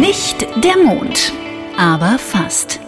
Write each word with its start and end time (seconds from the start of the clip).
Nicht 0.00 0.44
der 0.64 0.76
Mond, 0.76 1.32
aber 1.76 2.18
fast. 2.18 2.80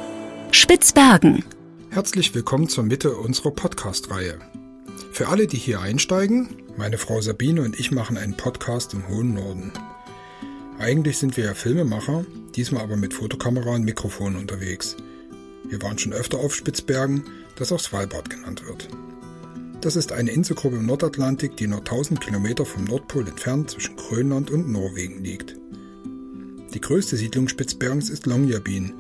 Spitzbergen. 0.51 1.45
Herzlich 1.91 2.35
willkommen 2.35 2.69
zur 2.69 2.83
Mitte 2.83 3.15
unserer 3.15 3.53
Podcast-Reihe. 3.53 4.41
Für 5.13 5.29
alle, 5.29 5.47
die 5.47 5.57
hier 5.57 5.81
einsteigen, 5.81 6.49
meine 6.77 6.99
Frau 6.99 7.21
Sabine 7.21 7.63
und 7.63 7.79
ich 7.79 7.93
machen 7.93 8.17
einen 8.17 8.37
Podcast 8.37 8.93
im 8.93 9.07
hohen 9.07 9.35
Norden. 9.35 9.71
Eigentlich 10.81 11.19
sind 11.19 11.37
wir 11.37 11.45
ja 11.45 11.55
Filmemacher, 11.55 12.27
diesmal 12.57 12.83
aber 12.83 12.97
mit 12.97 13.15
Fotokamera 13.15 13.77
und 13.77 13.85
Mikrofon 13.85 14.35
unterwegs. 14.35 14.97
Wir 15.63 15.81
waren 15.83 16.01
schon 16.01 16.13
öfter 16.13 16.39
auf 16.39 16.57
Spitzbergen, 16.57 17.23
das 17.55 17.71
auch 17.71 17.79
Svalbard 17.79 18.31
genannt 18.31 18.67
wird. 18.67 18.89
Das 19.81 19.95
ist 19.95 20.11
eine 20.11 20.33
Inselgruppe 20.33 20.79
im 20.79 20.87
Nordatlantik, 20.87 21.57
die 21.57 21.69
nur 21.69 21.79
1000 21.79 22.21
Kilometer 22.21 22.67
vom 22.67 22.83
Nordpol 22.83 23.29
entfernt 23.29 23.71
zwischen 23.71 23.95
Grönland 23.95 24.51
und 24.51 24.69
Norwegen 24.69 25.23
liegt. 25.23 25.55
Die 26.77 26.83
größte 26.83 27.17
Siedlung 27.17 27.49
Spitzbergens 27.49 28.11
ist 28.11 28.27
Longyearbyen 28.27 28.93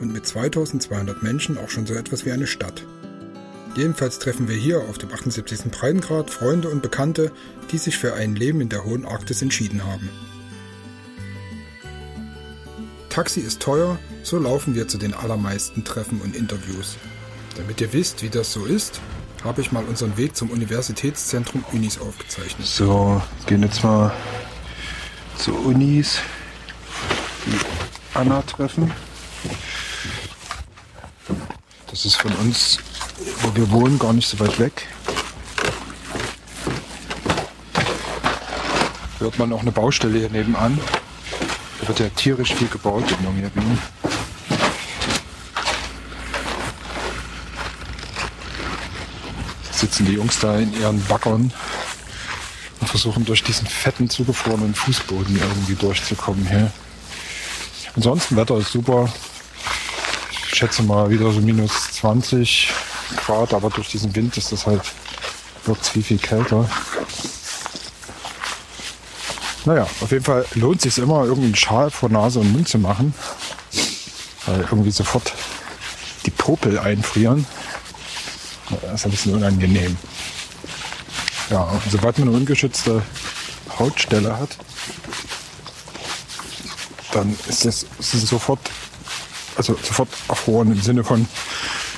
und 0.00 0.10
mit 0.10 0.26
2200 0.26 1.22
Menschen 1.22 1.58
auch 1.58 1.68
schon 1.68 1.84
so 1.84 1.92
etwas 1.92 2.24
wie 2.24 2.32
eine 2.32 2.46
Stadt. 2.46 2.86
Jedenfalls 3.76 4.18
treffen 4.18 4.48
wir 4.48 4.56
hier 4.56 4.80
auf 4.88 4.96
dem 4.96 5.12
78. 5.12 5.70
Breitengrad 5.70 6.30
Freunde 6.30 6.70
und 6.70 6.80
Bekannte, 6.80 7.30
die 7.70 7.76
sich 7.76 7.98
für 7.98 8.14
ein 8.14 8.36
Leben 8.36 8.62
in 8.62 8.70
der 8.70 8.86
hohen 8.86 9.04
Arktis 9.04 9.42
entschieden 9.42 9.84
haben. 9.84 10.08
Taxi 13.10 13.40
ist 13.40 13.60
teuer, 13.60 13.98
so 14.22 14.38
laufen 14.38 14.74
wir 14.74 14.88
zu 14.88 14.96
den 14.96 15.12
allermeisten 15.12 15.84
Treffen 15.84 16.22
und 16.22 16.34
Interviews. 16.34 16.96
Damit 17.54 17.82
ihr 17.82 17.92
wisst, 17.92 18.22
wie 18.22 18.30
das 18.30 18.50
so 18.50 18.64
ist, 18.64 18.98
habe 19.44 19.60
ich 19.60 19.72
mal 19.72 19.84
unseren 19.84 20.16
Weg 20.16 20.36
zum 20.36 20.48
Universitätszentrum 20.48 21.66
Unis 21.70 22.00
aufgezeichnet. 22.00 22.66
So, 22.66 23.20
gehen 23.44 23.62
jetzt 23.62 23.84
mal 23.84 24.10
zu 25.36 25.54
Unis. 25.54 26.18
Anna 28.14 28.42
treffen. 28.42 28.92
Das 31.90 32.04
ist 32.04 32.16
von 32.16 32.32
uns, 32.36 32.78
wo 33.40 33.54
wir 33.54 33.70
wohnen, 33.70 33.98
gar 33.98 34.12
nicht 34.12 34.28
so 34.28 34.38
weit 34.40 34.58
weg. 34.58 34.86
Hört 39.18 39.38
man 39.38 39.52
auch 39.52 39.60
eine 39.60 39.72
Baustelle 39.72 40.18
hier 40.18 40.30
nebenan. 40.30 40.78
Da 41.80 41.88
wird 41.88 42.00
ja 42.00 42.08
tierisch 42.10 42.54
viel 42.54 42.68
gebaut 42.68 43.04
in 43.10 43.24
Longyearbyen. 43.24 43.78
Sitzen 49.72 50.06
die 50.06 50.12
Jungs 50.12 50.38
da 50.38 50.58
in 50.58 50.72
ihren 50.78 51.02
Baggern 51.04 51.52
und 52.80 52.88
versuchen 52.88 53.24
durch 53.24 53.42
diesen 53.42 53.66
fetten, 53.66 54.08
zugefrorenen 54.08 54.74
Fußboden 54.74 55.36
irgendwie 55.36 55.74
durchzukommen 55.74 56.46
hier. 56.46 56.70
Ansonsten 57.96 58.36
Wetter 58.36 58.58
ist 58.58 58.72
super. 58.72 59.12
Ich 60.48 60.56
schätze 60.56 60.82
mal 60.82 61.10
wieder 61.10 61.30
so 61.32 61.40
minus 61.40 61.92
20 61.92 62.72
Grad, 63.24 63.54
aber 63.54 63.70
durch 63.70 63.88
diesen 63.88 64.14
Wind 64.14 64.36
ist 64.36 64.52
das 64.52 64.66
halt 64.66 64.82
wird 65.64 65.86
viel, 65.86 66.02
viel 66.02 66.18
kälter. 66.18 66.68
Naja, 69.64 69.86
auf 70.00 70.10
jeden 70.10 70.24
Fall 70.24 70.46
lohnt 70.54 70.84
es 70.84 70.94
sich 70.94 71.04
immer, 71.04 71.24
irgendwie 71.24 71.46
einen 71.46 71.56
Schal 71.56 71.90
vor 71.90 72.08
Nase 72.08 72.40
und 72.40 72.52
Mund 72.52 72.68
zu 72.68 72.78
machen. 72.78 73.14
Weil 74.46 74.60
irgendwie 74.60 74.90
sofort 74.90 75.32
die 76.24 76.30
Popel 76.30 76.78
einfrieren. 76.78 77.46
Das 78.82 79.00
ist 79.00 79.04
ein 79.04 79.10
bisschen 79.10 79.34
unangenehm. 79.34 79.96
Ja, 81.50 81.68
sobald 81.90 82.18
man 82.18 82.28
eine 82.28 82.36
ungeschützte 82.36 83.02
Hautstelle 83.78 84.38
hat, 84.38 84.56
dann 87.20 87.36
ist 87.48 87.64
es, 87.66 87.86
sofort, 88.00 88.58
also 89.56 89.78
sofort 89.82 90.08
erfroren 90.28 90.72
im 90.72 90.80
Sinne 90.80 91.04
von, 91.04 91.28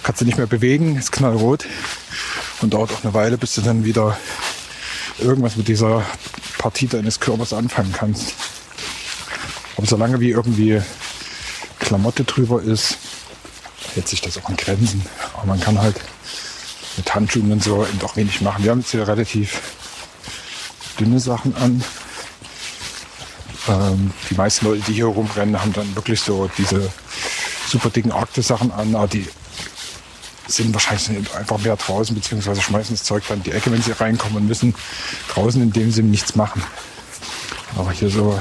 kannst 0.03 0.21
du 0.21 0.25
nicht 0.25 0.37
mehr 0.37 0.47
bewegen, 0.47 0.97
ist 0.97 1.13
knallrot 1.13 1.67
und 2.61 2.75
dauert 2.75 2.93
auch 2.93 3.05
eine 3.05 3.15
Weile, 3.15 3.39
bis 3.39 3.55
du 3.55 3.61
dann 3.61 3.85
wieder 3.85 4.19
irgendwas 5.19 5.57
mit 5.57 5.69
dieser 5.69 6.05
Partie 6.59 6.89
deines 6.89 7.21
Körpers 7.21 7.53
anfangen 7.53 7.93
kannst. 7.93 8.35
Aber 9.77 9.87
solange 9.87 10.21
wie 10.21 10.31
irgendwie 10.31 10.83
Klamotte 11.79 12.25
drüber 12.25 12.63
ist, 12.63 12.99
hält 13.95 14.09
sich 14.09 14.21
das 14.21 14.39
auch 14.39 14.49
in 14.49 14.57
Grenzen. 14.57 15.05
Aber 15.35 15.47
man 15.47 15.61
kann 15.61 15.81
halt 15.81 15.97
mit 16.97 17.15
Handschuhen 17.15 17.53
und 17.53 17.63
so 17.63 17.87
eben 17.87 18.03
auch 18.03 18.17
wenig 18.17 18.41
machen. 18.41 18.65
Wir 18.65 18.73
haben 18.73 18.81
jetzt 18.81 18.91
hier 18.91 19.07
relativ 19.07 19.61
dünne 20.99 21.21
Sachen 21.21 21.55
an. 21.57 21.83
Ähm, 23.69 24.13
die 24.31 24.35
meisten 24.35 24.67
Leute, 24.67 24.83
die 24.87 24.95
hier 24.95 25.07
rumrennen, 25.07 25.61
haben 25.61 25.73
dann 25.73 25.95
wirklich 25.95 26.21
so 26.21 26.51
diese 26.59 26.91
super 27.67 27.91
dicken 27.91 28.13
Arktis-Sachen 28.13 28.73
an, 28.73 28.95
aber 28.95 29.09
die 29.09 29.27
sind 30.49 30.75
wahrscheinlich 30.75 31.35
einfach 31.35 31.59
mehr 31.59 31.77
draußen, 31.77 32.15
beziehungsweise 32.15 32.61
schmeißen 32.61 32.97
das 32.97 33.05
Zeug 33.05 33.23
dann 33.29 33.39
in 33.39 33.45
die 33.45 33.53
Ecke, 33.53 33.71
wenn 33.71 33.83
sie 33.83 33.93
reinkommen 33.93 34.39
und 34.39 34.49
müssen 34.49 34.75
draußen 35.33 35.63
in 35.63 35.73
dem 35.73 35.93
Sinne 35.93 36.09
nichts 36.09 36.35
machen. 36.35 36.63
Aber 37.77 37.93
hier 37.93 38.11
so 38.11 38.41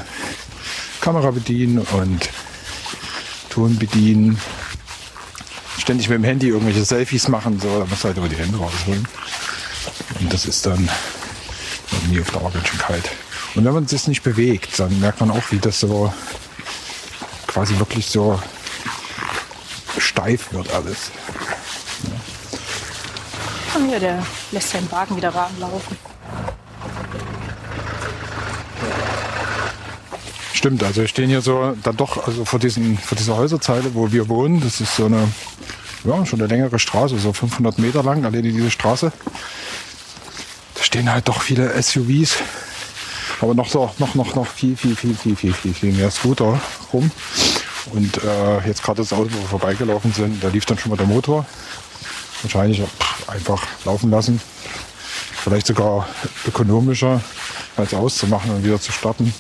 Kamera 0.99 1.31
bedienen 1.31 1.79
und 1.79 2.29
Ton 3.49 3.77
bedienen, 3.77 4.39
ständig 5.77 6.09
mit 6.09 6.17
dem 6.17 6.23
Handy 6.23 6.47
irgendwelche 6.47 6.85
Selfies 6.85 7.27
machen, 7.27 7.59
so, 7.59 7.79
da 7.79 7.85
muss 7.85 8.03
halt 8.03 8.17
über 8.17 8.29
die 8.29 8.37
Hände 8.37 8.57
rausholen. 8.57 9.07
Und 10.19 10.33
das 10.33 10.45
ist 10.45 10.65
dann 10.65 10.89
irgendwie 11.91 12.21
auf 12.21 12.31
Dauer 12.31 12.51
ganz 12.51 12.67
schön 12.67 12.79
kalt. 12.79 13.09
Und 13.56 13.66
wenn 13.66 13.73
man 13.73 13.88
sich 13.88 14.07
nicht 14.07 14.23
bewegt, 14.23 14.79
dann 14.79 15.00
merkt 15.00 15.19
man 15.19 15.31
auch, 15.31 15.51
wie 15.51 15.59
das 15.59 15.79
so 15.79 16.13
quasi 17.47 17.78
wirklich 17.79 18.07
so 18.07 18.39
steif 19.97 20.53
wird 20.53 20.73
alles. 20.73 21.12
Und 23.75 23.90
hier, 23.90 24.00
der 24.00 24.25
lässt 24.51 24.69
seinen 24.69 24.90
Wagen 24.91 25.16
wieder 25.16 25.34
warm 25.34 25.51
laufen. 25.59 25.97
Stimmt, 30.53 30.84
also 30.84 31.01
wir 31.01 31.07
stehen 31.07 31.29
hier 31.29 31.41
so 31.41 31.75
dann 31.81 31.97
doch 31.97 32.28
also 32.28 32.45
vor, 32.45 32.59
diesen, 32.59 32.97
vor 32.97 33.17
dieser 33.17 33.35
Häuserzeile, 33.35 33.95
wo 33.95 34.11
wir 34.11 34.29
wohnen. 34.29 34.61
Das 34.61 34.79
ist 34.79 34.95
so 34.95 35.06
eine, 35.06 35.28
ja, 36.03 36.25
schon 36.25 36.40
eine 36.40 36.47
längere 36.47 36.78
Straße, 36.78 37.17
so 37.17 37.34
500 37.34 37.79
Meter 37.79 38.03
lang, 38.03 38.23
alleine 38.25 38.51
diese 38.51 38.69
Straße. 38.69 39.11
Da 40.75 40.84
stehen 40.84 41.11
halt 41.11 41.28
doch 41.28 41.41
viele 41.41 41.81
SUVs, 41.81 42.38
aber 43.41 43.56
noch 43.56 43.68
so, 43.68 43.90
noch, 43.97 44.16
noch, 44.16 44.35
noch 44.35 44.47
viel, 44.47 44.78
viel, 44.78 44.96
viel, 44.96 45.16
viel, 45.16 45.35
viel, 45.35 45.53
viel, 45.53 45.74
viel 45.74 45.94
mehr 45.94 46.12
Scooter 46.12 46.59
rum. 46.94 47.09
Und 47.94 48.24
äh, 48.24 48.68
jetzt 48.68 48.84
gerade 48.84 49.02
das 49.02 49.12
Auto, 49.12 49.29
wo 49.31 49.40
wir 49.40 49.47
vorbeigelaufen 49.47 50.13
sind, 50.13 50.44
da 50.44 50.50
lief 50.50 50.66
dann 50.66 50.78
schon 50.78 50.91
mal 50.91 50.97
der 50.97 51.07
Motor. 51.07 51.46
Wahrscheinlich 52.44 52.84
einfach 53.28 53.63
laufen 53.85 54.12
lassen. 54.12 54.40
Vielleicht 55.44 55.66
sogar 55.66 56.07
ökonomischer, 56.47 57.22
als 57.75 57.94
auszumachen 57.94 58.52
und 58.52 58.63
wieder 58.63 58.79
zu 58.79 58.91
starten. 58.91 59.34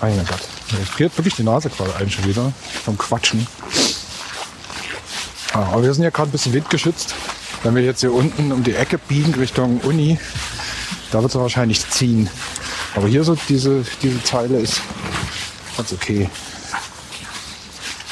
Mein 0.00 0.16
Gott. 0.18 0.40
Mir 0.72 0.86
friert 0.86 1.16
wirklich 1.16 1.34
die 1.34 1.42
Nase 1.42 1.70
gerade 1.70 1.94
ein 1.96 2.10
schon 2.10 2.26
wieder 2.26 2.52
vom 2.84 2.96
Quatschen. 2.96 3.46
Ah, 5.52 5.70
aber 5.72 5.82
wir 5.82 5.94
sind 5.94 6.04
ja 6.04 6.10
gerade 6.10 6.28
ein 6.28 6.32
bisschen 6.32 6.52
windgeschützt. 6.52 7.14
Wenn 7.62 7.74
wir 7.74 7.82
jetzt 7.82 8.00
hier 8.00 8.12
unten 8.12 8.52
um 8.52 8.62
die 8.62 8.74
Ecke 8.74 8.98
biegen 8.98 9.34
Richtung 9.34 9.80
Uni, 9.80 10.18
da 11.10 11.22
wird 11.22 11.34
es 11.34 11.40
wahrscheinlich 11.40 11.88
ziehen. 11.90 12.28
Aber 12.94 13.08
hier 13.08 13.24
so 13.24 13.36
diese, 13.48 13.84
diese 14.02 14.22
Zeile 14.22 14.58
ist 14.58 14.80
ganz 15.76 15.92
okay. 15.92 16.28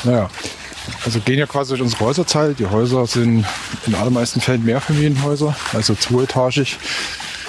Naja, 0.04 0.28
also 1.04 1.20
gehen 1.20 1.38
ja 1.38 1.46
quasi 1.46 1.70
durch 1.70 1.82
unsere 1.82 2.04
Häuserzeile. 2.04 2.54
Die 2.54 2.66
Häuser 2.66 3.06
sind 3.06 3.46
in 3.86 3.94
allermeisten 3.94 4.40
Fällen 4.40 4.64
Mehrfamilienhäuser, 4.64 5.56
also 5.72 5.94
zweietagig. 5.94 6.78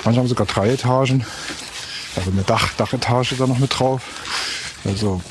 Manche 0.04 0.20
haben 0.20 0.28
sogar 0.28 0.48
drei 0.48 0.72
Etagen. 0.72 1.26
Also 2.16 2.32
eine 2.32 2.44
Dach, 2.44 2.74
Dachetage 2.78 3.36
da 3.36 3.48
noch 3.48 3.60
mit 3.60 3.78
drauf. 3.78 4.02
Also 4.86 5.22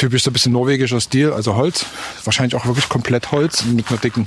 typisch 0.00 0.22
so 0.22 0.30
ein 0.30 0.32
bisschen 0.32 0.52
norwegischer 0.52 0.98
Stil, 0.98 1.30
also 1.30 1.56
Holz. 1.56 1.84
Wahrscheinlich 2.24 2.54
auch 2.54 2.64
wirklich 2.64 2.88
komplett 2.88 3.32
Holz 3.32 3.64
mit 3.66 3.86
einer 3.90 3.98
dicken 3.98 4.26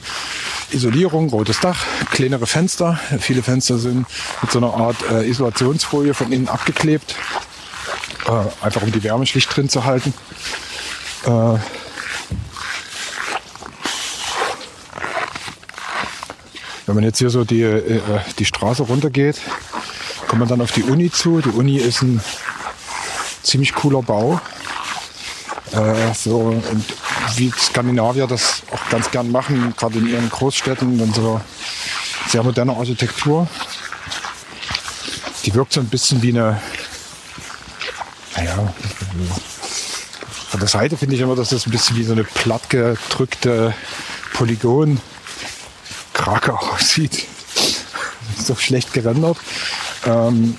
Isolierung, 0.70 1.30
rotes 1.30 1.60
Dach, 1.62 1.84
kleinere 2.12 2.46
Fenster. 2.46 3.00
Viele 3.20 3.42
Fenster 3.42 3.80
sind 3.80 4.06
mit 4.44 4.52
so 4.52 4.60
einer 4.60 4.72
Art 4.72 4.98
äh, 5.10 5.28
Isolationsfolie 5.28 6.14
von 6.14 6.32
innen 6.32 6.48
abgeklebt. 6.48 7.16
Äh, 8.28 8.64
einfach 8.64 8.84
um 8.84 8.92
die 8.92 9.04
Wärme 9.04 9.26
schlicht 9.26 9.56
drin 9.56 9.68
zu 9.68 9.84
halten. 9.84 10.14
Äh, 11.26 11.58
wenn 16.86 16.96
man 16.96 17.04
jetzt 17.04 17.18
hier 17.18 17.32
so 17.32 17.46
die, 17.46 17.64
äh, 17.64 18.00
die 18.38 18.46
Straße 18.46 18.84
runtergeht, 18.84 19.42
kommt 20.28 20.40
man 20.40 20.50
dann 20.50 20.62
auf 20.62 20.72
die 20.72 20.84
Uni 20.84 21.10
zu. 21.10 21.42
Die 21.42 21.50
Uni 21.50 21.78
ist 21.78 22.04
ein 22.04 22.22
ziemlich 23.42 23.74
cooler 23.74 24.04
Bau. 24.04 24.40
Äh, 25.74 26.14
so, 26.14 26.40
und 26.40 26.86
wie 27.36 27.52
Skandinavier 27.52 28.28
das 28.28 28.62
auch 28.72 28.90
ganz 28.90 29.10
gern 29.10 29.32
machen, 29.32 29.74
gerade 29.76 29.98
in 29.98 30.08
ihren 30.08 30.30
Großstädten, 30.30 31.00
dann 31.00 31.14
so 31.14 31.42
sehr 32.28 32.44
moderne 32.44 32.76
Architektur. 32.76 33.48
Die 35.46 35.54
wirkt 35.56 35.74
so 35.74 35.80
ein 35.80 35.88
bisschen 35.88 36.22
wie 36.22 36.30
eine, 36.30 36.62
naja, 38.36 38.74
von 40.50 40.60
der 40.60 40.70
Seite 40.70 40.96
finde 40.96 41.16
ich 41.16 41.22
immer, 41.22 41.36
dass 41.36 41.50
das 41.50 41.66
ein 41.66 41.72
bisschen 41.72 41.98
wie 41.98 42.04
so 42.04 42.14
eine 42.14 42.24
plattgedrückte 42.24 43.74
Polygon 44.34 45.02
Krake 46.14 46.54
aussieht. 46.54 47.26
so 48.38 48.56
schlecht 48.56 48.94
gerendert. 48.94 49.38
Ähm, 50.06 50.58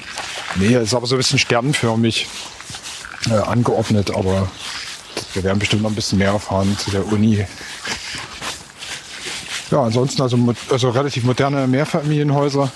nee, 0.57 0.75
ist 0.75 0.95
aber 0.95 1.07
so 1.07 1.15
ein 1.15 1.19
bisschen 1.19 1.39
sternförmig 1.39 2.27
äh, 3.31 3.35
angeordnet, 3.35 4.11
aber 4.15 4.51
wir 5.35 5.45
werden 5.45 5.59
bestimmt 5.59 5.83
noch 5.83 5.91
ein 5.91 5.95
bisschen 5.95 6.19
mehr 6.19 6.31
erfahren 6.31 6.77
zu 6.79 6.91
der 6.91 7.07
Uni. 7.07 7.45
Ja, 9.71 9.83
ansonsten 9.83 10.23
also, 10.23 10.39
also 10.71 10.91
relativ 10.91 11.25
moderne 11.25 11.67
Mehrfamilienhäuser. 11.67 12.71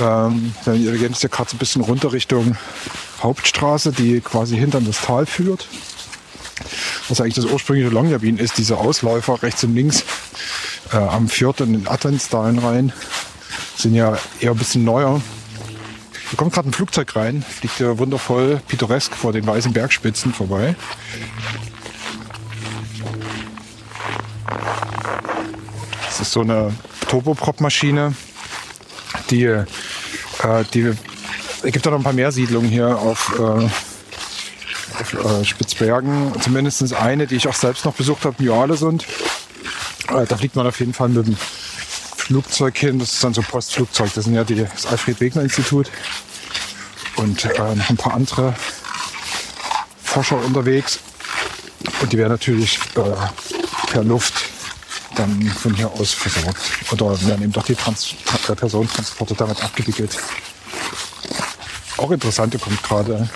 Ähm, 0.00 0.54
wir 0.64 0.92
gehen 0.92 1.12
jetzt 1.12 1.30
gerade 1.30 1.50
so 1.50 1.56
ein 1.56 1.58
bisschen 1.58 1.82
runter 1.82 2.12
Richtung 2.12 2.56
Hauptstraße, 3.22 3.92
die 3.92 4.20
quasi 4.20 4.56
hinter 4.56 4.80
das 4.80 5.00
Tal 5.00 5.26
führt. 5.26 5.66
Was 7.08 7.20
eigentlich 7.20 7.34
das 7.34 7.46
ursprüngliche 7.46 7.90
Longyearbyen 7.90 8.38
ist, 8.38 8.58
diese 8.58 8.76
Ausläufer 8.76 9.42
rechts 9.42 9.64
und 9.64 9.74
links 9.74 10.04
äh, 10.92 10.96
am 10.96 11.28
Fjord 11.28 11.60
und 11.62 11.74
in 11.74 11.88
Attensdalen 11.88 12.58
rein, 12.58 12.92
sind 13.76 13.94
ja 13.94 14.18
eher 14.40 14.52
ein 14.52 14.56
bisschen 14.56 14.84
neuer. 14.84 15.20
Hier 16.30 16.36
kommt 16.36 16.52
gerade 16.52 16.68
ein 16.68 16.72
Flugzeug 16.72 17.16
rein, 17.16 17.42
fliegt 17.42 17.80
ja 17.80 17.98
wundervoll 17.98 18.60
pittoresk 18.68 19.14
vor 19.14 19.32
den 19.32 19.46
weißen 19.46 19.72
Bergspitzen 19.72 20.34
vorbei. 20.34 20.74
Das 26.06 26.20
ist 26.20 26.32
so 26.32 26.40
eine 26.40 26.74
Turboprop-Maschine, 27.08 28.14
die, 29.30 29.44
äh, 29.44 29.64
die 30.74 30.92
es 31.62 31.72
gibt 31.72 31.86
auch 31.86 31.90
noch 31.90 31.98
ein 31.98 32.04
paar 32.04 32.12
mehr 32.12 32.30
Siedlungen 32.30 32.68
hier 32.68 32.98
auf, 32.98 33.34
äh, 33.38 33.42
auf 33.42 35.14
äh, 35.14 35.44
Spitzbergen. 35.44 36.32
Zumindest 36.40 36.92
eine, 36.94 37.26
die 37.26 37.36
ich 37.36 37.48
auch 37.48 37.54
selbst 37.54 37.84
noch 37.84 37.94
besucht 37.94 38.24
habe, 38.24 38.42
Joalesund. 38.42 39.06
Äh, 40.08 40.26
da 40.26 40.36
fliegt 40.36 40.56
man 40.56 40.66
auf 40.66 40.78
jeden 40.78 40.94
Fall 40.94 41.08
mit 41.08 41.26
dem 41.26 41.36
Flugzeug 42.28 42.76
hin. 42.76 42.98
Das 42.98 43.14
ist 43.14 43.24
dann 43.24 43.32
so 43.32 43.40
Postflugzeug. 43.40 44.12
Das 44.14 44.24
sind 44.24 44.34
ja 44.34 44.44
die, 44.44 44.56
das 44.56 44.84
Alfred-Wegener-Institut. 44.84 45.90
Und 47.16 47.42
äh, 47.46 47.74
noch 47.74 47.88
ein 47.88 47.96
paar 47.96 48.12
andere 48.12 48.54
Forscher 50.04 50.36
unterwegs. 50.44 50.98
Und 52.02 52.12
die 52.12 52.18
werden 52.18 52.32
natürlich 52.32 52.78
äh, 52.96 53.90
per 53.90 54.04
Luft 54.04 54.34
dann 55.16 55.42
von 55.42 55.74
hier 55.74 55.90
aus 55.90 56.12
versorgt. 56.12 56.60
Oder 56.92 57.18
werden 57.26 57.44
eben 57.44 57.52
doch 57.52 57.64
die 57.64 57.74
Trans 57.74 58.14
äh, 58.48 58.54
Personentransporte 58.54 59.34
damit 59.34 59.62
abgewickelt. 59.64 60.18
Auch 61.96 62.10
interessant, 62.10 62.52
da 62.52 62.58
kommt 62.58 62.82
gerade 62.82 63.16
eine 63.16 63.30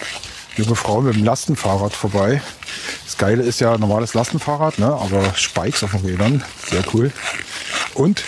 junge 0.56 0.76
Frau 0.76 1.00
mit 1.00 1.14
dem 1.14 1.24
Lastenfahrrad 1.24 1.94
vorbei. 1.94 2.42
Das 3.06 3.16
Geile 3.16 3.42
ist 3.42 3.58
ja 3.60 3.76
normales 3.78 4.12
Lastenfahrrad, 4.12 4.78
ne? 4.78 4.86
aber 4.86 5.34
Spikes 5.34 5.82
auf 5.82 5.92
den 5.92 6.04
Rädern. 6.04 6.44
Sehr 6.68 6.84
cool. 6.92 7.10
Und 7.94 8.22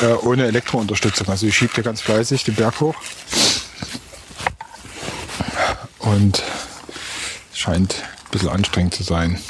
äh, 0.00 0.12
ohne 0.22 0.46
Elektrounterstützung. 0.46 1.28
Also 1.28 1.46
ich 1.46 1.56
schiebt 1.56 1.74
hier 1.74 1.84
ganz 1.84 2.00
fleißig 2.00 2.44
den 2.44 2.54
Berg 2.54 2.80
hoch. 2.80 2.94
Und 5.98 6.42
scheint 7.52 7.94
ein 7.94 8.30
bisschen 8.30 8.50
anstrengend 8.50 8.94
zu 8.94 9.02
sein. 9.02 9.40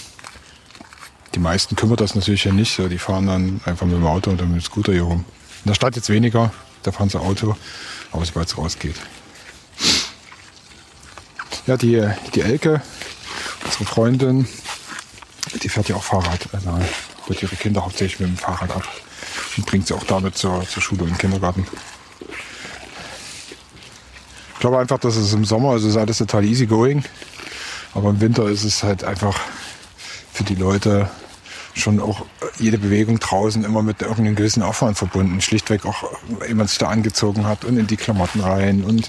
Die 1.34 1.40
meisten 1.40 1.74
kümmert 1.74 2.00
das 2.00 2.14
natürlich 2.14 2.44
ja 2.44 2.52
nicht. 2.52 2.78
Die 2.78 2.98
fahren 2.98 3.26
dann 3.26 3.60
einfach 3.64 3.86
mit 3.86 3.96
dem 3.96 4.06
Auto 4.06 4.30
oder 4.30 4.44
mit 4.44 4.60
dem 4.60 4.64
Scooter 4.64 4.92
hier 4.92 5.02
rum. 5.02 5.24
In 5.64 5.68
der 5.68 5.74
Stadt 5.74 5.96
jetzt 5.96 6.10
weniger, 6.10 6.52
da 6.82 6.92
fahren 6.92 7.08
sie 7.08 7.18
Auto, 7.18 7.56
aber 8.12 8.24
sobald 8.24 8.46
es 8.46 8.56
rausgeht. 8.56 8.96
Ja, 11.66 11.76
die, 11.76 12.06
die 12.34 12.42
Elke, 12.42 12.82
unsere 13.64 13.84
Freundin, 13.84 14.46
die 15.62 15.68
fährt 15.68 15.88
ja 15.88 15.96
auch 15.96 16.04
Fahrrad. 16.04 16.40
Also 16.52 16.78
holt 17.26 17.42
ihre 17.42 17.56
Kinder 17.56 17.82
hauptsächlich 17.84 18.20
mit 18.20 18.28
dem 18.28 18.36
Fahrrad 18.36 18.70
ab 18.70 18.86
und 19.56 19.66
bringt 19.66 19.86
sie 19.86 19.94
auch 19.94 20.04
damit 20.04 20.36
zur, 20.36 20.66
zur 20.68 20.82
Schule 20.82 21.04
und 21.04 21.18
Kindergarten. 21.18 21.66
Ich 24.54 24.60
glaube 24.60 24.78
einfach, 24.78 24.98
dass 24.98 25.16
es 25.16 25.32
im 25.32 25.44
Sommer 25.44 25.76
ist, 25.76 25.84
ist 25.84 25.96
alles 25.96 26.18
total 26.18 26.44
easy 26.44 26.66
going. 26.66 27.04
Aber 27.94 28.10
im 28.10 28.20
Winter 28.20 28.48
ist 28.48 28.64
es 28.64 28.82
halt 28.82 29.04
einfach 29.04 29.38
für 30.32 30.44
die 30.44 30.54
Leute 30.54 31.08
schon 31.74 32.00
auch 32.00 32.24
jede 32.58 32.78
Bewegung 32.78 33.18
draußen 33.18 33.64
immer 33.64 33.82
mit 33.82 34.00
irgendeinem 34.02 34.36
gewissen 34.36 34.62
Aufwand 34.62 34.96
verbunden. 34.96 35.40
Schlichtweg 35.40 35.84
auch, 35.84 36.04
wenn 36.38 36.56
man 36.56 36.66
sich 36.66 36.78
da 36.78 36.88
angezogen 36.88 37.46
hat 37.46 37.64
und 37.64 37.76
in 37.76 37.86
die 37.86 37.96
Klamotten 37.96 38.40
rein 38.40 38.84
und 38.84 39.08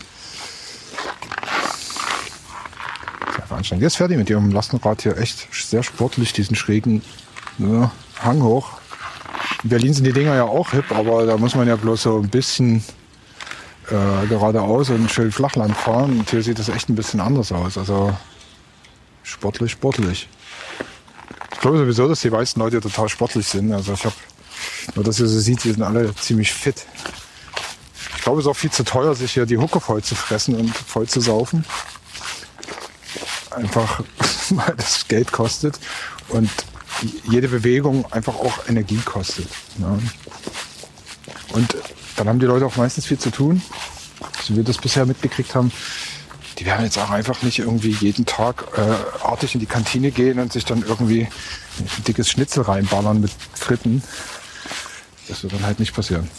anstrengend. 3.56 3.84
Jetzt 3.84 3.98
fährt 3.98 4.12
die 4.12 4.18
mit 4.18 4.30
ihrem 4.30 4.52
Lastenrad 4.52 5.02
hier 5.02 5.18
echt 5.18 5.48
sehr 5.52 5.84
sportlich 5.84 6.34
diesen 6.34 6.56
schrägen 6.56 7.02
ja, 7.58 7.92
Hang 8.22 8.42
hoch. 8.42 8.74
In 9.66 9.70
Berlin 9.70 9.96
sind 9.96 10.04
die 10.04 10.14
Dinger 10.14 10.36
ja 10.36 10.44
auch 10.44 10.70
hip, 10.70 10.92
aber 10.92 11.26
da 11.26 11.38
muss 11.38 11.56
man 11.56 11.68
ja 11.68 11.76
bloß 11.76 12.04
so 12.04 12.20
ein 12.20 12.30
bisschen 12.30 12.84
äh, 13.90 14.28
geradeaus 14.28 14.92
und 14.92 15.10
schön 15.10 15.32
Flachland 15.32 15.76
fahren. 15.76 16.20
Und 16.20 16.30
hier 16.30 16.44
sieht 16.44 16.60
das 16.60 16.70
echt 16.70 16.88
ein 16.88 16.94
bisschen 16.94 17.20
anders 17.20 17.52
aus. 17.52 17.76
Also 17.76 18.16
sportlich, 19.24 19.72
sportlich. 19.72 20.30
Ich 21.52 21.60
glaube 21.62 21.80
sowieso, 21.80 22.08
dass 22.08 22.22
die 22.22 22.30
meisten 22.30 22.60
Leute 22.60 22.80
total 22.80 23.10
sportlich 23.10 23.48
sind. 23.48 23.74
Also 23.74 23.94
ich 23.94 24.06
habe, 24.06 24.14
nur 24.94 25.04
dass 25.04 25.20
ihr 25.20 25.26
so 25.26 25.40
sieht, 25.40 25.64
die 25.64 25.72
sind 25.72 25.82
alle 25.82 26.14
ziemlich 26.14 26.54
fit. 26.54 26.86
Ich 28.18 28.22
glaube, 28.22 28.42
es 28.42 28.46
ist 28.46 28.52
auch 28.52 28.56
viel 28.56 28.70
zu 28.72 28.84
teuer, 28.84 29.16
sich 29.16 29.32
hier 29.32 29.48
die 29.48 29.58
Hucke 29.58 29.80
voll 29.80 30.04
zu 30.04 30.14
fressen 30.14 30.54
und 30.54 30.70
voll 30.78 31.08
zu 31.08 31.22
saufen 31.22 31.66
einfach 33.56 34.04
weil 34.52 34.76
das 34.76 35.08
Geld 35.08 35.32
kostet 35.32 35.80
und 36.30 36.50
jede 37.30 37.48
Bewegung 37.48 38.12
einfach 38.12 38.36
auch 38.36 38.68
Energie 38.68 39.00
kostet. 39.04 39.48
Ne? 39.78 40.00
Und 41.54 41.76
dann 42.16 42.30
haben 42.30 42.40
die 42.40 42.46
Leute 42.46 42.66
auch 42.66 42.76
meistens 42.76 43.06
viel 43.06 43.20
zu 43.20 43.30
tun, 43.30 43.62
so 44.42 44.54
wie 44.54 44.58
wir 44.58 44.64
das 44.64 44.78
bisher 44.78 45.06
mitgekriegt 45.06 45.56
haben. 45.56 45.72
Die 46.60 46.66
werden 46.66 46.86
jetzt 46.86 46.98
auch 46.98 47.10
einfach 47.10 47.42
nicht 47.42 47.60
irgendwie 47.60 47.92
jeden 47.92 48.26
Tag 48.26 48.66
äh, 48.78 49.26
artig 49.26 49.56
in 49.56 49.60
die 49.60 49.66
Kantine 49.66 50.12
gehen 50.12 50.40
und 50.40 50.54
sich 50.54 50.64
dann 50.64 50.84
irgendwie 50.88 51.28
ein 51.80 52.04
dickes 52.08 52.30
Schnitzel 52.30 52.64
reinballern 52.64 53.20
mit 53.20 53.32
Fritten. 53.54 54.02
Das 55.28 55.44
wird 55.44 55.54
dann 55.54 55.66
halt 55.66 55.80
nicht 55.80 55.94
passieren. 55.94 56.30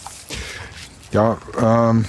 Ja, 1.11 1.37
ähm, 1.61 2.05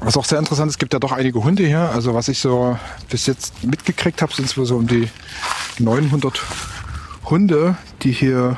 was 0.00 0.16
auch 0.16 0.24
sehr 0.24 0.38
interessant 0.38 0.68
ist, 0.68 0.74
es 0.74 0.78
gibt 0.78 0.92
ja 0.92 0.98
doch 0.98 1.12
einige 1.12 1.42
Hunde 1.42 1.64
hier. 1.64 1.90
Also 1.90 2.14
was 2.14 2.28
ich 2.28 2.40
so 2.40 2.78
bis 3.08 3.26
jetzt 3.26 3.62
mitgekriegt 3.64 4.20
habe, 4.20 4.34
sind 4.34 4.46
es 4.46 4.56
wohl 4.56 4.66
so 4.66 4.76
um 4.76 4.86
die 4.86 5.08
900 5.78 6.42
Hunde, 7.30 7.76
die 8.02 8.12
hier 8.12 8.56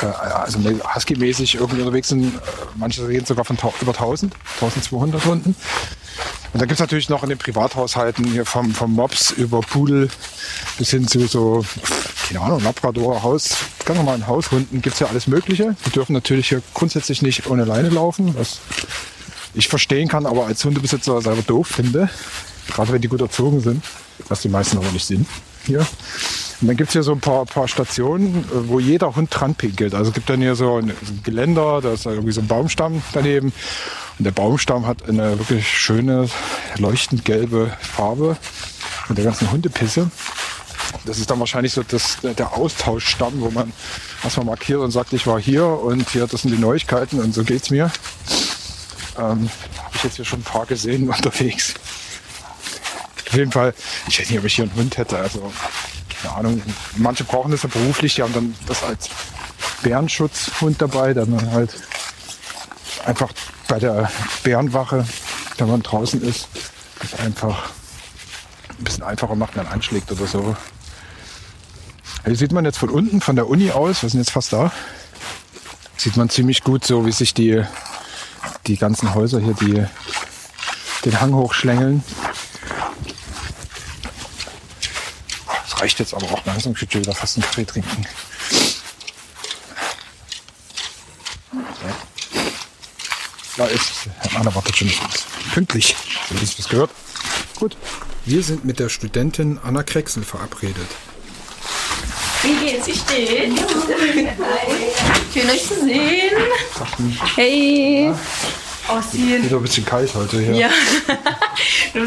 äh, 0.00 0.06
also 0.06 0.58
Husky-mäßig 0.58 1.56
irgendwie 1.56 1.80
unterwegs 1.80 2.08
sind. 2.08 2.32
Manche 2.76 3.06
reden 3.08 3.26
sogar 3.26 3.44
von 3.44 3.56
über 3.80 3.92
1000, 3.92 4.34
1200 4.60 5.24
Hunden. 5.24 5.56
Und 6.52 6.60
da 6.60 6.66
gibt 6.66 6.72
es 6.72 6.80
natürlich 6.80 7.08
noch 7.08 7.22
in 7.22 7.28
den 7.28 7.38
Privathaushalten 7.38 8.24
hier 8.24 8.46
vom, 8.46 8.72
vom 8.72 8.92
Mops 8.92 9.30
über 9.30 9.60
Pudel 9.60 10.08
bis 10.78 10.90
hin 10.90 11.06
zu 11.06 11.26
so, 11.26 11.64
keine 12.28 12.40
Ahnung, 12.40 12.62
Labrador, 12.62 13.22
Haus, 13.22 13.56
ganz 13.84 13.98
normalen 13.98 14.26
Haushunden 14.26 14.80
gibt 14.80 14.94
es 14.94 15.00
ja 15.00 15.08
alles 15.08 15.26
Mögliche. 15.26 15.76
Die 15.84 15.90
dürfen 15.90 16.12
natürlich 16.12 16.48
hier 16.48 16.62
grundsätzlich 16.72 17.20
nicht 17.20 17.46
ohne 17.48 17.64
Leine 17.64 17.90
laufen, 17.90 18.34
was 18.38 18.60
ich 19.54 19.68
verstehen 19.68 20.08
kann, 20.08 20.24
aber 20.24 20.46
als 20.46 20.64
Hundebesitzer 20.64 21.20
selber 21.20 21.42
doof 21.42 21.66
finde. 21.68 22.08
Gerade 22.68 22.92
wenn 22.92 23.02
die 23.02 23.08
gut 23.08 23.20
erzogen 23.20 23.60
sind, 23.60 23.84
was 24.28 24.40
die 24.40 24.48
meisten 24.48 24.78
aber 24.78 24.90
nicht 24.92 25.06
sind 25.06 25.26
hier. 25.66 25.86
Und 26.60 26.68
dann 26.68 26.76
gibt 26.76 26.88
es 26.88 26.92
hier 26.94 27.02
so 27.02 27.12
ein 27.12 27.20
paar, 27.20 27.44
paar 27.44 27.68
Stationen, 27.68 28.44
wo 28.50 28.80
jeder 28.80 29.14
Hund 29.14 29.28
dran 29.30 29.54
pinkelt. 29.54 29.94
Also 29.94 30.08
es 30.08 30.14
gibt 30.14 30.30
dann 30.30 30.40
hier 30.40 30.54
so 30.54 30.76
ein, 30.76 30.92
Geländer, 31.22 31.80
da 31.82 31.92
ist 31.92 32.06
irgendwie 32.06 32.32
so 32.32 32.40
ein 32.40 32.46
Baumstamm 32.46 33.02
daneben. 33.12 33.52
Und 34.18 34.24
der 34.24 34.30
Baumstamm 34.30 34.86
hat 34.86 35.06
eine 35.06 35.38
wirklich 35.38 35.68
schöne, 35.68 36.28
leuchtend 36.78 37.26
gelbe 37.26 37.76
Farbe 37.80 38.38
mit 39.08 39.18
der 39.18 39.26
ganzen 39.26 39.50
Hundepisse. 39.50 40.10
Das 41.04 41.18
ist 41.18 41.30
dann 41.30 41.38
wahrscheinlich 41.40 41.72
so 41.72 41.82
das, 41.82 42.18
der 42.22 42.54
Austauschstamm, 42.54 43.34
wo 43.36 43.50
man 43.50 43.72
erstmal 44.24 44.46
markiert 44.46 44.80
und 44.80 44.90
sagt, 44.90 45.12
ich 45.12 45.26
war 45.26 45.38
hier 45.38 45.66
und 45.66 46.08
hier, 46.08 46.26
das 46.26 46.42
sind 46.42 46.52
die 46.52 46.58
Neuigkeiten 46.60 47.20
und 47.20 47.34
so 47.34 47.44
geht's 47.44 47.70
mir. 47.70 47.90
Ähm, 49.18 49.50
Habe 49.78 49.94
ich 49.94 50.04
jetzt 50.04 50.16
hier 50.16 50.24
schon 50.24 50.40
ein 50.40 50.44
paar 50.44 50.66
gesehen 50.66 51.08
unterwegs. 51.08 51.74
Auf 53.28 53.34
jeden 53.34 53.52
Fall, 53.52 53.74
ich 54.08 54.20
weiß 54.20 54.30
nicht, 54.30 54.38
ob 54.38 54.44
ich 54.44 54.54
hier 54.54 54.64
einen 54.64 54.74
Hund 54.74 54.96
hätte. 54.96 55.18
Also, 55.18 55.52
keine 56.22 56.34
Ahnung. 56.34 56.62
Manche 56.96 57.24
brauchen 57.24 57.50
das 57.50 57.62
ja 57.62 57.68
beruflich, 57.68 58.14
die 58.14 58.22
haben 58.22 58.32
dann 58.32 58.54
das 58.66 58.82
als 58.82 59.08
Bärenschutzhund 59.82 60.80
dabei, 60.80 61.14
dann 61.14 61.50
halt 61.52 61.74
einfach 63.04 63.32
bei 63.68 63.78
der 63.78 64.10
Bärenwache, 64.42 65.06
wenn 65.58 65.68
man 65.68 65.82
draußen 65.82 66.22
ist, 66.22 66.48
das 67.00 67.18
einfach 67.20 67.70
ein 68.78 68.84
bisschen 68.84 69.02
einfacher 69.02 69.34
macht, 69.34 69.56
wenn 69.56 69.64
man 69.64 69.72
anschlägt 69.72 70.10
oder 70.12 70.26
so. 70.26 70.56
Hier 72.24 72.36
sieht 72.36 72.52
man 72.52 72.64
jetzt 72.64 72.78
von 72.78 72.90
unten, 72.90 73.20
von 73.20 73.36
der 73.36 73.48
Uni 73.48 73.70
aus, 73.70 74.02
wir 74.02 74.10
sind 74.10 74.20
jetzt 74.20 74.32
fast 74.32 74.52
da, 74.52 74.72
sieht 75.96 76.16
man 76.16 76.28
ziemlich 76.28 76.64
gut 76.64 76.84
so, 76.84 77.06
wie 77.06 77.12
sich 77.12 77.34
die 77.34 77.64
die 78.66 78.76
ganzen 78.76 79.14
Häuser 79.14 79.40
hier, 79.40 79.54
die 79.54 79.86
den 81.04 81.20
Hang 81.20 81.34
hochschlängeln. 81.34 82.02
Das 85.76 85.82
reicht 85.82 85.98
jetzt 85.98 86.14
aber 86.14 86.24
auch 86.32 86.42
langsam. 86.46 86.72
Ich 86.72 86.94
will 86.94 87.02
wieder 87.02 87.14
fast 87.14 87.36
einen 87.36 87.44
Kaffee 87.44 87.66
trinken. 87.66 88.06
Da 93.58 93.66
ist 93.66 94.08
Herr 94.20 94.40
Anna 94.40 94.54
wartet 94.54 94.74
schon 94.74 94.90
pünktlich. 95.52 95.94
So 96.30 96.40
wie 96.40 96.44
es 96.44 96.58
was 96.58 96.68
gehört. 96.70 96.90
Gut. 97.56 97.76
Wir 98.24 98.42
sind 98.42 98.64
mit 98.64 98.78
der 98.78 98.88
Studentin 98.88 99.60
Anna 99.62 99.82
Krexel 99.82 100.22
verabredet. 100.24 100.88
Wie 102.42 102.54
geht's? 102.54 102.86
Wie 102.86 102.94
steht's? 102.94 103.60
Schön 105.34 105.50
euch 105.50 105.68
zu 105.68 105.74
sehen. 105.84 106.36
Hey. 107.34 108.14
Aussehen. 108.88 109.44
Wieder 109.44 109.56
ein 109.56 109.62
bisschen 109.62 109.84
kalt 109.84 110.14
heute 110.14 110.40
hier. 110.40 110.54
Ja. 110.54 110.70
Du 111.92 112.06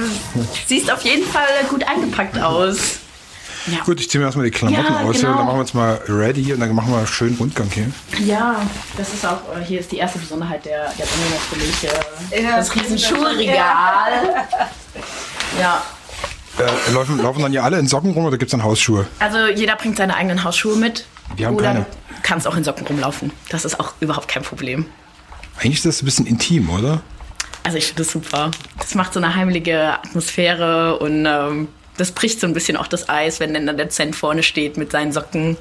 siehst 0.68 0.92
auf 0.92 1.04
jeden 1.04 1.26
Fall 1.28 1.48
gut 1.68 1.84
eingepackt 1.84 2.38
aus. 2.38 2.99
Ja. 3.68 3.80
Gut, 3.84 4.00
ich 4.00 4.10
ziehe 4.10 4.20
mir 4.20 4.26
erstmal 4.26 4.46
die 4.46 4.52
Klamotten 4.52 4.84
Ja, 4.84 5.00
aus 5.02 5.18
genau. 5.18 5.32
und 5.32 5.38
dann 5.38 5.46
machen 5.46 5.56
wir 5.58 5.62
uns 5.62 5.74
mal 5.74 6.02
ready 6.08 6.54
und 6.54 6.60
dann 6.60 6.74
machen 6.74 6.92
wir 6.92 6.98
einen 7.00 7.08
schönen 7.08 7.36
Rundgang 7.38 7.70
hier. 7.72 7.92
Ja, 8.26 8.62
das 8.98 9.14
ist 9.14 9.26
auch, 9.26 9.40
äh, 9.58 9.64
hier 9.66 9.80
ist 9.80 9.92
die 9.92 9.98
erste 9.98 10.20
Besonderheit 10.20 10.66
der, 10.66 10.92
der 10.98 11.06
natürlich. 11.52 11.84
Äh, 12.32 12.44
das 12.56 12.74
riesen 12.76 12.98
Schulregal. 12.98 14.46
Ja, 15.60 15.84
Äh, 16.58 16.92
laufen, 16.92 17.22
laufen 17.22 17.42
dann 17.42 17.54
ja 17.54 17.64
alle 17.64 17.80
in 17.80 17.88
Socken 17.88 18.12
rum 18.12 18.26
oder 18.26 18.38
gibt 18.38 18.50
es 18.50 18.52
dann 18.52 18.64
Hausschuhe? 18.64 19.08
also 19.20 19.48
jeder 19.48 19.76
bringt 19.78 19.98
seine 19.98 20.16
eigenen 20.16 20.44
Hausschuhe 20.44 20.76
mit. 20.76 21.06
Wir 21.36 21.48
haben 21.48 21.56
Oder 21.56 21.68
keine. 21.68 21.80
du 21.82 22.16
kannst 22.24 22.48
auch 22.48 22.56
in 22.58 22.64
Socken 22.64 22.86
rumlaufen. 22.88 23.32
Das 23.50 23.64
ist 23.66 23.80
auch 23.80 23.94
überhaupt 24.00 24.28
kein 24.28 24.44
Problem. 24.44 24.86
Eigentlich 25.58 25.76
ist 25.78 25.86
das 25.86 26.02
ein 26.02 26.06
bisschen 26.06 26.26
intim, 26.26 26.70
oder? 26.70 27.02
Also 27.64 27.78
ich 27.78 27.86
finde 27.88 28.04
das 28.04 28.12
super. 28.12 28.52
Das 28.78 28.96
macht 28.96 29.14
so 29.14 29.20
eine 29.20 29.36
heimelige 29.36 29.94
Atmosphäre 29.94 30.98
und 31.00 31.26
ähm, 31.26 31.68
das 32.00 32.12
bricht 32.12 32.40
so 32.40 32.48
ein 32.48 32.54
bisschen 32.54 32.78
auch 32.78 32.88
das 32.88 33.10
Eis, 33.10 33.40
wenn 33.40 33.54
dann 33.54 33.66
der 33.66 33.76
Dozent 33.76 34.16
vorne 34.16 34.44
steht 34.44 34.78
mit 34.78 34.92
seinen 34.92 35.12
Socken. 35.12 35.58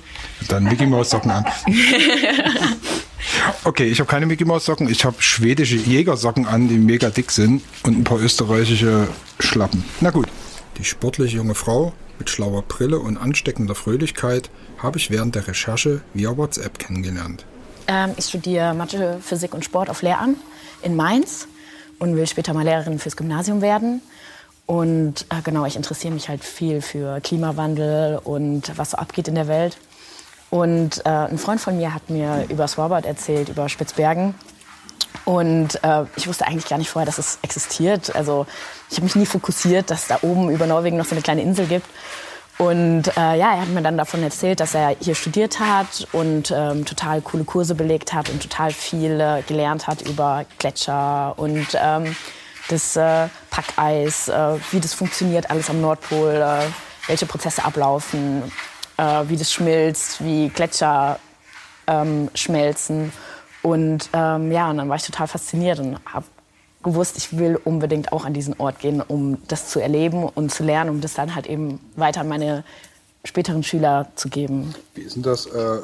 Dann 0.48 0.64
Mickey 0.64 0.86
Maus 0.86 1.10
Socken 1.10 1.30
an. 1.30 1.46
Okay, 3.64 3.88
ich 3.88 3.98
habe 4.00 4.08
keine 4.08 4.26
Mickey 4.26 4.44
Maus 4.44 4.64
Socken, 4.64 4.88
ich 4.88 5.04
habe 5.04 5.16
schwedische 5.20 5.74
Jägersocken 5.74 6.46
an, 6.46 6.68
die 6.68 6.78
mega 6.78 7.10
dick 7.10 7.30
sind 7.30 7.62
und 7.82 7.98
ein 7.98 8.04
paar 8.04 8.20
österreichische 8.20 9.08
Schlappen. 9.38 9.84
Na 10.00 10.10
gut. 10.10 10.26
Die 10.78 10.84
sportliche 10.84 11.36
junge 11.36 11.54
Frau 11.54 11.92
mit 12.18 12.30
schlauer 12.30 12.62
Brille 12.62 13.00
und 13.00 13.16
ansteckender 13.16 13.74
Fröhlichkeit 13.74 14.50
habe 14.78 14.98
ich 14.98 15.10
während 15.10 15.34
der 15.34 15.46
Recherche 15.46 16.00
via 16.14 16.36
WhatsApp 16.36 16.78
kennengelernt. 16.78 17.44
Ähm, 17.88 18.12
ich 18.16 18.26
studiere 18.26 18.74
Mathe, 18.74 19.18
Physik 19.20 19.54
und 19.54 19.64
Sport 19.64 19.90
auf 19.90 20.02
Lehramt 20.02 20.38
in 20.82 20.94
Mainz 20.94 21.48
und 21.98 22.16
will 22.16 22.26
später 22.26 22.54
mal 22.54 22.64
Lehrerin 22.64 22.98
fürs 22.98 23.16
Gymnasium 23.16 23.60
werden. 23.60 24.00
Und 24.68 25.24
äh, 25.30 25.40
genau, 25.42 25.64
ich 25.64 25.76
interessiere 25.76 26.12
mich 26.12 26.28
halt 26.28 26.44
viel 26.44 26.82
für 26.82 27.22
Klimawandel 27.22 28.20
und 28.22 28.76
was 28.76 28.90
so 28.90 28.98
abgeht 28.98 29.26
in 29.26 29.34
der 29.34 29.48
Welt. 29.48 29.78
Und 30.50 30.98
äh, 31.06 31.08
ein 31.08 31.38
Freund 31.38 31.58
von 31.58 31.78
mir 31.78 31.94
hat 31.94 32.10
mir 32.10 32.44
über 32.50 32.68
Svalbard 32.68 33.06
erzählt, 33.06 33.48
über 33.48 33.70
Spitzbergen. 33.70 34.34
Und 35.24 35.82
äh, 35.82 36.04
ich 36.16 36.28
wusste 36.28 36.46
eigentlich 36.46 36.68
gar 36.68 36.76
nicht 36.76 36.90
vorher, 36.90 37.06
dass 37.06 37.16
es 37.16 37.38
existiert. 37.40 38.14
Also 38.14 38.46
ich 38.90 38.96
habe 38.96 39.04
mich 39.04 39.16
nie 39.16 39.24
fokussiert, 39.24 39.90
dass 39.90 40.06
da 40.06 40.18
oben 40.20 40.50
über 40.50 40.66
Norwegen 40.66 40.98
noch 40.98 41.06
so 41.06 41.12
eine 41.12 41.22
kleine 41.22 41.40
Insel 41.40 41.64
gibt. 41.64 41.86
Und 42.58 43.08
äh, 43.16 43.38
ja, 43.38 43.54
er 43.54 43.62
hat 43.62 43.68
mir 43.68 43.80
dann 43.80 43.96
davon 43.96 44.22
erzählt, 44.22 44.60
dass 44.60 44.74
er 44.74 44.94
hier 45.00 45.14
studiert 45.14 45.60
hat 45.60 46.06
und 46.12 46.52
ähm, 46.54 46.84
total 46.84 47.22
coole 47.22 47.44
Kurse 47.44 47.74
belegt 47.74 48.12
hat 48.12 48.28
und 48.28 48.42
total 48.42 48.70
viel 48.70 49.18
äh, 49.18 49.40
gelernt 49.46 49.86
hat 49.86 50.02
über 50.02 50.44
Gletscher 50.58 51.32
und 51.38 51.68
ähm, 51.74 52.14
das 52.68 52.96
äh, 52.96 53.28
Packeis, 53.50 54.28
äh, 54.28 54.56
wie 54.70 54.80
das 54.80 54.94
funktioniert 54.94 55.50
alles 55.50 55.70
am 55.70 55.80
Nordpol, 55.80 56.34
äh, 56.34 56.66
welche 57.06 57.26
Prozesse 57.26 57.64
ablaufen, 57.64 58.42
äh, 58.96 59.24
wie 59.26 59.36
das 59.36 59.52
schmilzt, 59.52 60.22
wie 60.22 60.48
Gletscher 60.48 61.18
ähm, 61.86 62.30
schmelzen. 62.34 63.12
Und 63.62 64.08
ähm, 64.12 64.52
ja, 64.52 64.70
und 64.70 64.78
dann 64.78 64.88
war 64.88 64.96
ich 64.96 65.02
total 65.02 65.26
fasziniert 65.26 65.80
und 65.80 65.98
habe 66.06 66.26
gewusst, 66.82 67.16
ich 67.16 67.36
will 67.36 67.58
unbedingt 67.64 68.12
auch 68.12 68.24
an 68.24 68.34
diesen 68.34 68.54
Ort 68.58 68.78
gehen, 68.78 69.00
um 69.00 69.38
das 69.48 69.68
zu 69.68 69.80
erleben 69.80 70.22
und 70.22 70.52
zu 70.52 70.62
lernen, 70.62 70.90
um 70.90 71.00
das 71.00 71.14
dann 71.14 71.34
halt 71.34 71.46
eben 71.46 71.80
weiter 71.96 72.20
an 72.20 72.28
meine 72.28 72.64
späteren 73.24 73.62
Schüler 73.62 74.08
zu 74.14 74.28
geben. 74.28 74.74
Wie 74.94 75.02
ist 75.02 75.16
denn 75.16 75.22
das? 75.22 75.46
Äh, 75.46 75.78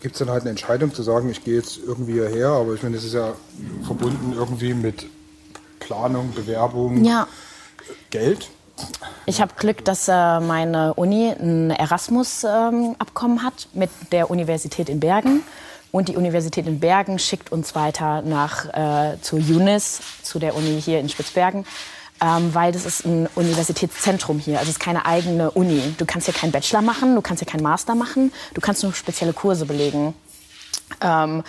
Gibt 0.00 0.14
es 0.14 0.18
dann 0.18 0.30
halt 0.30 0.42
eine 0.42 0.50
Entscheidung 0.50 0.92
zu 0.92 1.02
sagen, 1.02 1.30
ich 1.30 1.44
gehe 1.44 1.56
jetzt 1.56 1.78
irgendwie 1.78 2.14
hierher, 2.14 2.48
aber 2.48 2.74
ich 2.74 2.82
meine, 2.82 2.96
das 2.96 3.04
ist 3.04 3.14
ja 3.14 3.34
verbunden 3.84 4.32
irgendwie 4.34 4.74
mit 4.74 5.06
Planung, 5.80 6.32
Bewerbung, 6.34 7.04
Ja, 7.04 7.26
Geld. 8.10 8.50
ich 9.26 9.40
habe 9.40 9.52
Glück, 9.56 9.84
dass 9.84 10.08
äh, 10.08 10.40
meine 10.40 10.94
Uni 10.94 11.30
ein 11.30 11.70
Erasmus-Abkommen 11.70 13.42
hat 13.42 13.68
mit 13.72 13.90
der 14.12 14.30
Universität 14.30 14.88
in 14.88 15.00
Bergen. 15.00 15.42
Und 15.92 16.08
die 16.08 16.16
Universität 16.16 16.66
in 16.66 16.80
Bergen 16.80 17.18
schickt 17.18 17.52
uns 17.52 17.74
weiter 17.74 18.20
nach 18.22 18.66
äh, 18.74 19.16
zur 19.22 19.38
UNIS, 19.38 20.00
zu 20.22 20.38
der 20.38 20.54
Uni 20.54 20.80
hier 20.82 21.00
in 21.00 21.08
Spitzbergen, 21.08 21.64
ähm, 22.20 22.54
weil 22.54 22.72
das 22.72 22.84
ist 22.84 23.06
ein 23.06 23.28
Universitätszentrum 23.34 24.38
hier. 24.38 24.58
Also 24.58 24.70
es 24.70 24.76
ist 24.76 24.80
keine 24.82 25.06
eigene 25.06 25.50
Uni. 25.52 25.94
Du 25.96 26.04
kannst 26.04 26.26
hier 26.26 26.34
keinen 26.34 26.52
Bachelor 26.52 26.82
machen, 26.82 27.14
du 27.14 27.22
kannst 27.22 27.42
hier 27.42 27.50
keinen 27.50 27.62
Master 27.62 27.94
machen, 27.94 28.32
du 28.52 28.60
kannst 28.60 28.82
nur 28.82 28.92
spezielle 28.92 29.32
Kurse 29.32 29.64
belegen. 29.64 30.12
Ähm, 31.00 31.42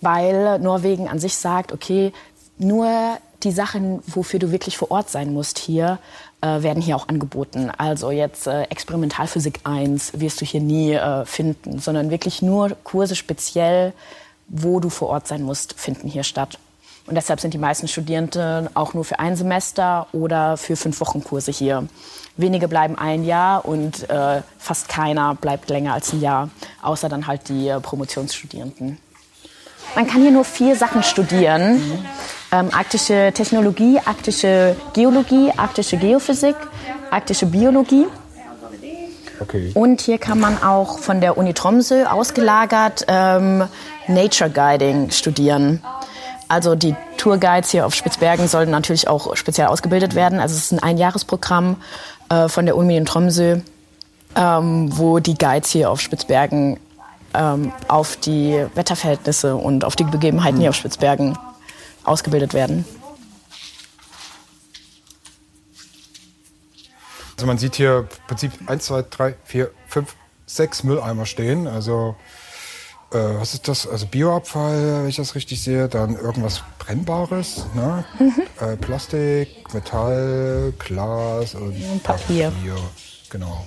weil 0.00 0.58
Norwegen 0.58 1.08
an 1.08 1.18
sich 1.18 1.36
sagt, 1.36 1.72
okay, 1.72 2.12
nur 2.58 3.18
die 3.42 3.52
Sachen, 3.52 4.02
wofür 4.06 4.40
du 4.40 4.50
wirklich 4.50 4.76
vor 4.76 4.90
Ort 4.90 5.10
sein 5.10 5.32
musst 5.32 5.58
hier, 5.58 5.98
äh, 6.40 6.62
werden 6.62 6.82
hier 6.82 6.96
auch 6.96 7.08
angeboten. 7.08 7.70
Also 7.76 8.10
jetzt 8.10 8.46
äh, 8.46 8.62
Experimentalphysik 8.64 9.60
1 9.64 10.20
wirst 10.20 10.40
du 10.40 10.44
hier 10.44 10.60
nie 10.60 10.92
äh, 10.92 11.24
finden, 11.24 11.78
sondern 11.78 12.10
wirklich 12.10 12.42
nur 12.42 12.76
Kurse 12.84 13.14
speziell, 13.14 13.92
wo 14.48 14.80
du 14.80 14.88
vor 14.88 15.08
Ort 15.08 15.28
sein 15.28 15.42
musst, 15.42 15.74
finden 15.74 16.08
hier 16.08 16.24
statt. 16.24 16.58
Und 17.06 17.14
deshalb 17.14 17.40
sind 17.40 17.54
die 17.54 17.58
meisten 17.58 17.88
Studierenden 17.88 18.68
auch 18.76 18.92
nur 18.92 19.04
für 19.04 19.18
ein 19.18 19.34
Semester 19.34 20.08
oder 20.12 20.58
für 20.58 20.76
fünf 20.76 21.00
Wochen 21.00 21.24
Kurse 21.24 21.50
hier. 21.50 21.88
Wenige 22.36 22.68
bleiben 22.68 22.98
ein 22.98 23.24
Jahr 23.24 23.64
und 23.64 24.08
äh, 24.10 24.42
fast 24.58 24.88
keiner 24.88 25.34
bleibt 25.34 25.70
länger 25.70 25.94
als 25.94 26.12
ein 26.12 26.20
Jahr, 26.20 26.50
außer 26.82 27.08
dann 27.08 27.26
halt 27.26 27.48
die 27.48 27.68
äh, 27.68 27.80
Promotionsstudierenden. 27.80 28.98
Man 29.94 30.06
kann 30.06 30.22
hier 30.22 30.30
nur 30.30 30.44
vier 30.44 30.76
Sachen 30.76 31.02
studieren. 31.02 31.80
Ähm, 32.50 32.70
arktische 32.72 33.30
Technologie, 33.34 34.00
arktische 34.04 34.76
Geologie, 34.94 35.52
arktische 35.56 35.96
Geophysik, 35.96 36.56
arktische 37.10 37.46
Biologie. 37.46 38.06
Okay. 39.40 39.70
Und 39.74 40.00
hier 40.00 40.18
kann 40.18 40.40
man 40.40 40.62
auch 40.62 40.98
von 40.98 41.20
der 41.20 41.38
Uni 41.38 41.54
Tromsø 41.54 42.06
ausgelagert 42.06 43.04
ähm, 43.08 43.64
Nature 44.08 44.50
Guiding 44.50 45.10
studieren. 45.10 45.82
Also 46.48 46.74
die 46.74 46.96
Tourguides 47.18 47.70
hier 47.70 47.84
auf 47.86 47.94
Spitzbergen 47.94 48.48
sollen 48.48 48.70
natürlich 48.70 49.06
auch 49.06 49.36
speziell 49.36 49.66
ausgebildet 49.66 50.14
werden. 50.14 50.40
Also 50.40 50.54
es 50.54 50.64
ist 50.64 50.72
ein 50.72 50.82
Einjahresprogramm 50.82 51.76
äh, 52.30 52.48
von 52.48 52.64
der 52.64 52.76
Uni 52.76 52.96
in 52.96 53.04
Tromsø, 53.04 53.58
ähm, 54.34 54.98
wo 54.98 55.18
die 55.18 55.34
Guides 55.34 55.70
hier 55.70 55.90
auf 55.90 56.00
Spitzbergen 56.00 56.80
ähm, 57.34 57.72
auf 57.88 58.16
die 58.16 58.64
Wetterverhältnisse 58.74 59.56
und 59.56 59.84
auf 59.84 59.96
die 59.96 60.04
Begebenheiten 60.04 60.60
hier 60.60 60.70
auf 60.70 60.76
Spitzbergen 60.76 61.38
ausgebildet 62.04 62.54
werden. 62.54 62.84
Also 67.36 67.46
man 67.46 67.58
sieht 67.58 67.76
hier 67.76 67.98
im 67.98 68.26
Prinzip 68.26 68.52
1, 68.66 68.84
2, 68.84 69.04
3, 69.10 69.34
4, 69.44 69.70
5, 69.86 70.16
6 70.46 70.82
Mülleimer 70.82 71.24
stehen. 71.24 71.68
Also 71.68 72.16
äh, 73.12 73.16
was 73.16 73.54
ist 73.54 73.68
das? 73.68 73.86
Also 73.86 74.06
Bioabfall, 74.06 75.02
wenn 75.02 75.08
ich 75.08 75.16
das 75.16 75.34
richtig 75.34 75.62
sehe. 75.62 75.88
Dann 75.88 76.16
irgendwas 76.16 76.62
Brennbares. 76.78 77.64
Ne? 77.74 78.04
Äh, 78.60 78.76
Plastik, 78.76 79.72
Metall, 79.72 80.72
Glas 80.80 81.54
und 81.54 82.02
Papier. 82.02 82.52
Genau. 83.30 83.66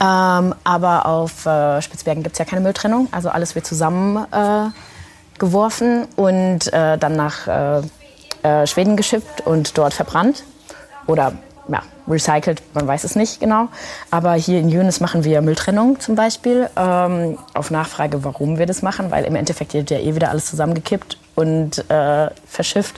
Ähm, 0.00 0.54
aber 0.64 1.06
auf 1.06 1.46
äh, 1.46 1.80
Spitzbergen 1.80 2.22
gibt 2.22 2.34
es 2.34 2.38
ja 2.38 2.44
keine 2.44 2.60
Mülltrennung. 2.60 3.08
Also 3.12 3.30
alles 3.30 3.54
wird 3.54 3.66
zusammen 3.66 4.26
äh, 4.32 4.68
und 6.16 6.72
äh, 6.72 6.98
dann 6.98 7.16
nach 7.16 7.46
äh, 7.46 7.82
äh, 8.42 8.66
Schweden 8.66 8.96
geschippt 8.96 9.46
und 9.46 9.76
dort 9.78 9.94
verbrannt. 9.94 10.44
Oder 11.06 11.32
ja, 11.68 11.82
recycelt, 12.08 12.62
man 12.74 12.86
weiß 12.86 13.04
es 13.04 13.16
nicht 13.16 13.40
genau. 13.40 13.68
Aber 14.10 14.34
hier 14.34 14.60
in 14.60 14.68
Jönes 14.68 15.00
machen 15.00 15.24
wir 15.24 15.40
Mülltrennung 15.42 15.98
zum 16.00 16.14
Beispiel. 16.14 16.68
Ähm, 16.76 17.38
auf 17.54 17.70
Nachfrage, 17.70 18.24
warum 18.24 18.58
wir 18.58 18.66
das 18.66 18.82
machen, 18.82 19.10
weil 19.10 19.24
im 19.24 19.34
Endeffekt 19.34 19.74
wird 19.74 19.90
ja 19.90 19.98
eh 19.98 20.14
wieder 20.14 20.30
alles 20.30 20.46
zusammengekippt 20.46 21.18
und 21.34 21.90
äh, 21.90 22.30
verschifft. 22.46 22.96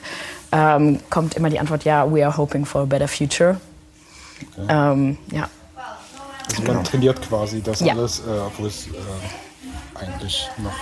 Ähm, 0.53 1.01
kommt 1.11 1.35
immer 1.35 1.51
die 1.51 1.61
Antwort, 1.61 1.85
ja, 1.85 2.11
we 2.11 2.25
are 2.25 2.37
hoping 2.37 2.65
for 2.65 2.83
a 2.83 2.85
better 2.85 3.09
future. 3.09 3.61
Ähm, 4.69 5.19
ja. 5.31 5.49
Also 6.49 6.63
man 6.73 6.85
trainiert 6.85 7.21
quasi 7.23 7.63
das 7.63 7.81
Ja. 7.81 7.95
alles, 7.95 8.21
äh, 8.21 8.23
obwohl 8.47 8.69
es 8.69 8.87
äh, 8.89 8.91
eigentlich 10.01 10.49
noch 10.59 10.73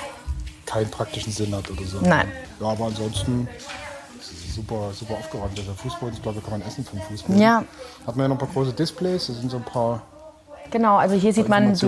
keinen 0.64 0.90
praktischen 0.90 1.32
Sinn 1.32 1.54
hat 1.54 1.70
oder 1.70 1.84
so. 1.84 1.98
Nein. 2.00 2.28
Ja, 2.60 2.68
aber 2.68 2.86
ansonsten 2.86 3.48
ist 4.20 4.32
es 4.32 4.54
super, 4.54 4.90
super 4.92 5.14
aufgeräumt. 5.14 5.56
Der 5.56 5.64
Fußboden, 5.74 6.14
ich 6.14 6.22
glaube, 6.22 6.40
kann 6.40 6.52
man 6.58 6.62
essen 6.62 6.84
vom 6.84 7.00
Fußboden. 7.00 7.40
Ja. 7.40 7.64
Hat 8.06 8.16
man 8.16 8.24
ja 8.24 8.28
noch 8.28 8.36
ein 8.36 8.38
paar 8.38 8.48
große 8.48 8.72
Displays, 8.72 9.26
da 9.26 9.32
sind 9.34 9.50
so 9.50 9.58
ein 9.58 9.64
paar 9.64 10.02
Genau, 10.72 10.96
also 10.96 11.14
hier 11.14 11.32
sieht 11.32 11.48
man 11.48 11.74
die 11.74 11.86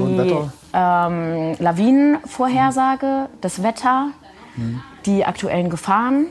ähm, 0.72 1.56
Lawinenvorhersage, 1.58 3.28
das 3.40 3.62
Wetter, 3.64 4.10
die 5.04 5.24
aktuellen 5.24 5.68
Gefahren 5.68 6.26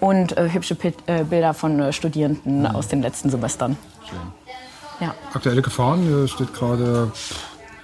und 0.00 0.36
äh, 0.38 0.48
hübsche 0.50 0.74
Pi- 0.76 0.94
äh, 1.06 1.24
Bilder 1.24 1.52
von 1.52 1.78
äh, 1.80 1.92
Studierenden 1.92 2.66
aus 2.66 2.88
den 2.88 3.02
letzten 3.02 3.28
Semestern. 3.28 3.76
Ja. 5.00 5.14
Aktuelle 5.32 5.62
Gefahren, 5.62 6.02
hier 6.02 6.26
steht 6.28 6.52
gerade, 6.52 7.12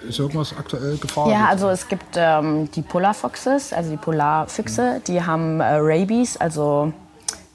ist 0.08 0.18
irgendwas 0.18 0.54
aktuell 0.58 0.96
Gefahr? 0.96 1.30
Ja, 1.30 1.46
also 1.46 1.68
es 1.70 1.88
gibt 1.88 2.16
ähm, 2.16 2.70
die 2.72 2.82
Polar 2.82 3.14
Foxes, 3.14 3.72
also 3.72 3.90
die 3.90 3.96
Polarfüchse, 3.96 5.00
die 5.06 5.22
haben 5.22 5.60
äh, 5.60 5.76
Rabies, 5.78 6.36
also 6.36 6.92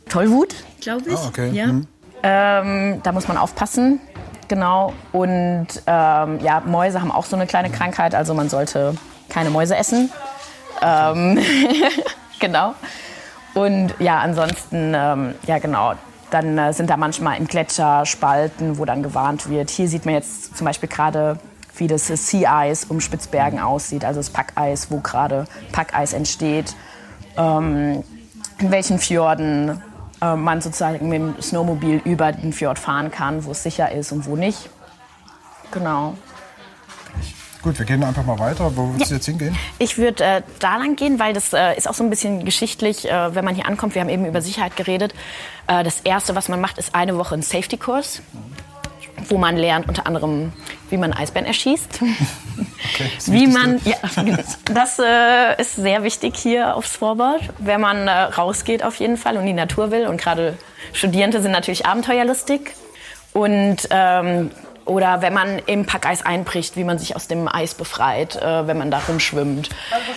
Tollwut, 0.08 0.56
glaube 0.82 1.10
ich. 1.10 1.18
Ah, 1.18 1.28
okay. 1.28 1.50
Ja. 1.52 1.68
Mhm. 1.68 1.88
Ähm, 2.24 3.02
da 3.04 3.12
muss 3.12 3.28
man 3.28 3.38
aufpassen, 3.38 4.00
genau. 4.48 4.94
Und 5.12 5.68
ähm, 5.88 6.40
ja, 6.40 6.62
Mäuse 6.66 7.02
haben 7.02 7.12
auch 7.12 7.26
so 7.26 7.36
eine 7.36 7.48
kleine 7.48 7.70
Krankheit, 7.70 8.16
also 8.16 8.34
man 8.34 8.50
sollte 8.50 8.96
keine 9.30 9.50
Mäuse 9.50 9.76
essen. 9.76 10.12
Ähm, 10.82 11.40
genau. 12.40 12.74
Und 13.54 13.94
ja, 14.00 14.20
ansonsten, 14.20 14.94
ähm, 14.96 15.36
ja 15.46 15.60
genau, 15.60 15.94
dann 16.32 16.58
äh, 16.58 16.74
sind 16.74 16.90
da 16.90 16.98
manchmal 16.98 17.38
im 17.38 17.48
Gletscher 17.48 18.06
Spalten, 18.06 18.78
wo 18.78 18.86
dann 18.86 19.04
gewarnt 19.04 19.50
wird. 19.50 19.70
Hier 19.70 19.88
sieht 19.88 20.06
man 20.06 20.16
jetzt 20.16 20.56
zum 20.58 20.66
Beispiel 20.66 20.90
gerade, 20.90 21.40
wie 21.76 21.88
das 21.88 22.08
Sea 22.08 22.66
Ice 22.66 22.86
um 22.90 23.00
Spitzbergen 23.00 23.60
aussieht, 23.60 24.04
also 24.06 24.20
das 24.20 24.30
Packeis, 24.30 24.92
wo 24.92 25.00
gerade 25.00 25.46
Packeis 25.72 26.14
entsteht. 26.14 26.76
Ähm, 27.38 28.04
in 28.60 28.72
welchen 28.72 29.00
Fjorden 29.00 29.82
äh, 30.22 30.36
man 30.36 30.62
sozusagen 30.62 31.08
mit 31.08 31.20
dem 31.20 31.42
Snowmobil 31.42 32.02
über 32.04 32.32
den 32.32 32.54
Fjord 32.54 32.78
fahren 32.78 33.12
kann, 33.12 33.46
wo 33.46 33.52
es 33.52 33.64
sicher 33.64 33.92
ist 33.92 34.12
und 34.12 34.26
wo 34.26 34.36
nicht. 34.36 34.70
Genau. 35.72 36.16
Gut, 37.62 37.78
wir 37.78 37.86
gehen 37.86 38.04
einfach 38.04 38.24
mal 38.24 38.40
weiter. 38.40 38.72
Wo 38.76 38.94
willst 38.94 39.12
du 39.12 39.16
jetzt 39.16 39.26
hingehen? 39.26 39.56
Ich 39.80 39.98
würde 39.98 40.24
äh, 40.24 40.42
da 40.60 40.78
lang 40.78 40.96
gehen, 40.96 41.20
weil 41.20 41.34
das 41.34 41.52
äh, 41.52 41.76
ist 41.76 41.90
auch 41.90 41.94
so 41.94 42.04
ein 42.06 42.10
bisschen 42.10 42.46
geschichtlich, 42.46 43.10
äh, 43.10 43.36
wenn 43.36 43.44
man 43.44 43.54
hier 43.54 43.66
ankommt. 43.66 43.96
Wir 43.96 44.02
haben 44.02 44.10
eben 44.10 44.26
über 44.26 44.42
Sicherheit 44.42 44.78
geredet. 44.78 45.14
Äh, 45.68 45.84
das 45.84 46.00
Erste, 46.02 46.36
was 46.36 46.48
man 46.48 46.62
macht, 46.62 46.78
ist 46.78 46.96
eine 46.96 47.18
Woche 47.18 47.36
ein 47.36 47.42
Safety-Kurs, 47.42 48.22
wo 49.28 49.38
man 49.38 49.58
lernt 49.58 49.90
unter 49.90 50.08
anderem, 50.08 50.54
wie 50.90 50.96
man 50.96 51.12
Eisbären 51.12 51.46
erschießt. 51.46 52.00
wie 53.26 53.48
man, 53.48 53.82
ja, 53.84 53.98
das 54.74 54.98
äh, 55.00 55.62
ist 55.62 55.76
sehr 55.76 56.04
wichtig 56.04 56.38
hier 56.38 56.76
auf 56.76 56.88
Svalbard, 56.88 57.42
wenn 57.58 57.82
man 57.82 58.08
äh, 58.08 58.12
rausgeht 58.12 58.84
auf 58.84 58.96
jeden 58.96 59.18
Fall 59.18 59.36
und 59.36 59.46
die 59.46 59.54
Natur 59.54 59.92
will. 59.92 60.08
Und 60.08 60.20
gerade 60.20 60.58
Studierende 60.94 61.42
sind 61.42 61.52
natürlich 61.52 61.86
abenteuerlustig. 61.86 62.72
Und 63.34 63.88
ähm, 63.92 64.52
oder 64.90 65.22
wenn 65.22 65.34
man 65.34 65.60
im 65.60 65.86
Packeis 65.86 66.26
einbricht, 66.26 66.76
wie 66.76 66.84
man 66.84 66.98
sich 66.98 67.16
aus 67.16 67.28
dem 67.28 67.48
Eis 67.48 67.76
befreit, 67.76 68.36
äh, 68.36 68.68
wenn 68.68 68.78
man 68.78 68.90
da 68.90 69.00
rumschwimmt. 69.08 69.70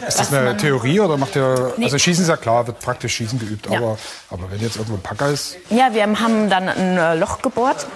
Ist 0.08 0.18
das 0.18 0.32
eine 0.32 0.56
Theorie 0.56 0.98
oder 1.00 1.18
macht 1.18 1.36
ihr. 1.36 1.74
Nee. 1.76 1.84
Also 1.84 1.98
Schießen 1.98 2.24
ist 2.24 2.28
ja 2.28 2.36
klar, 2.38 2.66
wird 2.66 2.80
praktisch 2.80 3.14
Schießen 3.16 3.38
geübt. 3.38 3.66
Ja. 3.70 3.78
Aber, 3.78 3.98
aber 4.30 4.50
wenn 4.50 4.60
jetzt 4.60 4.76
irgendwo 4.76 4.94
ein 4.94 5.02
Packer 5.02 5.28
ist. 5.28 5.56
Ja, 5.68 5.92
wir 5.92 6.02
haben 6.02 6.48
dann 6.48 6.68
ein 6.68 6.96
äh, 6.96 7.14
Loch 7.16 7.42
gebohrt, 7.42 7.86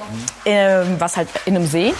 äh, 0.45 0.83
was 0.99 1.17
halt 1.17 1.29
in 1.47 1.57
einem 1.57 1.67
See. 1.67 1.95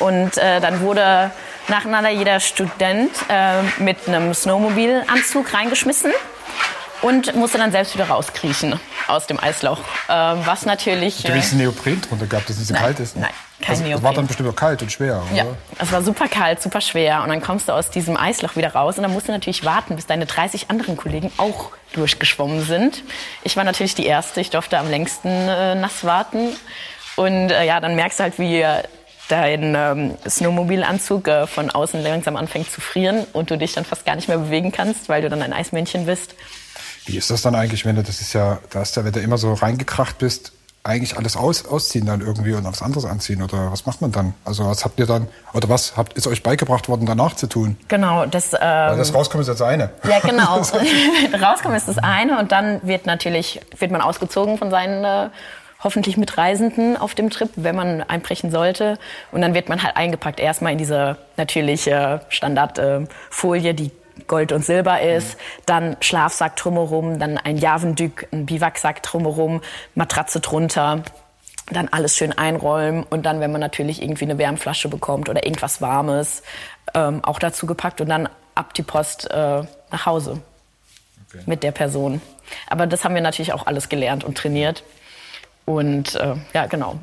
Und 0.00 0.36
äh, 0.36 0.60
dann 0.60 0.80
wurde 0.80 1.30
nacheinander 1.68 2.10
jeder 2.10 2.40
Student 2.40 3.12
äh, 3.28 3.62
mit 3.78 4.08
einem 4.08 4.34
Snowmobilanzug 4.34 5.54
reingeschmissen 5.54 6.12
und 7.02 7.34
musste 7.36 7.58
dann 7.58 7.70
selbst 7.70 7.94
wieder 7.94 8.08
rauskriechen 8.08 8.78
aus 9.06 9.26
dem 9.26 9.38
Eisloch. 9.40 9.78
Äh, 10.08 10.12
was 10.12 10.66
natürlich. 10.66 11.22
Du 11.22 11.34
hast 11.34 11.52
Neopren 11.52 12.00
drunter 12.00 12.26
gehabt, 12.26 12.48
dass 12.48 12.56
es 12.56 12.60
nicht 12.60 12.68
so 12.68 12.74
Nein, 12.74 12.82
kalt 12.82 13.00
ist. 13.00 13.16
nein, 13.16 13.30
kein 13.66 13.78
also, 13.78 13.90
Das 13.90 14.02
war 14.02 14.14
dann 14.14 14.26
bestimmt 14.26 14.48
auch 14.48 14.56
kalt 14.56 14.82
und 14.82 14.92
schwer, 14.92 15.22
oder? 15.30 15.36
Ja, 15.36 15.46
es 15.78 15.90
war 15.90 16.02
super 16.02 16.28
kalt, 16.28 16.62
super 16.62 16.80
schwer. 16.80 17.22
Und 17.22 17.30
dann 17.30 17.40
kommst 17.40 17.68
du 17.68 17.72
aus 17.72 17.90
diesem 17.90 18.16
Eisloch 18.16 18.56
wieder 18.56 18.72
raus 18.72 18.96
und 18.96 19.02
dann 19.02 19.12
musst 19.12 19.28
du 19.28 19.32
natürlich 19.32 19.64
warten, 19.64 19.96
bis 19.96 20.06
deine 20.06 20.26
30 20.26 20.70
anderen 20.70 20.96
Kollegen 20.96 21.32
auch 21.36 21.70
durchgeschwommen 21.92 22.62
sind. 22.62 23.02
Ich 23.42 23.56
war 23.56 23.64
natürlich 23.64 23.94
die 23.94 24.06
Erste, 24.06 24.40
ich 24.40 24.50
durfte 24.50 24.78
am 24.78 24.88
längsten 24.88 25.28
äh, 25.28 25.74
nass 25.74 26.04
warten. 26.04 26.50
Und 27.16 27.50
äh, 27.50 27.64
ja, 27.64 27.80
dann 27.80 27.96
merkst 27.96 28.20
du 28.20 28.22
halt, 28.24 28.38
wie 28.38 28.64
dein 29.28 29.74
ähm, 29.74 30.14
Snowmobilanzug 30.28 31.26
äh, 31.26 31.46
von 31.46 31.70
außen 31.70 32.02
langsam 32.02 32.36
anfängt 32.36 32.70
zu 32.70 32.80
frieren 32.80 33.26
und 33.32 33.50
du 33.50 33.58
dich 33.58 33.72
dann 33.72 33.84
fast 33.84 34.04
gar 34.04 34.14
nicht 34.14 34.28
mehr 34.28 34.38
bewegen 34.38 34.70
kannst, 34.70 35.08
weil 35.08 35.22
du 35.22 35.28
dann 35.28 35.42
ein 35.42 35.52
Eismännchen 35.52 36.06
bist. 36.06 36.34
Wie 37.06 37.16
ist 37.16 37.30
das 37.30 37.42
dann 37.42 37.54
eigentlich, 37.54 37.84
wenn 37.84 37.96
du, 37.96 38.02
das 38.02 38.20
ist 38.20 38.32
ja, 38.32 38.58
da 38.70 38.82
ist 38.82 38.96
ja, 38.96 39.04
wenn 39.04 39.12
du 39.12 39.20
immer 39.20 39.38
so 39.38 39.52
reingekracht 39.54 40.18
bist, 40.18 40.52
eigentlich 40.86 41.16
alles 41.16 41.36
aus, 41.36 41.66
ausziehen 41.66 42.06
dann 42.06 42.20
irgendwie 42.20 42.52
und 42.52 42.64
was 42.64 42.82
anderes 42.82 43.04
anziehen? 43.04 43.42
Oder 43.42 43.70
was 43.72 43.86
macht 43.86 44.00
man 44.00 44.12
dann? 44.12 44.34
Also 44.44 44.64
was 44.66 44.84
habt 44.84 44.98
ihr 44.98 45.06
dann, 45.06 45.28
oder 45.52 45.68
was 45.68 45.96
habt, 45.96 46.14
ist 46.14 46.26
euch 46.26 46.42
beigebracht 46.42 46.88
worden, 46.88 47.06
danach 47.06 47.34
zu 47.36 47.46
tun? 47.46 47.76
Genau, 47.88 48.26
das 48.26 48.52
ähm, 48.52 48.60
Weil 48.60 48.96
das 48.96 49.12
rauskommt 49.12 49.42
ist 49.42 49.48
jetzt 49.48 49.62
eine. 49.62 49.90
Ja, 50.08 50.20
genau. 50.20 50.56
Rauskommen 51.42 51.76
ist 51.76 51.88
das 51.88 51.98
eine 51.98 52.38
und 52.38 52.52
dann 52.52 52.80
wird 52.82 53.06
natürlich 53.06 53.60
wird 53.78 53.90
man 53.90 54.00
ausgezogen 54.00 54.58
von 54.58 54.70
seinen 54.70 55.04
äh, 55.04 55.30
hoffentlich 55.82 56.16
Mitreisenden 56.16 56.96
auf 56.96 57.14
dem 57.14 57.30
Trip, 57.30 57.50
wenn 57.56 57.76
man 57.76 58.02
einbrechen 58.02 58.50
sollte. 58.50 58.98
Und 59.32 59.40
dann 59.40 59.54
wird 59.54 59.68
man 59.68 59.82
halt 59.82 59.96
eingepackt 59.96 60.40
erstmal 60.40 60.72
in 60.72 60.78
diese 60.78 61.16
natürliche 61.36 62.20
Standardfolie, 62.28 63.74
die 63.74 63.90
Gold 64.28 64.52
und 64.52 64.64
Silber 64.64 65.00
ist, 65.00 65.36
dann 65.66 65.96
Schlafsack 66.00 66.56
drumherum, 66.56 67.18
dann 67.18 67.38
ein 67.38 67.56
Javendük, 67.56 68.28
ein 68.32 68.46
Biwaksack 68.46 69.02
drumherum, 69.02 69.62
Matratze 69.94 70.40
drunter, 70.40 71.02
dann 71.70 71.88
alles 71.88 72.16
schön 72.16 72.32
einräumen 72.32 73.04
und 73.04 73.26
dann, 73.26 73.40
wenn 73.40 73.52
man 73.52 73.60
natürlich 73.60 74.02
irgendwie 74.02 74.24
eine 74.24 74.38
Wärmflasche 74.38 74.88
bekommt 74.88 75.28
oder 75.28 75.44
irgendwas 75.44 75.80
Warmes, 75.80 76.42
ähm, 76.94 77.24
auch 77.24 77.38
dazu 77.38 77.66
gepackt 77.66 78.00
und 78.00 78.08
dann 78.08 78.28
ab 78.54 78.74
die 78.74 78.82
Post 78.82 79.30
äh, 79.30 79.62
nach 79.90 80.06
Hause 80.06 80.40
mit 81.44 81.62
der 81.62 81.72
Person. 81.72 82.20
Aber 82.68 82.86
das 82.86 83.04
haben 83.04 83.14
wir 83.14 83.22
natürlich 83.22 83.52
auch 83.52 83.66
alles 83.66 83.88
gelernt 83.88 84.24
und 84.24 84.38
trainiert. 84.38 84.84
Und 85.64 86.14
äh, 86.14 86.36
ja, 86.54 86.66
genau. 86.66 87.00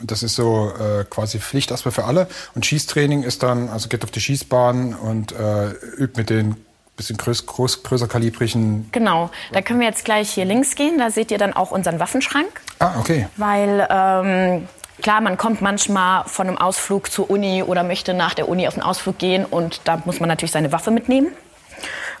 Das 0.00 0.22
ist 0.22 0.34
so 0.34 0.72
äh, 0.78 1.04
quasi 1.04 1.38
Pflicht 1.38 1.70
erstmal 1.70 1.92
für 1.92 2.04
alle. 2.04 2.28
Und 2.54 2.66
Schießtraining 2.66 3.22
ist 3.22 3.42
dann, 3.42 3.68
also 3.68 3.88
geht 3.88 4.04
auf 4.04 4.10
die 4.10 4.20
Schießbahn 4.20 4.94
und 4.94 5.32
äh, 5.32 5.70
übt 5.98 6.16
mit 6.16 6.30
den 6.30 6.56
bisschen 6.96 7.16
größ, 7.16 7.46
groß, 7.46 7.82
größer 7.82 8.08
kalibrigen. 8.08 8.88
Genau. 8.92 9.30
Da 9.52 9.62
können 9.62 9.80
wir 9.80 9.86
jetzt 9.86 10.04
gleich 10.04 10.30
hier 10.30 10.44
links 10.44 10.74
gehen. 10.74 10.98
Da 10.98 11.10
seht 11.10 11.30
ihr 11.30 11.38
dann 11.38 11.52
auch 11.52 11.70
unseren 11.70 12.00
Waffenschrank. 12.00 12.48
Ah, 12.78 12.98
okay. 12.98 13.28
Weil 13.36 13.86
ähm, 13.90 14.68
klar, 15.00 15.20
man 15.20 15.36
kommt 15.36 15.62
manchmal 15.62 16.24
von 16.24 16.48
einem 16.48 16.58
Ausflug 16.58 17.10
zur 17.10 17.30
Uni 17.30 17.62
oder 17.62 17.82
möchte 17.82 18.14
nach 18.14 18.34
der 18.34 18.48
Uni 18.48 18.68
auf 18.68 18.74
einen 18.74 18.82
Ausflug 18.82 19.18
gehen 19.18 19.44
und 19.44 19.80
da 19.84 20.02
muss 20.04 20.20
man 20.20 20.28
natürlich 20.28 20.52
seine 20.52 20.72
Waffe 20.72 20.90
mitnehmen. 20.90 21.28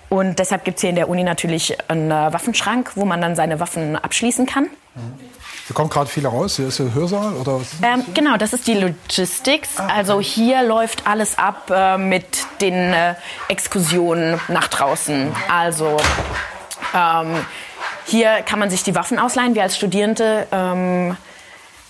Und 0.08 0.38
deshalb 0.38 0.64
gibt 0.64 0.76
es 0.76 0.82
hier 0.82 0.90
in 0.90 0.96
der 0.96 1.08
Uni 1.08 1.22
natürlich 1.22 1.78
einen 1.88 2.10
äh, 2.10 2.32
Waffenschrank, 2.32 2.92
wo 2.96 3.04
man 3.04 3.20
dann 3.20 3.34
seine 3.34 3.60
Waffen 3.60 3.96
abschließen 3.96 4.46
kann. 4.46 4.68
Hier 5.66 5.74
kommen 5.74 5.90
gerade 5.90 6.10
viele 6.10 6.28
raus. 6.28 6.56
Hier 6.56 6.68
ist 6.68 6.80
der 6.80 6.92
Hörsaal 6.92 7.34
oder? 7.34 7.60
Ähm, 7.82 8.04
genau, 8.14 8.36
das 8.36 8.52
ist 8.52 8.66
die 8.66 8.74
Logistics. 8.74 9.78
Also 9.78 10.20
hier 10.20 10.62
läuft 10.64 11.06
alles 11.06 11.38
ab 11.38 11.70
äh, 11.70 11.98
mit 11.98 12.26
den 12.60 12.74
äh, 12.74 13.14
Exkursionen 13.48 14.40
nach 14.48 14.68
draußen. 14.68 15.32
Also 15.48 15.98
ähm, 16.94 17.46
hier 18.06 18.42
kann 18.42 18.58
man 18.58 18.70
sich 18.70 18.82
die 18.82 18.94
Waffen 18.94 19.18
ausleihen. 19.18 19.54
Wir 19.54 19.62
als 19.62 19.76
Studierende 19.76 20.46
ähm, 20.50 21.16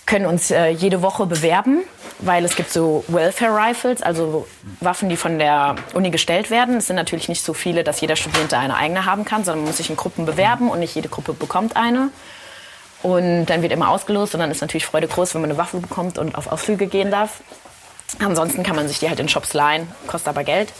können 0.05 0.25
uns 0.27 0.51
äh, 0.51 0.67
jede 0.67 1.01
Woche 1.01 1.25
bewerben, 1.25 1.79
weil 2.19 2.45
es 2.45 2.55
gibt 2.55 2.71
so 2.71 3.03
Welfare 3.07 3.55
Rifles, 3.55 4.03
also 4.03 4.47
Waffen, 4.81 5.09
die 5.09 5.17
von 5.17 5.39
der 5.39 5.75
Uni 5.95 6.11
gestellt 6.11 6.51
werden. 6.51 6.77
Es 6.77 6.87
sind 6.87 6.95
natürlich 6.95 7.27
nicht 7.27 7.43
so 7.43 7.53
viele, 7.53 7.83
dass 7.83 8.01
jeder 8.01 8.15
Studierende 8.15 8.57
eine 8.57 8.75
eigene 8.75 9.05
haben 9.05 9.25
kann, 9.25 9.43
sondern 9.43 9.61
man 9.61 9.69
muss 9.69 9.77
sich 9.77 9.89
in 9.89 9.95
Gruppen 9.95 10.25
bewerben 10.25 10.69
und 10.69 10.79
nicht 10.79 10.93
jede 10.93 11.09
Gruppe 11.09 11.33
bekommt 11.33 11.75
eine. 11.75 12.09
Und 13.03 13.45
dann 13.47 13.61
wird 13.61 13.71
immer 13.73 13.89
ausgelost 13.89 14.33
und 14.33 14.39
dann 14.39 14.49
ist 14.49 14.61
natürlich 14.61 14.85
Freude 14.85 15.07
groß, 15.07 15.35
wenn 15.35 15.41
man 15.41 15.49
eine 15.51 15.59
Waffe 15.59 15.77
bekommt 15.77 16.17
und 16.17 16.35
auf 16.35 16.51
Ausflüge 16.51 16.87
gehen 16.87 17.11
darf. 17.11 17.41
Ansonsten 18.19 18.63
kann 18.63 18.75
man 18.75 18.87
sich 18.87 18.99
die 18.99 19.09
halt 19.09 19.19
in 19.19 19.27
Shops 19.29 19.53
leihen, 19.53 19.87
kostet 20.07 20.29
aber 20.29 20.43
Geld. 20.43 20.71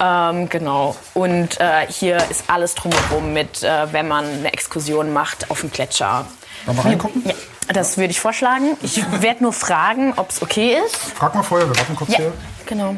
Ähm, 0.00 0.48
genau. 0.48 0.96
Und 1.14 1.60
äh, 1.60 1.86
hier 1.88 2.18
ist 2.30 2.44
alles 2.48 2.74
drumherum 2.74 3.32
mit, 3.32 3.62
äh, 3.62 3.92
wenn 3.92 4.08
man 4.08 4.24
eine 4.24 4.52
Exkursion 4.52 5.12
macht 5.12 5.50
auf 5.50 5.60
dem 5.60 5.70
Gletscher. 5.70 6.26
Wollen 6.66 6.76
wir 6.78 6.84
reingucken? 6.84 7.22
Ja, 7.24 7.34
das 7.72 7.96
würde 7.98 8.10
ich 8.10 8.20
vorschlagen. 8.20 8.76
Ich 8.82 9.02
werde 9.20 9.42
nur 9.42 9.52
fragen, 9.52 10.12
ob 10.16 10.30
es 10.30 10.42
okay 10.42 10.76
ist. 10.84 10.96
Frag 10.96 11.34
mal 11.34 11.42
vorher, 11.42 11.68
wir 11.68 11.76
warten 11.76 11.96
kurz 11.96 12.10
Ja, 12.10 12.18
hier. 12.18 12.32
genau. 12.66 12.96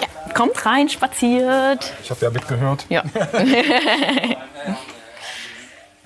Ja, 0.00 0.32
kommt 0.34 0.64
rein, 0.66 0.88
spaziert. 0.88 1.92
Ich 2.02 2.10
habe 2.10 2.24
ja 2.24 2.30
mitgehört. 2.30 2.86
Ja. 2.88 3.02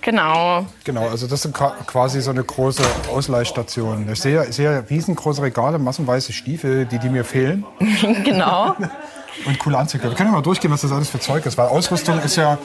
genau. 0.05 0.67
Genau, 0.85 1.09
also 1.09 1.27
das 1.27 1.43
sind 1.43 1.55
qua- 1.55 1.75
quasi 1.87 2.21
so 2.21 2.31
eine 2.31 2.45
große 2.45 2.83
Ausleihstation. 3.11 4.09
Ich 4.13 4.21
sehe, 4.21 4.45
ich 4.47 4.55
sehe 4.55 4.85
riesengroße 4.89 5.43
Regale, 5.43 5.79
massenweise 5.79 6.33
Stiefel, 6.33 6.87
die, 6.87 6.99
die 6.99 7.09
mir 7.09 7.25
fehlen. 7.25 7.65
genau. 8.25 8.77
Und 9.47 9.59
coole 9.59 9.77
Anzüge. 9.79 10.05
Wir 10.05 10.15
können 10.15 10.29
ja 10.29 10.37
mal 10.37 10.43
durchgehen, 10.43 10.71
was 10.71 10.83
das 10.83 10.93
alles 10.93 11.09
für 11.09 11.19
Zeug 11.19 11.45
ist. 11.45 11.59
Weil 11.59 11.67
Ausrüstung 11.67 12.21
ist 12.21 12.37
ja, 12.37 12.57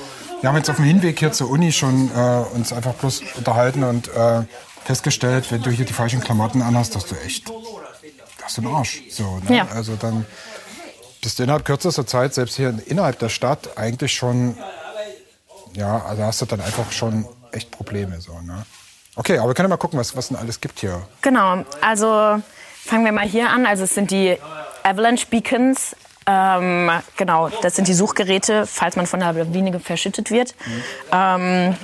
wir 0.42 0.50
haben 0.50 0.56
jetzt 0.58 0.70
auf 0.70 0.76
dem 0.76 0.86
Hinweg 0.86 1.18
hier 1.18 1.32
zur 1.32 1.50
Uni 1.50 1.72
schon 1.72 2.12
äh, 2.16 2.44
uns 2.56 2.72
einfach 2.72 2.94
bloß 2.94 3.24
unterhalten 3.38 3.84
und 3.84 4.08
äh, 4.10 4.44
festgestellt, 4.86 5.52
wenn 5.52 5.64
du 5.64 5.72
hier 5.72 5.86
die 5.86 5.94
falschen 5.94 6.20
Klamotten 6.20 6.62
anhast, 6.62 6.96
dass 6.96 7.06
du 7.08 7.16
echt, 7.26 7.50
das 8.40 8.52
ist 8.52 8.58
ein 8.60 8.68
Arsch. 8.68 9.02
So, 9.10 9.40
ne? 9.50 9.58
Ja. 9.58 9.68
Also 9.74 9.96
dann 10.00 10.26
bist 11.24 11.40
du 11.40 11.44
innerhalb 11.44 11.66
kürzester 11.66 12.06
Zeit, 12.06 12.36
selbst 12.36 12.56
hier 12.56 12.74
innerhalb 12.86 13.18
der 13.18 13.30
Stadt, 13.30 13.78
eigentlich 13.78 14.14
schon, 14.14 14.56
ja, 15.80 16.04
also 16.06 16.24
hast 16.24 16.42
du 16.42 16.46
dann 16.46 16.62
einfach 16.62 16.92
schon 16.92 17.26
echt 17.52 17.72
Probleme. 17.72 18.20
So, 18.20 18.40
ne? 18.42 18.66
Okay, 19.16 19.38
aber 19.38 19.50
wir 19.50 19.54
können 19.56 19.66
ja 19.66 19.76
mal 19.76 19.78
gucken, 19.78 19.98
was 20.00 20.16
was 20.16 20.28
denn 20.28 20.38
alles 20.38 20.62
gibt 20.62 20.80
hier. 20.80 21.02
Genau, 21.22 21.64
also 21.82 22.42
fangen 22.86 23.06
wir 23.06 23.12
mal 23.12 23.26
hier 23.28 23.50
an. 23.50 23.66
Also 23.66 23.84
es 23.84 23.96
sind 23.96 24.12
die 24.12 24.38
Avalanche 24.84 25.26
Beacons. 25.30 25.96
Ähm, 26.28 26.92
genau, 27.18 27.50
das 27.64 27.76
sind 27.76 27.88
die 27.88 27.94
Suchgeräte, 27.94 28.68
falls 28.68 28.96
man 28.96 29.08
von 29.08 29.20
der 29.20 29.34
Lawine 29.34 29.80
verschüttet 29.80 30.30
wird. 30.30 30.54
Ähm, 31.12 31.76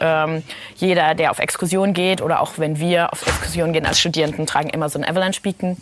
ähm, 0.00 0.42
jeder, 0.74 1.14
der 1.14 1.30
auf 1.30 1.38
Exkursion 1.38 1.92
geht 1.92 2.20
oder 2.20 2.40
auch 2.40 2.54
wenn 2.56 2.80
wir 2.80 3.12
auf 3.12 3.24
Exkursion 3.24 3.72
gehen 3.72 3.86
als 3.86 4.00
Studierenden, 4.00 4.46
tragen 4.46 4.70
immer 4.70 4.88
so 4.88 4.98
ein 4.98 5.04
Avalanche 5.04 5.40
Beacon. 5.40 5.76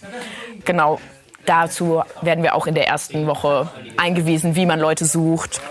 Genau, 0.67 1.01
dazu 1.47 2.03
werden 2.21 2.43
wir 2.43 2.55
auch 2.55 2.67
in 2.67 2.75
der 2.75 2.87
ersten 2.88 3.27
Woche 3.27 3.71
eingewiesen, 3.97 4.55
wie 4.55 4.67
man 4.67 4.81
Leute 4.81 5.07
sucht. 5.07 5.62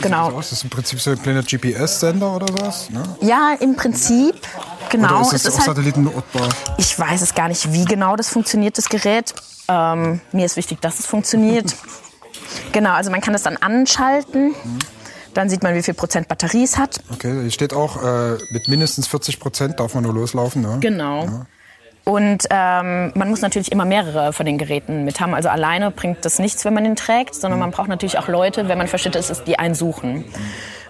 Genau. 0.00 0.30
So, 0.30 0.40
ist 0.40 0.52
das 0.52 0.64
im 0.64 0.70
Prinzip 0.70 1.00
so 1.00 1.10
ein 1.10 1.22
kleiner 1.22 1.42
GPS-Sender 1.42 2.34
oder 2.34 2.46
was? 2.60 2.90
Ne? 2.90 3.02
Ja, 3.20 3.54
im 3.60 3.76
Prinzip. 3.76 4.34
Genau. 4.90 5.20
Oder 5.20 5.20
ist 5.20 5.32
das 5.32 5.40
es 5.42 5.48
ist 5.48 5.58
halt, 5.58 5.66
Satelliten 5.66 6.06
ortbar? 6.06 6.48
ich 6.78 6.98
weiß 6.98 7.22
es 7.22 7.34
gar 7.34 7.48
nicht, 7.48 7.72
wie 7.72 7.84
genau 7.84 8.16
das 8.16 8.28
funktioniert, 8.28 8.78
das 8.78 8.88
Gerät. 8.88 9.34
Ähm, 9.68 10.20
mir 10.32 10.46
ist 10.46 10.56
wichtig, 10.56 10.80
dass 10.80 10.98
es 10.98 11.06
funktioniert. 11.06 11.74
genau, 12.72 12.92
also 12.92 13.10
man 13.10 13.20
kann 13.20 13.32
das 13.32 13.42
dann 13.42 13.56
anschalten. 13.56 14.54
Dann 15.34 15.48
sieht 15.48 15.62
man, 15.62 15.74
wie 15.74 15.82
viel 15.82 15.94
Prozent 15.94 16.28
Batterie 16.28 16.64
es 16.64 16.76
hat. 16.76 17.00
Okay, 17.10 17.40
hier 17.42 17.50
steht 17.50 17.72
auch, 17.72 18.02
äh, 18.02 18.38
mit 18.50 18.68
mindestens 18.68 19.06
40 19.06 19.40
Prozent 19.40 19.80
darf 19.80 19.94
man 19.94 20.04
nur 20.04 20.12
loslaufen. 20.12 20.60
Ne? 20.60 20.78
Genau. 20.80 21.46
Und 22.04 22.46
ähm, 22.50 23.12
man 23.14 23.30
muss 23.30 23.42
natürlich 23.42 23.70
immer 23.70 23.84
mehrere 23.84 24.32
von 24.32 24.44
den 24.44 24.58
Geräten 24.58 25.04
mit 25.04 25.20
haben. 25.20 25.34
Also 25.34 25.48
alleine 25.48 25.90
bringt 25.90 26.24
das 26.24 26.38
nichts, 26.40 26.64
wenn 26.64 26.74
man 26.74 26.84
den 26.84 26.96
trägt, 26.96 27.34
sondern 27.34 27.60
man 27.60 27.70
braucht 27.70 27.88
natürlich 27.88 28.18
auch 28.18 28.28
Leute, 28.28 28.68
wenn 28.68 28.78
man 28.78 28.88
verschüttet 28.88 29.30
ist, 29.30 29.44
die 29.46 29.58
einen 29.58 29.74
suchen. 29.76 30.24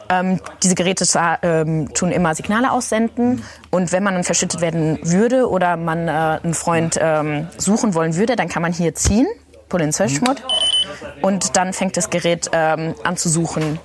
Ähm, 0.08 0.40
diese 0.62 0.74
Geräte 0.74 1.06
zwar, 1.06 1.42
ähm, 1.42 1.92
tun 1.94 2.12
immer 2.12 2.34
Signale 2.34 2.72
aussenden 2.72 3.42
und 3.70 3.92
wenn 3.92 4.02
man 4.02 4.14
dann 4.14 4.24
verschüttet 4.24 4.60
werden 4.60 4.98
würde 5.02 5.48
oder 5.48 5.76
man 5.76 6.08
äh, 6.08 6.10
einen 6.42 6.54
Freund 6.54 6.98
ähm, 7.00 7.48
suchen 7.56 7.94
wollen 7.94 8.16
würde, 8.16 8.34
dann 8.36 8.48
kann 8.48 8.62
man 8.62 8.72
hier 8.72 8.94
ziehen, 8.94 9.26
Pull 9.68 9.80
in 9.80 9.92
Search 9.92 10.20
Mode 10.20 10.42
und 11.22 11.56
dann 11.56 11.72
fängt 11.72 11.96
das 11.96 12.10
Gerät 12.10 12.50
ähm, 12.52 12.94
an 13.04 13.16
zu 13.16 13.28
suchen. 13.28 13.78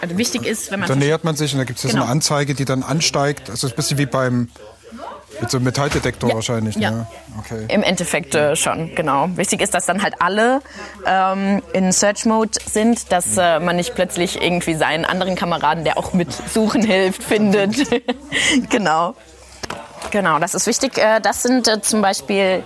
Also 0.00 0.16
wichtig 0.16 0.46
ist, 0.46 0.70
wenn 0.70 0.80
man 0.80 0.88
Dann 0.88 1.00
nähert 1.00 1.24
man 1.24 1.34
sich 1.34 1.52
und 1.52 1.58
da 1.58 1.64
gibt 1.64 1.78
es 1.78 1.82
so 1.82 1.88
Genau. 1.88 2.02
eine 2.02 2.12
Anzeige, 2.12 2.54
die 2.54 2.64
dann 2.64 2.82
ansteigt. 2.82 3.50
Also 3.50 3.66
ein 3.66 3.74
bisschen 3.74 3.98
wie 3.98 4.06
beim 4.06 4.48
mit 5.40 5.50
so 5.50 5.58
einem 5.58 5.64
Metalldetektor 5.64 6.28
Ja, 6.30 6.34
wahrscheinlich. 6.34 6.76
ja. 6.76 6.90
Ne? 6.90 7.06
Okay. 7.38 7.66
Im 7.68 7.82
Endeffekt 7.82 8.34
äh, 8.34 8.56
schon, 8.56 8.94
genau. 8.94 9.28
Wichtig 9.36 9.60
ist, 9.62 9.74
dass 9.74 9.86
dann 9.86 10.02
halt 10.02 10.14
alle 10.20 10.60
ähm, 11.06 11.62
in 11.72 11.92
Search 11.92 12.24
Mode 12.26 12.58
sind, 12.64 13.12
dass 13.12 13.36
äh, 13.36 13.60
man 13.60 13.76
nicht 13.76 13.94
plötzlich 13.94 14.40
irgendwie 14.42 14.74
seinen 14.74 15.04
anderen 15.04 15.34
Kameraden, 15.36 15.84
der 15.84 15.98
auch 15.98 16.12
mit 16.12 16.32
Suchen 16.32 16.82
hilft, 16.82 17.22
findet. 17.22 17.76
genau. 18.70 19.14
Genau, 20.10 20.38
das 20.38 20.54
ist 20.54 20.66
wichtig. 20.66 20.98
Äh, 20.98 21.20
das 21.20 21.42
sind 21.42 21.68
äh, 21.68 21.80
zum 21.82 22.02
Beispiel 22.02 22.62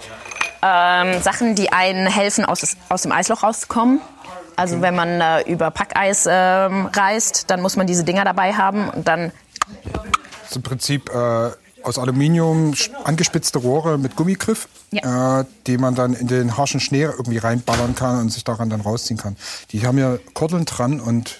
ähm, 0.62 1.20
Sachen, 1.22 1.54
die 1.54 1.72
einen 1.72 2.06
helfen, 2.06 2.44
aus, 2.44 2.76
aus 2.88 3.02
dem 3.02 3.12
Eisloch 3.12 3.42
rauszukommen. 3.42 4.00
Also 4.54 4.80
wenn 4.82 4.94
man 4.94 5.20
äh, 5.20 5.40
über 5.42 5.70
Packeis 5.70 6.26
ähm, 6.30 6.86
reist, 6.94 7.50
dann 7.50 7.62
muss 7.62 7.76
man 7.76 7.86
diese 7.86 8.04
Dinger 8.04 8.24
dabei 8.24 8.52
haben 8.52 8.90
und 8.90 9.08
dann 9.08 9.32
Das 10.42 10.50
ist 10.50 10.56
im 10.56 10.62
Prinzip 10.62 11.08
äh, 11.08 11.50
aus 11.84 11.98
Aluminium 11.98 12.72
sch- 12.72 12.92
angespitzte 13.04 13.58
Rohre 13.58 13.98
mit 13.98 14.16
Gummigriff, 14.16 14.68
äh, 14.92 15.44
die 15.66 15.78
man 15.78 15.94
dann 15.94 16.14
in 16.14 16.28
den 16.28 16.56
harschen 16.56 16.80
Schnee 16.80 17.02
irgendwie 17.02 17.38
reinballern 17.38 17.94
kann 17.94 18.20
und 18.20 18.30
sich 18.32 18.44
daran 18.44 18.70
dann 18.70 18.80
rausziehen 18.80 19.18
kann. 19.18 19.36
Die 19.70 19.86
haben 19.86 19.98
ja 19.98 20.16
Kordeln 20.34 20.64
dran 20.64 21.00
und 21.00 21.38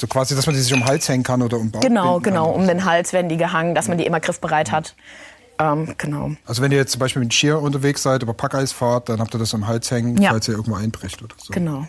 so 0.00 0.06
quasi, 0.06 0.36
dass 0.36 0.46
man 0.46 0.54
die 0.54 0.60
sich 0.60 0.72
um 0.72 0.80
den 0.80 0.86
Hals 0.86 1.08
hängen 1.08 1.24
kann 1.24 1.42
oder 1.42 1.56
um 1.56 1.64
den 1.64 1.72
Bauch 1.72 1.80
genau, 1.80 2.20
genau, 2.20 2.50
um 2.50 2.66
den 2.68 2.84
Hals 2.84 3.12
werden 3.12 3.28
die 3.28 3.36
gehangen, 3.36 3.74
dass 3.74 3.88
man 3.88 3.98
die 3.98 4.06
immer 4.06 4.20
griffbereit 4.20 4.70
hat. 4.70 4.94
Ähm, 5.58 5.94
genau. 5.98 6.30
Also 6.46 6.62
wenn 6.62 6.70
ihr 6.70 6.78
jetzt 6.78 6.92
zum 6.92 7.00
Beispiel 7.00 7.20
mit 7.20 7.34
Skier 7.34 7.60
unterwegs 7.60 8.04
seid, 8.04 8.22
über 8.22 8.32
Packeis 8.32 8.70
fahrt, 8.70 9.08
dann 9.08 9.18
habt 9.18 9.34
ihr 9.34 9.38
das 9.40 9.52
am 9.54 9.66
Hals 9.66 9.90
hängen, 9.90 10.16
Ja. 10.22 10.30
falls 10.30 10.46
ihr 10.46 10.54
irgendwo 10.54 10.76
einbricht 10.76 11.20
oder 11.20 11.34
so. 11.36 11.52
Genau. 11.52 11.84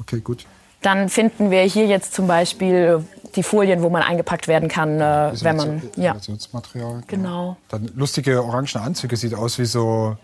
Okay, 0.00 0.20
gut. 0.20 0.46
Dann 0.82 1.08
finden 1.08 1.50
wir 1.50 1.62
hier 1.62 1.86
jetzt 1.86 2.14
zum 2.14 2.26
Beispiel 2.26 3.04
die 3.36 3.42
Folien, 3.42 3.82
wo 3.82 3.90
man 3.90 4.02
eingepackt 4.02 4.48
werden 4.48 4.68
kann, 4.68 5.00
äh, 5.00 5.32
wenn 5.42 5.56
man. 5.56 5.82
Ja, 5.96 6.12
Isolationsmaterial. 6.12 7.02
genau. 7.06 7.56
Dann 7.68 7.90
lustige 7.94 8.42
orangene 8.42 8.82
Anzüge, 8.82 9.16
sieht 9.16 9.34
aus 9.34 9.58
wie 9.58 9.66
so 9.66 10.16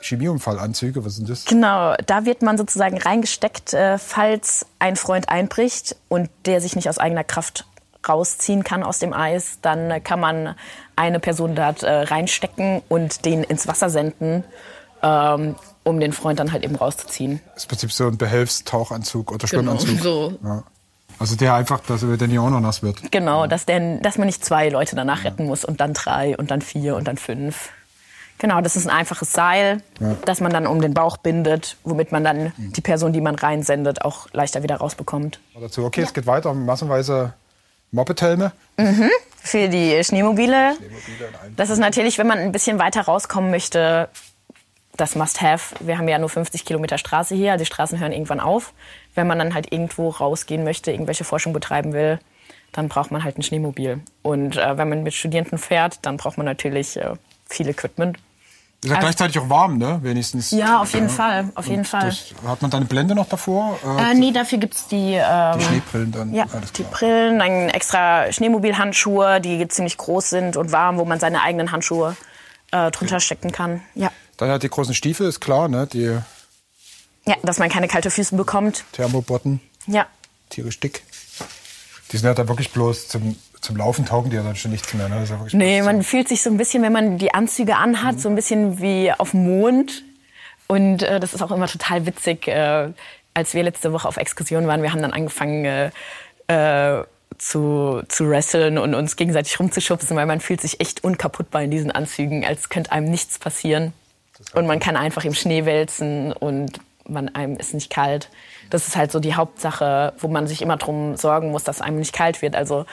Chemieunfallanzüge. 0.00 1.04
Was 1.04 1.16
sind 1.16 1.28
das? 1.28 1.44
Genau, 1.46 1.94
da 2.06 2.24
wird 2.24 2.42
man 2.42 2.58
sozusagen 2.58 2.98
reingesteckt, 2.98 3.72
äh, 3.72 3.98
falls 3.98 4.66
ein 4.78 4.96
Freund 4.96 5.28
einbricht 5.28 5.96
und 6.08 6.28
der 6.44 6.60
sich 6.60 6.76
nicht 6.76 6.88
aus 6.88 6.98
eigener 6.98 7.24
Kraft 7.24 7.66
rausziehen 8.06 8.64
kann 8.64 8.82
aus 8.82 8.98
dem 8.98 9.12
Eis, 9.12 9.58
dann 9.62 9.90
äh, 9.90 10.00
kann 10.00 10.20
man 10.20 10.54
eine 10.96 11.20
Person 11.20 11.54
dort 11.54 11.82
äh, 11.82 11.90
reinstecken 11.90 12.82
und 12.88 13.24
den 13.24 13.44
ins 13.44 13.68
Wasser 13.68 13.90
senden, 13.90 14.44
ähm, 15.02 15.56
um 15.84 16.00
den 16.00 16.12
Freund 16.12 16.38
dann 16.38 16.52
halt 16.52 16.64
eben 16.64 16.76
rauszuziehen. 16.76 17.40
Das 17.54 17.58
ist 17.58 17.64
im 17.64 17.68
Prinzip 17.68 17.92
so 17.92 18.06
ein 18.06 18.16
Behelfstauchanzug 18.16 19.32
oder 19.32 19.46
Schwimmanzug. 19.46 19.88
Genau, 19.88 20.02
so. 20.02 20.38
Ja. 20.42 20.62
Also 21.18 21.36
der 21.36 21.54
einfach, 21.54 21.80
dass 21.80 22.00
der 22.00 22.28
nicht 22.28 22.38
auch 22.38 22.50
noch 22.50 22.60
nass 22.60 22.82
wird. 22.82 23.12
Genau, 23.12 23.46
dass, 23.46 23.66
der, 23.66 23.98
dass 23.98 24.18
man 24.18 24.26
nicht 24.26 24.44
zwei 24.44 24.68
Leute 24.68 24.96
danach 24.96 25.24
retten 25.24 25.46
muss 25.46 25.64
und 25.64 25.80
dann 25.80 25.94
drei 25.94 26.36
und 26.36 26.50
dann 26.50 26.62
vier 26.62 26.96
und 26.96 27.06
dann 27.06 27.16
fünf. 27.16 27.70
Genau, 28.38 28.60
das 28.60 28.74
ist 28.74 28.88
ein 28.88 28.90
einfaches 28.90 29.32
Seil, 29.32 29.82
das 30.24 30.40
man 30.40 30.52
dann 30.52 30.66
um 30.66 30.80
den 30.80 30.94
Bauch 30.94 31.16
bindet, 31.16 31.76
womit 31.84 32.10
man 32.10 32.24
dann 32.24 32.52
die 32.56 32.80
Person, 32.80 33.12
die 33.12 33.20
man 33.20 33.36
reinsendet, 33.36 34.04
auch 34.04 34.26
leichter 34.32 34.64
wieder 34.64 34.78
rausbekommt. 34.78 35.38
Dazu, 35.60 35.84
okay, 35.84 36.00
es 36.00 36.12
geht 36.12 36.26
weiter. 36.26 36.52
Massenweise 36.52 37.34
Mopedhelme. 37.92 38.50
Für 39.36 39.68
die 39.68 40.02
Schneemobile, 40.02 40.74
das 41.56 41.70
ist 41.70 41.78
natürlich, 41.78 42.18
wenn 42.18 42.26
man 42.26 42.38
ein 42.38 42.50
bisschen 42.50 42.80
weiter 42.80 43.02
rauskommen 43.02 43.50
möchte, 43.52 44.08
das 44.96 45.14
Must-Have. 45.14 45.74
Wir 45.80 45.98
haben 45.98 46.08
ja 46.08 46.18
nur 46.18 46.28
50 46.28 46.64
Kilometer 46.64 46.98
Straße 46.98 47.34
hier, 47.34 47.52
also 47.52 47.62
die 47.64 47.66
Straßen 47.66 47.98
hören 47.98 48.12
irgendwann 48.12 48.40
auf. 48.40 48.72
Wenn 49.14 49.26
man 49.26 49.38
dann 49.38 49.54
halt 49.54 49.72
irgendwo 49.72 50.10
rausgehen 50.10 50.64
möchte, 50.64 50.90
irgendwelche 50.92 51.24
Forschung 51.24 51.52
betreiben 51.52 51.92
will, 51.92 52.18
dann 52.72 52.88
braucht 52.88 53.10
man 53.10 53.24
halt 53.24 53.38
ein 53.38 53.42
Schneemobil. 53.42 54.00
Und 54.22 54.56
äh, 54.56 54.76
wenn 54.78 54.88
man 54.88 55.02
mit 55.02 55.14
Studierenden 55.14 55.58
fährt, 55.58 55.98
dann 56.02 56.16
braucht 56.16 56.36
man 56.36 56.46
natürlich 56.46 56.96
äh, 56.96 57.14
viel 57.48 57.68
Equipment. 57.68 58.18
Ist 58.84 58.90
ja 58.90 58.98
gleichzeitig 58.98 59.38
auch 59.38 59.48
warm, 59.48 59.78
ne? 59.78 60.00
Wenigstens. 60.02 60.50
Ja, 60.50 60.80
auf 60.80 60.92
jeden 60.92 61.08
Fall, 61.08 61.50
auf 61.54 61.68
jeden 61.68 61.84
Fall. 61.84 62.06
Das, 62.06 62.34
hat 62.44 62.62
man 62.62 62.70
da 62.70 62.78
eine 62.78 62.86
Blende 62.86 63.14
noch 63.14 63.28
davor? 63.28 63.78
Äh, 63.84 64.10
Äh, 64.10 64.14
nee, 64.14 64.32
dafür 64.32 64.58
gibt's 64.58 64.88
die, 64.88 65.14
ähm, 65.14 65.58
die 65.58 65.64
Schneebrillen 65.64 66.10
dann. 66.10 66.34
ja, 66.34 66.46
die. 66.76 66.82
Brillen, 66.82 67.38
dann 67.38 67.68
extra 67.68 68.32
Schneemobilhandschuhe, 68.32 69.40
die 69.40 69.68
ziemlich 69.68 69.96
groß 69.98 70.30
sind 70.30 70.56
und 70.56 70.72
warm, 70.72 70.98
wo 70.98 71.04
man 71.04 71.20
seine 71.20 71.42
eigenen 71.42 71.70
Handschuhe 71.70 72.16
äh, 72.72 72.90
drunter 72.90 73.20
stecken 73.20 73.52
kann. 73.52 73.82
Ja. 73.94 74.10
Dann 74.36 74.50
hat 74.50 74.62
die 74.62 74.68
großen 74.68 74.94
Stiefel, 74.94 75.28
ist 75.28 75.40
klar, 75.40 75.68
ne? 75.68 75.86
Die 75.86 76.18
ja, 77.24 77.36
dass 77.42 77.58
man 77.58 77.68
keine 77.68 77.86
kalte 77.86 78.10
Füße 78.10 78.34
bekommt. 78.34 78.84
Thermobotten, 78.92 79.60
Ja, 79.86 80.06
tierisch 80.50 80.80
dick. 80.80 81.04
Die 82.10 82.16
sind 82.16 82.26
ja 82.26 82.34
dann 82.34 82.48
wirklich 82.48 82.72
bloß 82.72 83.08
zum, 83.08 83.36
zum 83.60 83.76
Laufen 83.76 84.04
taugen 84.04 84.30
die 84.30 84.36
ja 84.36 84.42
dann 84.42 84.56
schon 84.56 84.72
nichts 84.72 84.92
mehr. 84.92 85.08
Ne? 85.08 85.24
Ja 85.24 85.38
nee, 85.52 85.82
man 85.82 86.02
fühlt 86.02 86.28
sich 86.28 86.42
so 86.42 86.50
ein 86.50 86.56
bisschen, 86.56 86.82
wenn 86.82 86.92
man 86.92 87.18
die 87.18 87.32
Anzüge 87.32 87.76
anhat, 87.76 88.20
so 88.20 88.28
ein 88.28 88.34
bisschen 88.34 88.80
wie 88.80 89.12
auf 89.12 89.30
dem 89.30 89.44
Mond. 89.44 90.02
Und 90.66 91.02
äh, 91.02 91.20
das 91.20 91.32
ist 91.32 91.42
auch 91.42 91.52
immer 91.52 91.68
total 91.68 92.06
witzig. 92.06 92.48
Äh, 92.48 92.92
als 93.34 93.54
wir 93.54 93.62
letzte 93.62 93.92
Woche 93.92 94.08
auf 94.08 94.16
Exkursion 94.16 94.66
waren, 94.66 94.82
wir 94.82 94.92
haben 94.92 95.00
dann 95.00 95.12
angefangen 95.12 95.64
äh, 95.64 95.90
äh, 96.48 97.04
zu, 97.38 98.02
zu 98.08 98.28
wresteln 98.28 98.78
und 98.78 98.94
uns 98.94 99.16
gegenseitig 99.16 99.58
rumzuschubsen, 99.58 100.16
weil 100.16 100.26
man 100.26 100.40
fühlt 100.40 100.60
sich 100.60 100.80
echt 100.80 101.04
unkaputtbar 101.04 101.62
in 101.62 101.70
diesen 101.70 101.90
Anzügen, 101.90 102.44
als 102.44 102.68
könnte 102.68 102.92
einem 102.92 103.10
nichts 103.10 103.38
passieren. 103.38 103.92
Und 104.54 104.66
man 104.66 104.80
kann 104.80 104.96
einfach 104.96 105.24
im 105.24 105.34
Schnee 105.34 105.64
wälzen 105.64 106.32
und 106.32 106.80
man, 107.08 107.34
einem 107.34 107.56
ist 107.56 107.74
nicht 107.74 107.90
kalt. 107.90 108.28
Das 108.70 108.88
ist 108.88 108.96
halt 108.96 109.12
so 109.12 109.20
die 109.20 109.34
Hauptsache, 109.34 110.12
wo 110.18 110.28
man 110.28 110.46
sich 110.46 110.62
immer 110.62 110.76
drum 110.76 111.16
sorgen 111.16 111.50
muss, 111.50 111.64
dass 111.64 111.80
einem 111.80 111.98
nicht 111.98 112.12
kalt 112.12 112.42
wird. 112.42 112.56
Also 112.56 112.86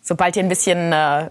sobald 0.00 0.36
dir 0.36 0.42
ein 0.42 0.48
bisschen 0.48 0.92
äh, 0.92 1.30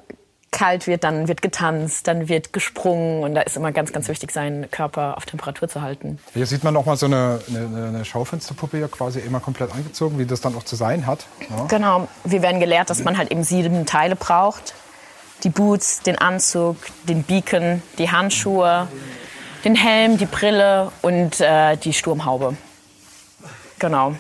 kalt 0.52 0.88
wird, 0.88 1.04
dann 1.04 1.28
wird 1.28 1.42
getanzt, 1.42 2.08
dann 2.08 2.30
wird 2.30 2.54
gesprungen 2.54 3.24
und 3.24 3.36
da 3.36 3.42
ist 3.42 3.58
immer 3.58 3.72
ganz, 3.72 3.92
ganz 3.92 4.08
wichtig, 4.08 4.32
seinen 4.32 4.70
Körper 4.72 5.18
auf 5.18 5.26
Temperatur 5.26 5.68
zu 5.68 5.82
halten. 5.82 6.20
Hier 6.34 6.46
sieht 6.46 6.64
man 6.64 6.74
noch 6.74 6.86
mal 6.86 6.98
so 6.98 7.06
eine, 7.06 7.40
eine, 7.48 7.88
eine 7.88 8.06
Schaufensterpuppe 8.06 8.78
hier 8.78 8.88
quasi 8.88 9.20
immer 9.20 9.40
komplett 9.40 9.72
angezogen, 9.72 10.18
wie 10.20 10.26
das 10.26 10.42
dann 10.42 10.56
auch 10.56 10.64
zu 10.64 10.76
sein 10.76 11.06
hat. 11.06 11.26
Ja. 11.50 11.66
Genau, 11.66 12.08
wir 12.24 12.42
werden 12.42 12.60
gelehrt, 12.60 12.90
dass 12.90 13.04
man 13.04 13.18
halt 13.18 13.32
eben 13.32 13.44
sieben 13.44 13.86
Teile 13.86 14.16
braucht. 14.16 14.74
Die 15.44 15.50
Boots, 15.50 16.02
den 16.02 16.18
Anzug, 16.18 16.78
den 17.04 17.24
Beacon, 17.24 17.84
die 18.00 18.10
Handschuhe, 18.10 18.88
den 19.64 19.76
Helm, 19.76 20.18
die 20.18 20.26
Brille 20.26 20.92
und 21.02 21.40
äh, 21.40 21.78
die 21.78 21.94
Sturmhaube. 21.94 22.58
Genau. 23.80 24.16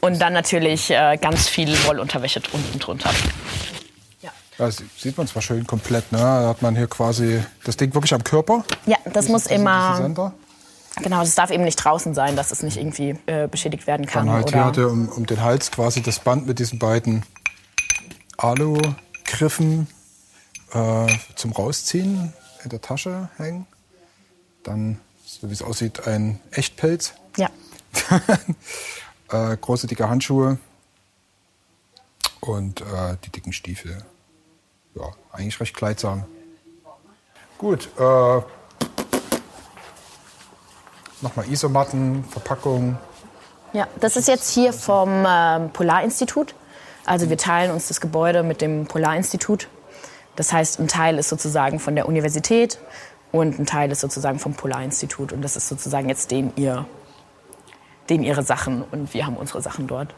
Und 0.00 0.20
dann 0.20 0.34
natürlich 0.34 0.90
äh, 0.90 1.16
ganz 1.16 1.48
viel 1.48 1.76
Wollunterwäsche 1.86 2.40
unten 2.52 2.78
drunter. 2.78 3.10
Das 4.58 4.82
sieht 4.96 5.18
man 5.18 5.26
zwar 5.26 5.42
schön 5.42 5.66
komplett, 5.66 6.12
ne? 6.12 6.18
Da 6.18 6.48
hat 6.48 6.62
man 6.62 6.74
hier 6.76 6.86
quasi 6.86 7.42
das 7.64 7.76
Ding 7.76 7.92
wirklich 7.94 8.14
am 8.14 8.24
Körper. 8.24 8.64
Ja, 8.86 8.96
das 9.12 9.28
muss 9.28 9.46
immer. 9.46 10.32
Genau, 11.02 11.20
das 11.20 11.34
darf 11.34 11.50
eben 11.50 11.64
nicht 11.64 11.76
draußen 11.76 12.14
sein, 12.14 12.36
dass 12.36 12.52
es 12.52 12.62
nicht 12.62 12.78
irgendwie 12.78 13.18
äh, 13.26 13.48
beschädigt 13.48 13.86
werden 13.86 14.06
kann. 14.06 14.26
Dann 14.26 14.34
halt 14.34 14.48
hier 14.48 14.58
oder 14.60 14.66
hat 14.66 14.78
er 14.78 14.90
um, 14.90 15.10
um 15.10 15.26
den 15.26 15.42
Hals 15.42 15.70
quasi 15.70 16.02
das 16.02 16.20
Band 16.20 16.46
mit 16.46 16.58
diesen 16.58 16.78
beiden 16.78 17.22
Alu-Griffen 18.38 19.88
äh, 20.72 21.06
zum 21.34 21.52
Rausziehen 21.52 22.32
in 22.64 22.70
der 22.70 22.80
Tasche 22.80 23.28
hängen. 23.36 23.66
Dann, 24.62 24.98
so 25.24 25.50
wie 25.50 25.52
es 25.52 25.60
aussieht, 25.60 26.06
ein 26.06 26.40
Echtpelz. 26.50 27.12
ja. 27.36 27.50
äh, 29.52 29.56
große, 29.56 29.86
dicke 29.86 30.08
Handschuhe 30.08 30.58
und 32.40 32.80
äh, 32.80 33.16
die 33.24 33.30
dicken 33.30 33.52
Stiefel. 33.52 34.02
Ja, 34.96 35.10
eigentlich 35.32 35.60
recht 35.60 35.76
kleidsam. 35.76 36.24
Gut, 37.58 37.88
äh, 37.98 38.40
nochmal 41.20 41.48
Isomatten, 41.50 42.24
Verpackung. 42.24 42.98
Ja, 43.72 43.88
das 44.00 44.16
ist 44.16 44.26
jetzt 44.28 44.50
hier 44.52 44.72
vom 44.72 45.24
ähm, 45.28 45.70
Polarinstitut. 45.70 46.54
Also 47.04 47.28
wir 47.28 47.36
teilen 47.36 47.70
uns 47.70 47.88
das 47.88 48.00
Gebäude 48.00 48.42
mit 48.42 48.60
dem 48.62 48.86
Polarinstitut. 48.86 49.68
Das 50.34 50.52
heißt, 50.52 50.80
ein 50.80 50.88
Teil 50.88 51.18
ist 51.18 51.28
sozusagen 51.28 51.78
von 51.78 51.94
der 51.94 52.08
Universität 52.08 52.78
und 53.32 53.58
ein 53.58 53.66
Teil 53.66 53.90
ist 53.90 54.00
sozusagen 54.00 54.38
vom 54.38 54.54
Polarinstitut. 54.54 55.32
Und 55.32 55.42
das 55.42 55.56
ist 55.56 55.68
sozusagen 55.68 56.08
jetzt 56.08 56.30
denen, 56.30 56.52
ihr, 56.56 56.86
denen 58.08 58.24
ihre 58.24 58.42
Sachen 58.42 58.82
und 58.82 59.12
wir 59.12 59.26
haben 59.26 59.36
unsere 59.36 59.60
Sachen 59.62 59.86
dort. 59.86 60.14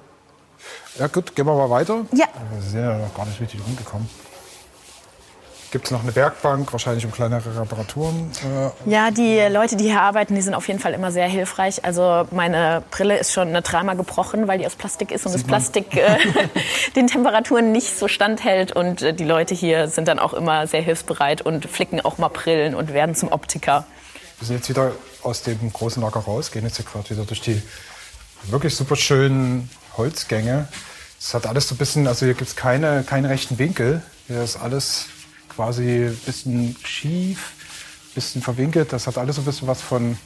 Ja 0.99 1.07
gut, 1.09 1.35
gehen 1.37 1.47
wir 1.47 1.55
mal 1.55 1.71
weiter. 1.71 2.05
Ja. 2.13 2.27
Wir 2.53 2.63
sind 2.63 2.81
ja 2.81 2.99
noch 2.99 3.15
gar 3.15 3.27
nicht 3.27 3.41
richtig 3.41 3.61
rumgekommen. 3.65 4.09
Gibt 5.71 5.85
es 5.85 5.91
noch 5.91 6.03
eine 6.03 6.15
Werkbank, 6.17 6.73
wahrscheinlich 6.73 7.05
um 7.05 7.13
kleinere 7.13 7.61
Reparaturen? 7.61 8.31
Äh, 8.87 8.91
Ja, 8.91 9.11
die 9.11 9.39
Leute, 9.53 9.77
die 9.77 9.85
hier 9.85 10.01
arbeiten, 10.01 10.35
die 10.35 10.41
sind 10.41 10.55
auf 10.55 10.67
jeden 10.67 10.81
Fall 10.81 10.95
immer 10.95 11.13
sehr 11.13 11.29
hilfreich. 11.29 11.85
Also 11.85 12.27
meine 12.31 12.83
Brille 12.91 13.19
ist 13.19 13.35
schon 13.35 13.53
dreimal 13.53 13.95
gebrochen, 13.95 14.49
weil 14.49 14.59
die 14.59 14.67
aus 14.67 14.77
Plastik 14.77 15.11
ist 15.11 15.27
und 15.27 15.33
das 15.33 15.43
Sieht 15.43 15.51
man. 15.51 15.61
Plastik 15.61 15.95
äh, 15.95 16.17
den 16.97 17.07
Temperaturen 17.07 17.71
nicht 17.71 17.99
so 17.99 18.09
standhält. 18.09 18.73
Und 18.73 19.03
äh, 19.03 19.13
die 19.13 19.25
Leute 19.25 19.55
hier 19.55 19.89
sind 19.89 20.09
dann 20.09 20.19
auch 20.19 20.33
immer 20.33 20.67
sehr 20.67 20.81
hilfsbereit 20.81 21.43
und 21.43 21.67
flicken 21.67 22.01
auch 22.01 22.17
mal 22.17 22.29
Brillen 22.29 22.75
und 22.75 22.95
werden 22.95 23.15
zum 23.15 23.31
Optiker. 23.31 23.85
wir 24.39 24.47
sind 24.47 24.57
jetzt 24.57 24.71
wieder 24.71 24.93
aus 25.23 25.43
dem 25.43 25.71
großen 25.71 26.03
Lager 26.03 26.21
raus, 26.21 26.51
gehen 26.51 26.65
jetzt 26.65 26.77
hier 26.77 26.87
gerade 26.87 27.11
wieder 27.11 27.25
durch 27.25 27.43
die 27.43 27.61
wirklich 28.45 28.75
super 28.75 28.97
schönen 28.97 29.69
Holzgänge. 29.99 30.69
Es 31.21 31.35
hat 31.35 31.47
alles 31.47 31.69
so 31.69 31.75
ein 31.75 31.79
bisschen, 31.79 32.07
also 32.07 32.25
hier 32.25 32.35
gibt 32.35 32.49
es 32.49 32.57
keine, 32.57 33.03
keinen 33.03 33.27
rechten 33.27 33.59
Winkel. 33.59 34.01
Hier 34.29 34.43
ist 34.43 34.57
alles 34.57 35.07
quasi 35.59 36.07
ein 36.07 36.17
bisschen 36.25 36.77
schief, 36.85 37.51
ein 38.11 38.15
bisschen 38.15 38.43
verwinkelt. 38.43 38.93
Das 38.93 39.09
hat 39.09 39.19
alles 39.19 39.35
so 39.35 39.43
ein 39.43 39.45
bisschen 39.45 39.67
was 39.67 39.83
von, 39.83 40.17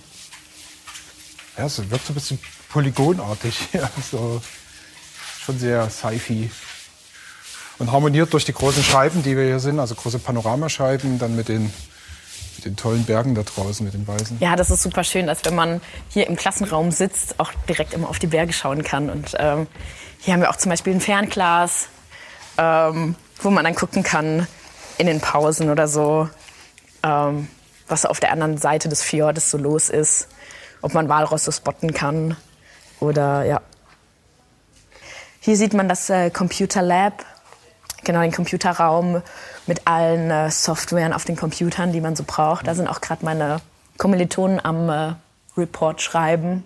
ja, 1.57 1.65
es 1.65 1.79
wirkt 1.91 2.05
so 2.05 2.13
ein 2.13 2.15
bisschen 2.15 2.39
polygonartig. 2.69 3.59
Ja, 3.73 3.89
so, 4.11 4.43
schon 5.43 5.59
sehr 5.59 5.89
sci-fi. 5.89 6.51
Und 7.79 7.91
harmoniert 7.91 8.31
durch 8.35 8.45
die 8.45 8.53
großen 8.53 8.85
Scheiben, 8.85 9.23
die 9.23 9.35
wir 9.35 9.45
hier 9.45 9.59
sind, 9.59 9.81
also 9.81 9.95
große 9.95 10.19
Panoramascheiben, 10.19 11.19
dann 11.19 11.35
mit 11.35 11.49
den, 11.49 11.73
mit 12.57 12.67
den 12.67 12.77
tollen 12.77 13.05
Bergen 13.05 13.35
da 13.35 13.43
draußen, 13.43 13.87
mit 13.87 13.95
den 13.95 14.07
weißen. 14.07 14.37
Ja, 14.39 14.55
das 14.55 14.69
ist 14.69 14.83
super 14.83 15.03
schön, 15.03 15.27
dass 15.29 15.47
wenn 15.47 15.55
man 15.55 15.81
hier 16.11 16.27
im 16.27 16.37
Klassenraum 16.37 16.91
sitzt, 16.91 17.41
auch 17.41 17.51
direkt 17.71 17.95
immer 17.95 18.11
auf 18.11 18.19
die 18.19 18.27
Berge 18.27 18.53
schauen 18.53 18.83
kann. 18.83 19.09
Und 19.09 19.35
ähm, 19.39 19.67
hier 20.21 20.35
haben 20.35 20.41
wir 20.43 20.51
auch 20.51 20.57
zum 20.57 20.69
Beispiel 20.69 20.93
ein 20.93 21.01
Fernglas, 21.01 21.89
ähm, 22.59 23.15
wo 23.41 23.49
man 23.49 23.65
dann 23.65 23.75
gucken 23.75 24.03
kann 24.03 24.47
in 24.99 25.07
den 25.07 25.21
Pausen 25.21 25.71
oder 25.71 25.89
so, 25.89 26.29
ähm, 27.03 27.49
was 27.89 28.07
auf 28.07 28.21
der 28.21 28.33
anderen 28.33 28.59
Seite 28.59 28.89
des 28.89 29.03
Fjordes 29.03 29.51
so 29.51 29.59
los 29.59 29.89
ist, 29.89 30.29
ob 30.81 30.95
man 30.95 31.09
Walrosse 31.09 31.53
spotten 31.53 31.95
kann 31.95 32.37
oder 33.01 33.45
ja. 33.45 33.61
Hier 35.41 35.57
sieht 35.57 35.75
man 35.75 35.89
das 35.89 36.09
äh, 36.09 36.31
Computer 36.31 36.83
Lab, 36.83 37.25
genau 38.05 38.21
den 38.21 38.33
Computerraum 38.33 39.23
mit 39.67 39.87
allen 39.87 40.31
äh, 40.31 40.51
Softwaren 40.51 41.13
auf 41.13 41.25
den 41.25 41.37
Computern, 41.37 41.93
die 41.93 42.01
man 42.01 42.15
so 42.15 42.25
braucht. 42.25 42.67
Da 42.67 42.75
sind 42.75 42.87
auch 42.87 43.01
gerade 43.01 43.25
meine 43.25 43.61
Kommilitonen 43.99 44.65
am 44.65 44.89
äh, 44.89 45.15
Report 45.57 46.01
schreiben. 46.01 46.65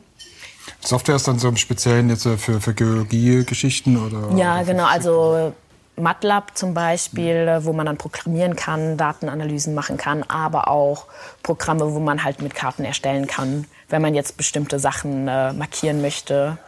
Software 0.81 1.17
ist 1.17 1.27
dann 1.27 1.39
so 1.39 1.49
im 1.49 1.57
Speziellen 1.57 2.11
jetzt 2.11 2.27
äh, 2.27 2.37
für, 2.37 2.61
für 2.61 2.75
Geologie-Geschichten 2.75 3.97
oder? 3.97 4.37
Ja, 4.37 4.57
oder 4.57 4.65
genau. 4.65 4.85
Also 4.85 5.53
MATLAB 5.97 6.57
zum 6.57 6.75
Beispiel, 6.75 7.49
äh, 7.49 7.65
wo 7.65 7.73
man 7.73 7.87
dann 7.87 7.97
programmieren 7.97 8.55
kann, 8.57 8.97
Datenanalysen 8.97 9.75
machen 9.75 9.97
kann, 9.97 10.23
aber 10.25 10.69
auch 10.69 11.07
Programme, 11.43 11.93
wo 11.93 11.99
man 11.99 12.23
halt 12.23 12.43
mit 12.43 12.55
Karten 12.55 12.85
erstellen 12.85 13.27
kann, 13.27 13.67
wenn 13.89 14.03
man 14.03 14.15
jetzt 14.15 14.37
bestimmte 14.37 14.79
Sachen 14.79 15.29
äh, 15.29 15.53
markieren 15.53 16.03
möchte. 16.03 16.59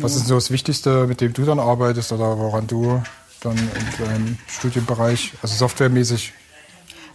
Was 0.00 0.16
ist 0.16 0.26
so 0.26 0.34
das 0.34 0.50
Wichtigste, 0.50 1.06
mit 1.06 1.20
dem 1.20 1.32
du 1.32 1.44
dann 1.44 1.60
arbeitest 1.60 2.12
oder 2.12 2.38
woran 2.38 2.66
du 2.66 3.02
dann 3.40 3.56
in 3.56 4.04
deinem 4.04 4.38
Studienbereich, 4.48 5.32
also 5.42 5.54
softwaremäßig? 5.54 6.32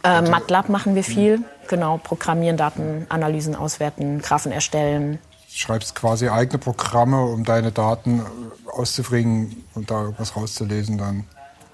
Äh, 0.03 0.21
MATLAB 0.21 0.69
machen 0.69 0.95
wir 0.95 1.03
viel. 1.03 1.41
Genau, 1.67 1.97
programmieren, 1.97 2.57
Datenanalysen 2.57 3.55
auswerten, 3.55 4.21
Graphen 4.21 4.51
erstellen. 4.51 5.19
Schreibst 5.51 5.95
quasi 5.95 6.29
eigene 6.29 6.59
Programme, 6.59 7.23
um 7.23 7.43
deine 7.43 7.71
Daten 7.71 8.19
äh, 8.19 8.71
auszubringen 8.71 9.65
und 9.75 9.89
da 9.89 10.13
was 10.17 10.35
rauszulesen 10.35 10.97
dann. 10.97 11.25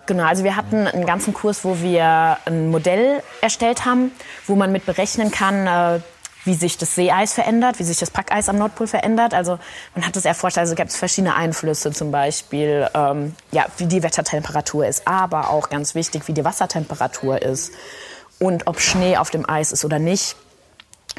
Genau, 0.07 0.23
also 0.23 0.43
wir 0.43 0.55
hatten 0.55 0.87
einen 0.87 1.05
ganzen 1.05 1.33
Kurs, 1.33 1.63
wo 1.65 1.79
wir 1.81 2.37
ein 2.45 2.69
Modell 2.69 3.23
erstellt 3.41 3.85
haben, 3.85 4.11
wo 4.45 4.55
man 4.55 4.71
mit 4.71 4.85
berechnen 4.85 5.31
kann, 5.31 5.65
äh, 5.67 5.99
wie 6.43 6.53
sich 6.53 6.77
das 6.77 6.93
Seeeis 6.93 7.33
verändert, 7.33 7.79
wie 7.79 7.83
sich 7.83 7.97
das 7.97 8.11
Packeis 8.11 8.49
am 8.49 8.59
Nordpol 8.59 8.85
verändert. 8.85 9.33
Also 9.33 9.57
man 9.95 10.05
hat 10.05 10.15
das 10.15 10.25
erforscht, 10.25 10.59
also 10.59 10.75
gibt 10.75 10.91
es 10.91 10.95
verschiedene 10.95 11.35
Einflüsse, 11.35 11.91
zum 11.91 12.11
Beispiel 12.11 12.87
ähm, 12.93 13.35
ja, 13.51 13.65
wie 13.77 13.87
die 13.87 14.03
Wettertemperatur 14.03 14.85
ist, 14.85 15.07
aber 15.07 15.49
auch 15.49 15.69
ganz 15.69 15.95
wichtig, 15.95 16.27
wie 16.27 16.33
die 16.33 16.45
Wassertemperatur 16.45 17.41
ist 17.41 17.71
und 18.37 18.67
ob 18.67 18.79
Schnee 18.79 19.17
auf 19.17 19.31
dem 19.31 19.49
Eis 19.49 19.71
ist 19.71 19.85
oder 19.85 19.97
nicht 19.97 20.35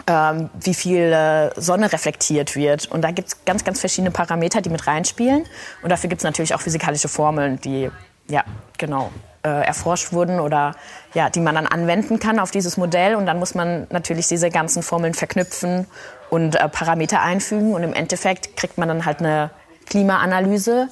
ähm, 0.07 0.51
wie 0.61 0.75
viel 0.75 1.13
äh, 1.13 1.61
Sonne 1.61 1.93
reflektiert 1.93 2.55
wird. 2.55 2.87
Und 2.87 3.03
da 3.03 3.11
gibt 3.11 3.29
es 3.29 3.45
ganz, 3.45 3.65
ganz 3.65 3.81
verschiedene 3.81 4.11
Parameter, 4.11 4.61
die 4.61 4.71
mit 4.71 4.87
reinspielen. 4.87 5.45
Und 5.83 5.91
dafür 5.91 6.09
gibt 6.09 6.21
es 6.21 6.25
natürlich 6.25 6.55
auch 6.55 6.61
physikalische 6.61 7.09
Formeln, 7.09 7.61
die 7.61 7.91
ja 8.29 8.45
genau 8.79 9.11
äh, 9.43 9.67
erforscht 9.67 10.13
wurden 10.13 10.41
oder 10.41 10.75
ja, 11.15 11.31
die 11.31 11.41
man 11.41 11.55
dann 11.55 11.67
anwenden 11.67 12.19
kann 12.19 12.39
auf 12.39 12.51
dieses 12.51 12.77
Modell. 12.77 13.15
Und 13.15 13.27
dann 13.27 13.39
muss 13.39 13.55
man 13.55 13.87
natürlich 13.91 14.29
diese 14.29 14.51
ganzen 14.51 14.83
Formeln 14.83 15.15
verknüpfen 15.15 15.87
und 16.31 16.57
äh, 16.57 16.69
Parameter 16.69 17.23
einfügen. 17.23 17.75
Und 17.75 17.83
im 17.83 17.95
Endeffekt 17.95 18.57
kriegt 18.57 18.79
man 18.79 18.89
dann 18.89 19.07
halt 19.07 19.21
eine 19.21 19.51
Klimaanalyse 19.87 20.89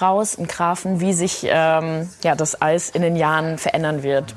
raus, 0.00 0.36
einen 0.36 0.48
Graphen, 0.48 1.00
wie 1.00 1.12
sich 1.12 1.46
ähm, 1.48 2.08
ja, 2.22 2.34
das 2.34 2.60
Eis 2.60 2.90
in 2.90 3.02
den 3.02 3.16
Jahren 3.16 3.58
verändern 3.58 4.02
wird. 4.02 4.34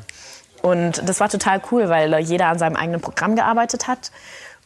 Und 0.61 1.07
das 1.07 1.19
war 1.19 1.29
total 1.29 1.61
cool, 1.71 1.89
weil 1.89 2.17
jeder 2.19 2.47
an 2.47 2.59
seinem 2.59 2.75
eigenen 2.75 3.01
Programm 3.01 3.35
gearbeitet 3.35 3.87
hat. 3.87 4.11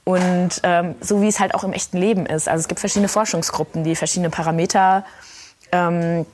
Und 0.03 0.61
ähm, 0.63 0.95
so 1.01 1.21
wie 1.21 1.27
es 1.27 1.39
halt 1.39 1.55
auch 1.55 1.63
im 1.63 1.73
echten 1.73 1.97
Leben 1.97 2.25
ist. 2.25 2.47
Also 2.47 2.61
es 2.61 2.67
gibt 2.67 2.79
verschiedene 2.79 3.07
Forschungsgruppen, 3.07 3.83
die 3.83 3.95
verschiedene 3.95 4.29
Parameter 4.29 5.03
ähm, 5.71 6.25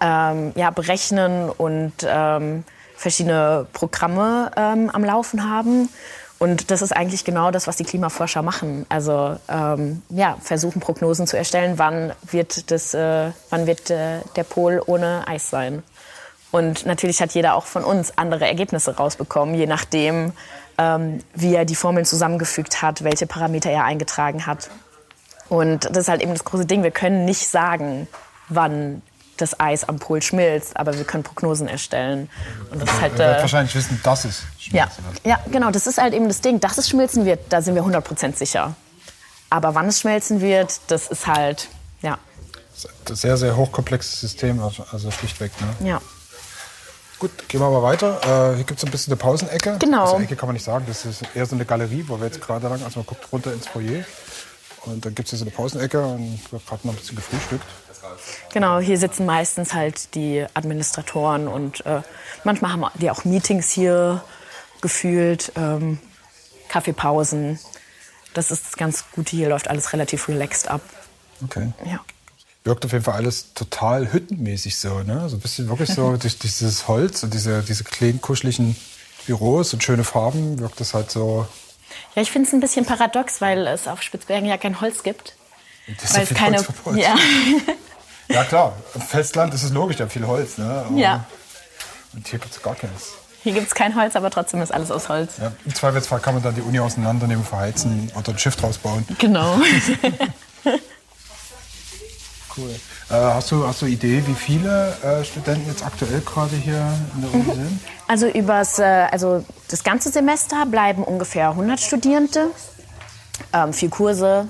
ähm, 0.00 0.52
ja, 0.56 0.70
berechnen 0.70 1.48
und 1.48 1.92
ähm, 2.04 2.64
verschiedene 2.96 3.66
Programme 3.72 4.50
ähm, 4.56 4.90
am 4.92 5.04
Laufen 5.04 5.48
haben. 5.48 5.88
Und 6.38 6.70
das 6.70 6.82
ist 6.82 6.92
eigentlich 6.92 7.24
genau 7.24 7.50
das, 7.50 7.66
was 7.66 7.76
die 7.76 7.84
Klimaforscher 7.84 8.42
machen. 8.42 8.86
Also 8.88 9.36
ähm, 9.48 10.02
ja, 10.08 10.36
versuchen 10.40 10.80
Prognosen 10.80 11.26
zu 11.26 11.36
erstellen, 11.36 11.74
wann 11.78 12.12
wird, 12.30 12.70
das, 12.70 12.94
äh, 12.94 13.30
wann 13.50 13.66
wird 13.66 13.90
äh, 13.90 14.20
der 14.36 14.44
Pol 14.44 14.80
ohne 14.86 15.26
Eis 15.26 15.50
sein. 15.50 15.82
Und 16.50 16.86
natürlich 16.86 17.20
hat 17.20 17.32
jeder 17.32 17.54
auch 17.54 17.66
von 17.66 17.84
uns 17.84 18.16
andere 18.16 18.46
Ergebnisse 18.46 18.96
rausbekommen, 18.96 19.54
je 19.54 19.66
nachdem, 19.66 20.32
ähm, 20.78 21.22
wie 21.34 21.54
er 21.54 21.64
die 21.64 21.74
Formeln 21.74 22.06
zusammengefügt 22.06 22.80
hat, 22.80 23.04
welche 23.04 23.26
Parameter 23.26 23.70
er 23.70 23.84
eingetragen 23.84 24.46
hat. 24.46 24.70
Und 25.48 25.84
das 25.84 25.98
ist 25.98 26.08
halt 26.08 26.22
eben 26.22 26.32
das 26.32 26.44
große 26.44 26.66
Ding. 26.66 26.82
Wir 26.82 26.90
können 26.90 27.24
nicht 27.24 27.48
sagen, 27.48 28.06
wann 28.48 29.02
das 29.36 29.60
Eis 29.60 29.88
am 29.88 29.98
Pol 29.98 30.20
schmilzt, 30.20 30.76
aber 30.76 30.96
wir 30.96 31.04
können 31.04 31.22
Prognosen 31.22 31.68
erstellen. 31.68 32.28
Und 32.70 32.82
das 32.82 32.90
ist 32.90 33.00
halt, 33.00 33.20
äh, 33.20 33.40
wahrscheinlich 33.40 33.74
wissen, 33.74 34.00
dass 34.02 34.24
es 34.24 34.42
ja, 34.70 34.84
schmilzen 34.84 35.04
wird. 35.04 35.26
ja, 35.26 35.40
genau. 35.50 35.70
Das 35.70 35.86
ist 35.86 35.98
halt 35.98 36.14
eben 36.14 36.28
das 36.28 36.40
Ding. 36.40 36.60
Dass 36.60 36.78
es 36.78 36.88
schmilzen 36.88 37.24
wird, 37.24 37.40
da 37.50 37.62
sind 37.62 37.74
wir 37.74 37.82
100% 37.82 38.36
sicher. 38.36 38.74
Aber 39.50 39.74
wann 39.74 39.86
es 39.86 40.00
schmelzen 40.00 40.40
wird, 40.40 40.80
das 40.88 41.06
ist 41.08 41.26
halt, 41.26 41.68
ja, 42.02 42.18
Das 42.74 42.84
ist 42.84 43.10
ein 43.10 43.16
sehr, 43.16 43.36
sehr 43.36 43.56
hochkomplexes 43.56 44.20
System, 44.20 44.60
also 44.60 44.84
also 44.90 45.10
schlichtweg. 45.10 45.52
Ne? 45.60 45.88
ja. 45.88 46.00
Gut, 47.18 47.48
gehen 47.48 47.60
wir 47.60 47.70
mal 47.70 47.82
weiter. 47.82 48.52
Äh, 48.52 48.56
hier 48.56 48.64
gibt 48.64 48.78
es 48.78 48.84
ein 48.84 48.90
bisschen 48.90 49.12
eine 49.12 49.18
Pausenecke. 49.18 49.76
Genau. 49.78 50.04
Also 50.04 50.18
Ecke 50.18 50.36
kann 50.36 50.48
man 50.48 50.54
nicht 50.54 50.64
sagen, 50.64 50.84
das 50.86 51.04
ist 51.04 51.22
eher 51.34 51.46
so 51.46 51.56
eine 51.56 51.64
Galerie, 51.64 52.04
wo 52.06 52.18
wir 52.18 52.26
jetzt 52.26 52.40
gerade 52.40 52.68
lang, 52.68 52.82
also 52.82 53.00
man 53.00 53.06
guckt 53.06 53.26
runter 53.32 53.52
ins 53.52 53.66
Foyer. 53.66 54.04
Und 54.86 55.04
dann 55.04 55.14
gibt 55.14 55.26
es 55.26 55.30
hier 55.30 55.38
so 55.38 55.44
eine 55.44 55.50
Pausenecke 55.50 56.00
und 56.00 56.40
wird 56.52 56.66
gerade 56.66 56.86
noch 56.86 56.94
ein 56.94 56.96
bisschen 56.96 57.16
gefrühstückt. 57.16 57.66
Genau, 58.52 58.78
hier 58.78 58.96
sitzen 58.98 59.26
meistens 59.26 59.74
halt 59.74 60.14
die 60.14 60.46
Administratoren 60.54 61.48
und 61.48 61.84
äh, 61.84 62.02
manchmal 62.44 62.72
haben 62.72 62.84
die 62.94 63.10
auch 63.10 63.24
Meetings 63.24 63.70
hier 63.70 64.22
gefühlt, 64.80 65.52
ähm, 65.56 65.98
Kaffeepausen. 66.68 67.58
Das 68.34 68.50
ist 68.50 68.66
das 68.66 68.76
ganz 68.76 69.04
Gute, 69.12 69.36
hier 69.36 69.48
läuft 69.48 69.68
alles 69.68 69.92
relativ 69.92 70.28
relaxed 70.28 70.68
ab. 70.68 70.80
Okay. 71.42 71.72
Ja. 71.84 72.00
Wirkt 72.64 72.84
auf 72.84 72.92
jeden 72.92 73.04
Fall 73.04 73.14
alles 73.14 73.54
total 73.54 74.12
hüttenmäßig 74.12 74.78
so, 74.78 75.00
ne? 75.00 75.28
So 75.28 75.36
ein 75.36 75.40
bisschen 75.40 75.68
wirklich 75.68 75.90
so 75.90 76.16
durch 76.20 76.38
dieses 76.38 76.88
Holz 76.88 77.22
und 77.22 77.32
diese, 77.32 77.62
diese 77.62 77.84
kleinen, 77.84 78.20
kuscheligen 78.20 78.76
Büros 79.26 79.72
und 79.74 79.82
schöne 79.82 80.04
Farben 80.04 80.58
wirkt 80.58 80.80
das 80.80 80.94
halt 80.94 81.10
so. 81.10 81.46
Ja, 82.14 82.22
ich 82.22 82.30
finde 82.30 82.48
es 82.48 82.52
ein 82.54 82.60
bisschen 82.60 82.84
paradox, 82.84 83.40
weil 83.40 83.66
es 83.66 83.86
auf 83.88 84.02
Spitzbergen 84.02 84.48
ja 84.48 84.56
kein 84.58 84.80
Holz 84.80 85.02
gibt. 85.02 85.34
Das 86.00 86.10
ist 86.10 86.16
Weil 86.16 86.22
es 86.24 86.34
keine. 86.34 86.64
Ja. 87.00 87.14
Ja 88.30 88.44
klar, 88.44 88.76
im 88.94 89.00
Festland 89.00 89.54
ist 89.54 89.62
es 89.62 89.70
logisch, 89.72 89.96
da 89.96 90.06
viel 90.06 90.26
Holz, 90.26 90.58
ne? 90.58 90.84
Aber- 90.86 90.94
ja. 90.98 91.24
Und 92.12 92.28
hier 92.28 92.38
gibt 92.38 92.54
es 92.54 92.62
gar 92.62 92.74
keins. 92.74 93.12
Hier 93.42 93.54
gibt 93.54 93.68
es 93.68 93.74
kein 93.74 93.96
Holz, 93.96 94.16
aber 94.16 94.28
trotzdem 94.30 94.60
ist 94.60 94.70
alles 94.70 94.90
aus 94.90 95.08
Holz. 95.08 95.38
Ja, 95.40 95.50
Im 95.64 95.74
Zweifelsfall 95.74 96.20
kann 96.20 96.34
man 96.34 96.42
dann 96.42 96.54
die 96.54 96.60
Uni 96.60 96.78
auseinandernehmen, 96.78 97.42
verheizen 97.42 98.12
oder 98.14 98.32
ein 98.32 98.38
Schiff 98.38 98.56
draus 98.56 98.76
bauen. 98.76 99.06
Genau. 99.18 99.58
Cool. 102.58 102.70
Äh, 103.10 103.14
hast, 103.14 103.50
du, 103.50 103.66
hast 103.66 103.82
du 103.82 103.86
Idee, 103.86 104.22
wie 104.26 104.34
viele 104.34 104.96
äh, 105.02 105.24
Studenten 105.24 105.68
jetzt 105.68 105.84
aktuell 105.84 106.20
gerade 106.20 106.56
hier 106.56 106.92
in 107.14 107.22
der 107.22 107.34
Uni 107.34 107.44
sind? 107.44 107.80
Also 108.06 108.26
übers, 108.26 108.78
äh, 108.78 109.06
also 109.10 109.44
das 109.68 109.84
ganze 109.84 110.10
Semester 110.10 110.66
bleiben 110.66 111.04
ungefähr 111.04 111.50
100 111.50 111.78
Studierende, 111.78 112.46
ähm, 113.52 113.72
vier 113.72 113.90
Kurse, 113.90 114.48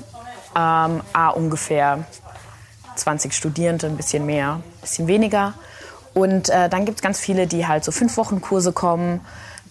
ähm, 0.56 1.02
a 1.12 1.28
ungefähr 1.34 2.04
20 2.96 3.32
Studierende, 3.34 3.86
ein 3.86 3.96
bisschen 3.96 4.24
mehr, 4.26 4.54
ein 4.54 4.80
bisschen 4.80 5.06
weniger. 5.06 5.54
Und 6.14 6.48
äh, 6.48 6.68
dann 6.68 6.84
gibt 6.84 6.98
es 6.98 7.02
ganz 7.02 7.20
viele, 7.20 7.46
die 7.46 7.66
halt 7.66 7.84
so 7.84 7.92
fünf 7.92 8.16
Wochen 8.16 8.40
Kurse 8.40 8.72
kommen 8.72 9.20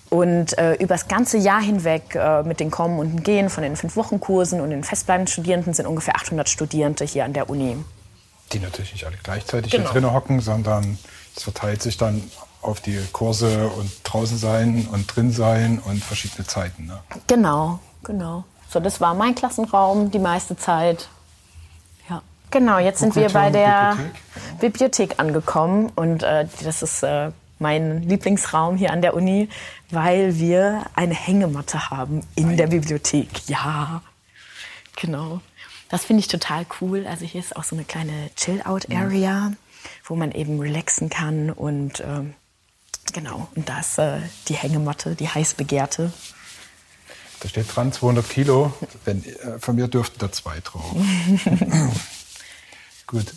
und 0.10 0.58
äh, 0.58 0.74
über 0.76 0.96
das 0.96 1.08
ganze 1.08 1.38
Jahr 1.38 1.62
hinweg 1.62 2.16
äh, 2.16 2.44
mit 2.44 2.60
den 2.60 2.72
Kommen 2.72 3.00
und 3.00 3.24
Gehen 3.24 3.50
von 3.50 3.64
den 3.64 3.76
fünf 3.76 3.96
Wochen 3.96 4.20
Kursen 4.20 4.62
und 4.62 4.70
den 4.70 4.84
festbleibenden 4.84 5.32
Studierenden 5.32 5.74
sind 5.74 5.86
ungefähr 5.86 6.16
800 6.16 6.48
Studierende 6.48 7.04
hier 7.04 7.26
an 7.26 7.34
der 7.34 7.50
Uni. 7.50 7.78
Die 8.54 8.60
natürlich 8.60 8.94
nicht 8.94 9.06
alle 9.06 9.18
gleichzeitig 9.22 9.72
Genau. 9.72 9.84
hier 9.86 9.94
drinnen 9.94 10.14
hocken, 10.14 10.40
sondern 10.40 10.98
es 11.36 11.44
verteilt 11.44 11.82
sich 11.82 11.98
dann 11.98 12.22
auf 12.62 12.80
die 12.82 13.00
Kurse 13.12 13.68
und 13.70 13.92
draußen 14.04 14.38
sein 14.38 14.88
und 14.92 15.08
drin 15.16 15.32
sein 15.32 15.80
und 15.80 16.04
verschiedene 16.04 16.46
Zeiten. 16.48 16.86
Ne? 16.88 17.00
Genau, 17.28 17.80
genau. 18.04 18.44
So, 18.70 18.80
das 18.80 19.00
war 19.00 19.14
mein 19.14 19.36
Klassenraum 19.36 20.12
die 20.12 20.20
meiste 20.20 20.58
Zeit. 20.58 21.08
Ja. 22.10 22.22
Genau, 22.52 22.80
jetzt 22.80 23.00
sind 23.00 23.16
wir 23.16 23.30
bei 23.30 23.50
der 23.50 23.96
Bibliothek. 23.98 24.60
Bibliothek, 24.60 25.20
angekommen 25.20 25.92
und 25.96 26.24
äh, 26.24 26.48
das 26.64 26.82
ist 26.82 27.04
äh, 27.04 27.32
mein 27.60 28.02
Lieblingsraum 28.04 28.76
hier 28.76 28.92
an 28.92 29.02
der 29.02 29.14
Uni, 29.14 29.50
weil 29.92 30.38
wir 30.38 30.84
eine 30.96 31.14
Hängematte 31.14 31.90
haben 31.90 32.22
in 32.36 32.58
der 32.58 32.68
Bibliothek. 32.68 33.48
Ja, 33.48 34.02
genau. 34.96 35.42
Das 35.90 36.06
finde 36.06 36.20
ich 36.22 36.28
total 36.28 36.66
cool. 36.82 37.06
Also 37.08 37.26
hier 37.26 37.40
ist 37.42 37.56
auch 37.56 37.64
so 37.64 37.76
eine 37.76 37.86
kleine 37.86 38.30
Chill-Out-Area, 38.36 39.54
wo 40.06 40.16
man 40.16 40.32
eben 40.32 40.60
relaxen 40.60 41.10
kann 41.10 41.50
und 41.50 42.02
ähm, 42.02 42.34
genau. 43.14 43.48
Und 43.56 43.70
da 43.70 43.80
ist 43.80 43.98
äh, 43.98 44.20
die 44.50 44.56
Hängematte, 44.56 45.16
die 45.16 45.30
heiß 45.30 45.54
begehrte. 45.54 46.12
Da 47.40 47.48
steht 47.50 47.74
dran 47.74 47.94
200 47.94 48.28
Kilo. 48.28 48.74
Wenn, 49.06 49.24
äh, 49.24 49.60
von 49.60 49.76
mir 49.76 49.88
dürften 49.88 50.20
da 50.20 50.32
zwei 50.32 50.60
drauf. 50.60 50.92
Gut. 53.08 53.34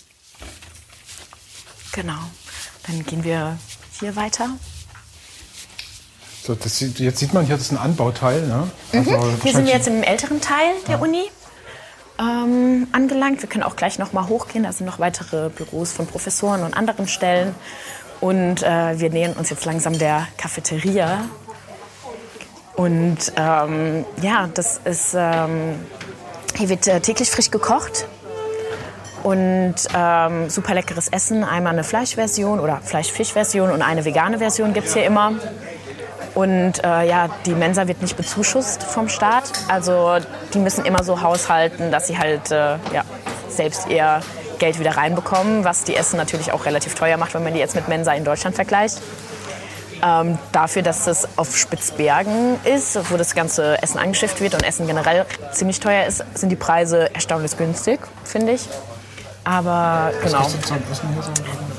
Genau. 1.92 2.18
Dann 2.86 3.04
gehen 3.04 3.24
wir 3.24 3.58
hier 4.00 4.16
weiter. 4.16 4.50
So, 6.42 6.54
das, 6.54 6.78
sieht- 6.78 6.98
jetzt 6.98 7.18
sieht 7.18 7.34
man 7.34 7.44
hier, 7.44 7.56
das 7.56 7.66
ist 7.66 7.72
ein 7.72 7.78
Anbauteil. 7.78 8.46
Ne? 8.46 8.70
Also 8.92 9.36
Hier 9.42 9.52
sind 9.52 9.66
wir 9.66 9.72
jetzt 9.74 9.86
im 9.86 10.02
älteren 10.02 10.40
Teil 10.40 10.72
der 10.88 11.00
Uni 11.00 11.24
ähm, 12.20 12.86
angelangt. 12.92 13.42
Wir 13.42 13.48
können 13.48 13.64
auch 13.64 13.76
gleich 13.76 13.98
noch 13.98 14.12
mal 14.12 14.28
hochgehen. 14.28 14.64
Da 14.64 14.72
sind 14.72 14.86
noch 14.86 14.98
weitere 14.98 15.48
Büros 15.48 15.92
von 15.92 16.06
Professoren 16.06 16.62
und 16.62 16.74
anderen 16.74 17.08
Stellen. 17.08 17.54
Und 18.20 18.62
äh, 18.62 19.00
wir 19.00 19.10
nähern 19.10 19.32
uns 19.32 19.48
jetzt 19.50 19.64
langsam 19.64 19.98
der 19.98 20.28
Cafeteria. 20.36 21.24
Und 22.76 23.32
ähm, 23.36 24.04
ja, 24.22 24.48
das 24.54 24.80
ist 24.84 25.14
ähm, 25.16 25.74
hier 26.56 26.68
wird 26.68 26.86
äh, 26.86 27.00
täglich 27.00 27.30
frisch 27.30 27.50
gekocht 27.50 28.06
und 29.22 29.74
ähm, 29.94 30.50
super 30.50 30.74
leckeres 30.74 31.08
Essen. 31.08 31.44
Einmal 31.44 31.72
eine 31.72 31.84
Fleischversion 31.84 32.60
oder 32.60 32.80
Fleisch-Fisch-Version 32.82 33.70
und 33.70 33.82
eine 33.82 34.04
vegane 34.04 34.38
Version 34.38 34.72
gibt 34.72 34.88
es 34.88 34.94
hier 34.94 35.04
immer. 35.04 35.32
Und 36.40 36.82
äh, 36.82 37.06
ja, 37.06 37.28
die 37.44 37.52
Mensa 37.52 37.86
wird 37.86 38.00
nicht 38.00 38.16
bezuschusst 38.16 38.82
vom 38.82 39.10
Staat. 39.10 39.44
Also 39.68 40.16
die 40.54 40.58
müssen 40.58 40.86
immer 40.86 41.04
so 41.04 41.20
haushalten, 41.20 41.90
dass 41.90 42.06
sie 42.06 42.16
halt 42.16 42.50
äh, 42.50 42.76
ja, 42.94 43.04
selbst 43.50 43.90
ihr 43.90 44.20
Geld 44.58 44.78
wieder 44.78 44.96
reinbekommen, 44.96 45.64
was 45.64 45.84
die 45.84 45.94
Essen 45.94 46.16
natürlich 46.16 46.52
auch 46.52 46.64
relativ 46.64 46.94
teuer 46.94 47.18
macht, 47.18 47.34
wenn 47.34 47.44
man 47.44 47.52
die 47.52 47.58
jetzt 47.58 47.74
mit 47.74 47.88
Mensa 47.88 48.12
in 48.12 48.24
Deutschland 48.24 48.56
vergleicht. 48.56 49.02
Ähm, 50.02 50.38
dafür, 50.52 50.80
dass 50.80 51.04
das 51.04 51.28
auf 51.36 51.54
Spitzbergen 51.58 52.58
ist, 52.64 52.98
wo 53.10 53.18
das 53.18 53.34
ganze 53.34 53.82
Essen 53.82 53.98
angeschifft 53.98 54.40
wird 54.40 54.54
und 54.54 54.62
Essen 54.62 54.86
generell 54.86 55.26
ziemlich 55.52 55.78
teuer 55.78 56.06
ist, 56.06 56.24
sind 56.32 56.48
die 56.48 56.56
Preise 56.56 57.14
erstaunlich 57.14 57.54
günstig, 57.58 58.00
finde 58.24 58.52
ich. 58.52 58.66
Aber 59.44 60.12
genau. 60.22 60.38
kostet 60.38 60.64
so 60.64 60.72
ein 60.72 60.82
Essen 60.90 61.08
hier 61.12 61.22
so? 61.22 61.32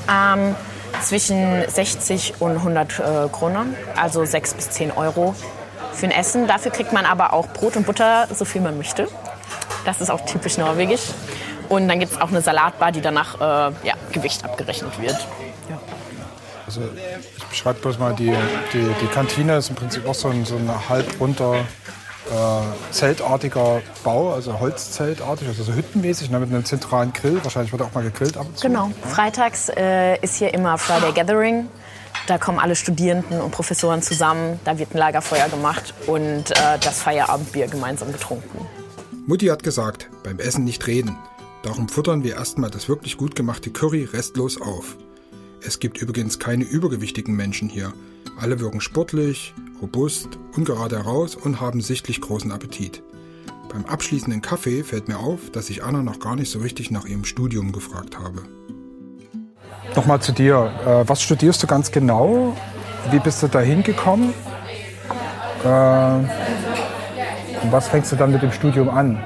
Ähm, 0.08 0.54
zwischen 1.00 1.68
60 1.68 2.34
und 2.40 2.56
100 2.56 2.98
äh, 2.98 3.02
Kronen, 3.30 3.74
also 3.96 4.24
6 4.24 4.54
bis 4.54 4.70
10 4.70 4.92
Euro 4.92 5.34
für 5.92 6.06
ein 6.06 6.12
Essen. 6.12 6.46
Dafür 6.46 6.72
kriegt 6.72 6.92
man 6.92 7.06
aber 7.06 7.32
auch 7.32 7.48
Brot 7.48 7.76
und 7.76 7.86
Butter, 7.86 8.28
so 8.32 8.44
viel 8.44 8.60
man 8.60 8.76
möchte. 8.76 9.08
Das 9.84 10.00
ist 10.00 10.10
auch 10.10 10.24
typisch 10.24 10.58
norwegisch. 10.58 11.02
Und 11.68 11.88
dann 11.88 11.98
gibt 11.98 12.12
es 12.12 12.20
auch 12.20 12.28
eine 12.28 12.42
Salatbar, 12.42 12.92
die 12.92 13.00
danach 13.00 13.40
äh, 13.40 13.74
ja, 13.86 13.94
Gewicht 14.12 14.44
abgerechnet 14.44 15.00
wird. 15.00 15.16
Also 16.66 16.82
ich 17.36 17.44
beschreibe 17.44 17.80
bloß 17.80 17.98
mal, 17.98 18.14
die, 18.14 18.34
die, 18.72 18.94
die 19.00 19.06
Kantine 19.08 19.56
ist 19.56 19.68
im 19.68 19.74
Prinzip 19.74 20.08
auch 20.08 20.14
so 20.14 20.28
ein, 20.28 20.44
so 20.44 20.56
ein 20.56 20.70
halb 20.88 21.20
runter 21.20 21.56
äh, 22.30 22.92
zeltartiger 22.92 23.82
Bau, 24.04 24.32
also 24.32 24.60
Holzzeltartig, 24.60 25.48
also 25.48 25.64
so 25.64 25.72
hüttenmäßig, 25.72 26.30
ne, 26.30 26.38
mit 26.40 26.50
einem 26.50 26.64
zentralen 26.64 27.12
Grill. 27.12 27.40
Wahrscheinlich 27.42 27.72
wird 27.72 27.82
auch 27.82 27.92
mal 27.92 28.04
gegrillt 28.04 28.36
ab 28.36 28.46
und 28.46 28.58
zu. 28.58 28.66
Genau. 28.66 28.90
Freitags 29.08 29.68
äh, 29.68 30.18
ist 30.20 30.36
hier 30.36 30.54
immer 30.54 30.78
Friday 30.78 31.12
Gathering. 31.12 31.68
Da 32.26 32.38
kommen 32.38 32.58
alle 32.58 32.76
Studierenden 32.76 33.40
und 33.40 33.50
Professoren 33.50 34.02
zusammen. 34.02 34.60
Da 34.64 34.78
wird 34.78 34.94
ein 34.94 34.98
Lagerfeuer 34.98 35.48
gemacht 35.48 35.94
und 36.06 36.50
äh, 36.50 36.78
das 36.80 37.02
Feierabendbier 37.02 37.66
gemeinsam 37.66 38.12
getrunken. 38.12 38.66
Mutti 39.26 39.46
hat 39.46 39.62
gesagt, 39.62 40.08
beim 40.22 40.38
Essen 40.38 40.64
nicht 40.64 40.86
reden. 40.86 41.16
Darum 41.62 41.88
futtern 41.88 42.24
wir 42.24 42.34
erstmal 42.34 42.70
das 42.70 42.88
wirklich 42.88 43.16
gut 43.16 43.36
gemachte 43.36 43.70
Curry 43.70 44.04
restlos 44.04 44.60
auf. 44.60 44.96
Es 45.64 45.78
gibt 45.78 45.98
übrigens 45.98 46.38
keine 46.38 46.64
übergewichtigen 46.64 47.36
Menschen 47.36 47.68
hier. 47.68 47.92
Alle 48.40 48.58
wirken 48.58 48.80
sportlich, 48.80 49.54
robust, 49.82 50.38
ungerade 50.56 50.96
heraus 50.96 51.34
und 51.34 51.60
haben 51.60 51.80
sichtlich 51.80 52.20
großen 52.20 52.52
Appetit. 52.52 53.02
Beim 53.72 53.84
abschließenden 53.84 54.40
Kaffee 54.40 54.82
fällt 54.84 55.08
mir 55.08 55.18
auf, 55.18 55.50
dass 55.50 55.68
ich 55.70 55.82
Anna 55.82 56.02
noch 56.02 56.20
gar 56.20 56.36
nicht 56.36 56.50
so 56.50 56.60
richtig 56.60 56.90
nach 56.90 57.04
ihrem 57.04 57.24
Studium 57.24 57.72
gefragt 57.72 58.18
habe. 58.18 58.42
Nochmal 59.96 60.20
zu 60.20 60.32
dir. 60.32 60.72
Äh, 60.86 61.08
was 61.08 61.22
studierst 61.22 61.62
du 61.62 61.66
ganz 61.66 61.90
genau? 61.90 62.56
Wie 63.10 63.18
bist 63.18 63.42
du 63.42 63.48
da 63.48 63.60
hingekommen? 63.60 64.32
Äh, 65.64 65.68
und 67.62 67.70
was 67.70 67.88
fängst 67.88 68.12
du 68.12 68.16
dann 68.16 68.32
mit 68.32 68.42
dem 68.42 68.52
Studium 68.52 68.88
an? 68.88 69.22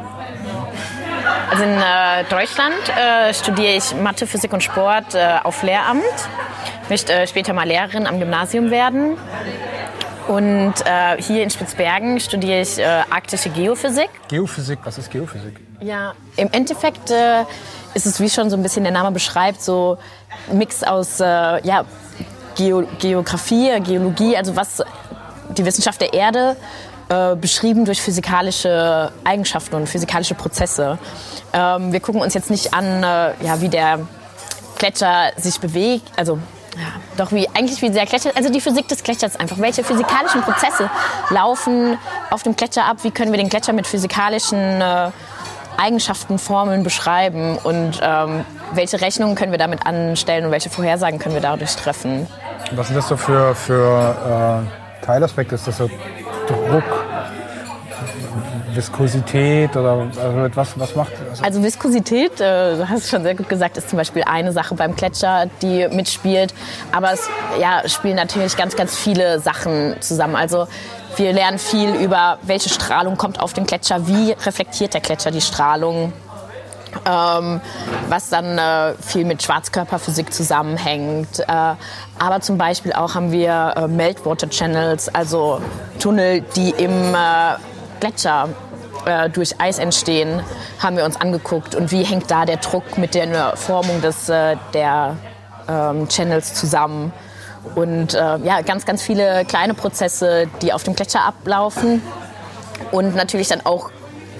Also 1.51 1.62
in 1.62 1.71
äh, 1.71 2.25
Deutschland 2.29 2.75
äh, 2.97 3.33
studiere 3.33 3.77
ich 3.77 3.95
Mathe, 3.95 4.26
Physik 4.26 4.53
und 4.53 4.62
Sport 4.62 5.14
äh, 5.14 5.39
auf 5.43 5.62
Lehramt. 5.62 6.03
Möchte 6.89 7.12
äh, 7.12 7.26
später 7.26 7.53
mal 7.53 7.66
Lehrerin 7.66 8.07
am 8.07 8.18
Gymnasium 8.18 8.70
werden. 8.70 9.16
Und 10.29 10.74
äh, 10.85 11.22
hier 11.22 11.43
in 11.43 11.51
Spitzbergen 11.51 12.18
studiere 12.18 12.61
ich 12.61 12.79
äh, 12.79 12.85
arktische 13.11 13.49
Geophysik. 13.49 14.11
Geophysik, 14.29 14.81
was 14.85 14.99
ist 14.99 15.11
Geophysik? 15.11 15.61
Ja, 15.81 16.14
im 16.37 16.49
Endeffekt 16.53 17.11
äh, 17.11 17.43
ist 17.95 18.07
es, 18.07 18.20
wie 18.20 18.29
schon 18.29 18.51
so 18.51 18.57
ein 18.57 18.62
bisschen 18.62 18.83
der 18.83 18.93
Name 18.93 19.12
beschreibt, 19.12 19.62
so 19.62 19.99
ein 20.51 20.59
Mix 20.59 20.83
aus 20.83 21.20
äh, 21.20 21.24
ja, 21.24 21.85
Geo 22.57 22.85
Geografie, 22.99 23.81
Geologie, 23.81 24.37
also 24.37 24.57
was 24.57 24.83
die 25.57 25.64
Wissenschaft 25.64 26.01
der 26.01 26.12
Erde 26.12 26.57
äh, 27.09 27.37
beschrieben 27.37 27.85
durch 27.85 28.03
physikalische 28.03 29.12
Eigenschaften 29.22 29.77
und 29.77 29.89
physikalische 29.89 30.35
Prozesse. 30.35 30.99
Ähm, 31.53 31.93
wir 31.93 32.01
gucken 32.01 32.20
uns 32.20 32.35
jetzt 32.35 32.51
nicht 32.51 32.74
an, 32.74 33.03
äh, 33.03 33.45
ja, 33.45 33.61
wie 33.61 33.68
der 33.68 34.01
Gletscher 34.79 35.31
sich 35.37 35.61
bewegt, 35.61 36.11
also 36.16 36.39
ja, 36.77 36.89
doch 37.16 37.33
wie 37.33 37.49
eigentlich 37.55 37.81
wie 37.83 37.91
der 37.91 38.07
Gletscher, 38.07 38.31
also 38.35 38.51
die 38.51 38.61
Physik 38.61 38.89
des 38.89 39.03
Gletschers 39.03 39.37
einfach. 39.37 39.59
Welche 39.59 39.83
physikalischen 39.83 40.43
Prozesse 40.43 40.91
laufen 41.31 41.99
auf 42.31 42.43
dem 42.43 42.55
Gletscher 42.55 42.85
ab? 42.85 42.99
Wie 43.03 43.11
können 43.11 43.33
wir 43.33 43.39
den 43.39 43.49
Gletscher 43.49 43.72
mit 43.72 43.87
physikalischen 43.87 44.81
äh, 44.81 45.11
Eigenschaften, 45.79 46.39
Formeln 46.39 46.83
beschreiben 46.83 47.59
und 47.59 48.01
ähm, 48.03 48.45
welche 48.72 49.01
Rechnungen 49.01 49.35
können 49.35 49.53
wir 49.53 49.59
damit 49.59 49.87
anstellen 49.87 50.47
und 50.47 50.51
welche 50.51 50.70
Vorhersagen 50.70 51.18
können 51.18 51.35
wir 51.35 51.43
dadurch 51.43 51.77
treffen. 51.77 52.27
Was 52.72 52.89
sind 52.89 52.97
das 52.97 53.09
so 53.09 53.16
für, 53.16 53.55
für 53.55 54.64
äh, 55.03 55.05
Teilaspekte? 55.05 55.55
Ist 55.55 55.66
das 55.66 55.79
so 55.79 55.89
Druck, 56.47 57.06
Viskosität 58.77 59.77
oder 59.77 60.07
also 60.22 60.57
was, 60.57 60.79
was 60.79 60.95
macht 60.95 61.12
also, 61.31 61.43
also 61.43 61.62
Viskosität, 61.62 62.41
äh, 62.41 62.77
du 62.77 62.89
hast 62.89 63.05
es 63.05 63.11
schon 63.11 63.22
sehr 63.22 63.35
gut 63.35 63.49
gesagt, 63.49 63.77
ist 63.77 63.91
zum 63.91 63.97
Beispiel 63.97 64.22
eine 64.24 64.53
Sache 64.53 64.74
beim 64.74 64.95
Gletscher, 64.95 65.47
die 65.62 65.89
mitspielt. 65.89 66.55
Aber 66.93 67.12
es 67.12 67.29
ja, 67.61 67.89
spielen 67.89 68.16
natürlich 68.16 68.57
ganz, 68.57 68.77
ganz 68.77 68.97
viele 68.97 69.41
Sachen 69.41 69.97
zusammen. 70.01 70.37
Also 70.37 70.68
wir 71.16 71.33
lernen 71.33 71.59
viel 71.59 71.95
über, 71.95 72.39
welche 72.43 72.68
Strahlung 72.68 73.16
kommt 73.16 73.41
auf 73.41 73.53
den 73.53 73.66
Gletscher, 73.66 74.07
wie 74.07 74.33
reflektiert 74.33 74.95
der 74.95 75.01
Gletscher 75.01 75.31
die 75.31 75.41
Strahlung. 75.41 76.12
Ähm, 77.05 77.61
was 78.09 78.31
dann 78.31 78.57
äh, 78.57 78.95
viel 78.95 79.27
mit 79.27 79.43
Schwarzkörperphysik 79.43 80.33
zusammenhängt. 80.33 81.41
Äh, 81.41 81.45
aber 82.18 82.41
zum 82.41 82.57
Beispiel 82.57 82.95
auch 82.95 83.14
haben 83.14 83.33
wir 83.33 83.74
äh, 83.77 83.87
Meltwater 83.87 84.49
Channels, 84.49 85.14
also 85.14 85.61
Tunnel, 85.99 86.41
die 86.55 86.70
im 86.70 87.14
äh, 87.14 87.57
Gletscher 88.01 88.49
äh, 89.07 89.31
durch 89.31 89.61
Eis 89.61 89.79
entstehen, 89.79 90.43
haben 90.81 90.97
wir 90.97 91.05
uns 91.05 91.21
angeguckt 91.21 91.75
und 91.75 91.93
wie 91.93 92.03
hängt 92.03 92.31
da 92.31 92.45
der 92.45 92.59
Druck 92.59 92.99
mit 92.99 93.15
der 93.15 93.57
Formung 93.57 94.01
des, 94.03 94.29
äh, 94.29 94.57
der 94.75 95.17
ähm, 95.69 96.09
Channels 96.09 96.55
zusammen. 96.55 97.13
Und 97.75 98.15
äh, 98.15 98.37
ja, 98.39 98.61
ganz, 98.61 98.85
ganz 98.85 99.03
viele 99.03 99.45
kleine 99.45 99.75
Prozesse, 99.75 100.47
die 100.63 100.73
auf 100.73 100.85
dem 100.85 100.95
Gletscher 100.95 101.25
ablaufen. 101.25 102.03
Und 102.93 103.17
natürlich 103.17 103.49
dann 103.49 103.65
auch 103.65 103.91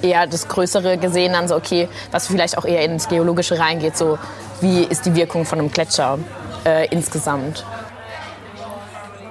eher 0.03 0.27
das 0.27 0.47
Größere 0.47 0.99
gesehen, 0.99 1.33
dann 1.33 1.49
so, 1.49 1.57
okay, 1.57 1.89
was 2.11 2.27
vielleicht 2.27 2.59
auch 2.59 2.65
eher 2.65 2.85
ins 2.85 3.09
Geologische 3.09 3.59
reingeht, 3.59 3.97
so 3.97 4.19
wie 4.61 4.83
ist 4.83 5.07
die 5.07 5.15
Wirkung 5.15 5.45
von 5.45 5.59
einem 5.59 5.71
Gletscher 5.71 6.19
äh, 6.65 6.87
insgesamt. 6.89 7.65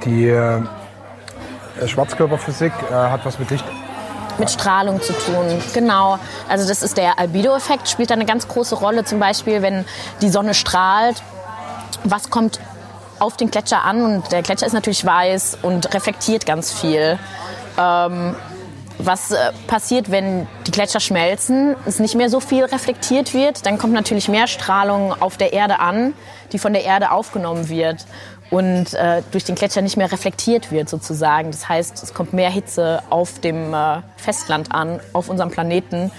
Die 0.04 0.28
äh, 0.28 0.62
Schwarzkörperphysik 1.86 2.74
äh, 2.90 2.94
hat 2.94 3.26
was 3.26 3.40
mit 3.40 3.50
Licht 3.52 3.66
mit 4.40 4.50
Strahlung 4.50 5.02
zu 5.02 5.14
tun. 5.14 5.62
Genau. 5.74 6.20
Also 6.50 6.68
das 6.68 6.84
ist 6.84 6.98
der 6.98 7.20
Albedo-Effekt, 7.20 7.88
spielt 7.90 8.10
da 8.10 8.16
eine 8.16 8.26
ganz 8.26 8.48
große 8.48 8.76
Rolle. 8.76 9.04
Zum 9.06 9.20
Beispiel, 9.20 9.62
wenn 9.62 9.86
die 10.22 10.30
Sonne 10.30 10.54
strahlt, 10.54 11.22
was 12.04 12.30
kommt 12.30 12.60
auf 13.20 13.38
den 13.38 13.52
Gletscher 13.52 13.84
an? 13.84 14.04
Und 14.04 14.32
der 14.32 14.42
Gletscher 14.42 14.68
ist 14.68 14.74
natürlich 14.74 15.06
weiß 15.06 15.60
und 15.62 15.94
reflektiert 15.94 16.46
ganz 16.46 16.72
viel. 16.72 17.18
Ähm, 17.78 18.36
was 18.98 19.32
äh, 19.32 19.52
passiert, 19.68 20.10
wenn 20.10 20.48
die 20.68 20.72
Gletscher 20.72 21.02
schmelzen, 21.02 21.76
es 21.86 22.00
nicht 22.00 22.16
mehr 22.16 22.30
so 22.30 22.40
viel 22.40 22.64
reflektiert 22.64 23.34
wird, 23.34 23.66
dann 23.66 23.78
kommt 23.78 23.94
natürlich 23.94 24.30
mehr 24.30 24.48
Strahlung 24.48 25.14
auf 25.22 25.36
der 25.36 25.52
Erde 25.52 25.80
an, 25.80 26.14
die 26.54 26.60
von 26.60 26.72
der 26.72 26.86
Erde 26.86 27.12
aufgenommen 27.12 27.68
wird 27.68 28.06
und 28.56 28.93
äh, 28.93 29.22
durch 29.32 29.43
den 29.43 29.56
Gletscher 29.56 29.82
nicht 29.82 29.97
mehr 29.97 30.10
reflektiert 30.10 30.72
wird 30.72 30.88
sozusagen. 30.88 31.51
Das 31.51 31.68
heißt, 31.68 32.01
es 32.01 32.14
kommt 32.14 32.32
mehr 32.32 32.49
Hitze 32.49 33.03
auf 33.10 33.41
dem 33.41 33.74
äh, 33.74 33.97
Festland 34.16 34.72
an, 34.72 35.01
auf 35.12 35.28
unserem 35.28 35.51
Planeten 35.51 36.10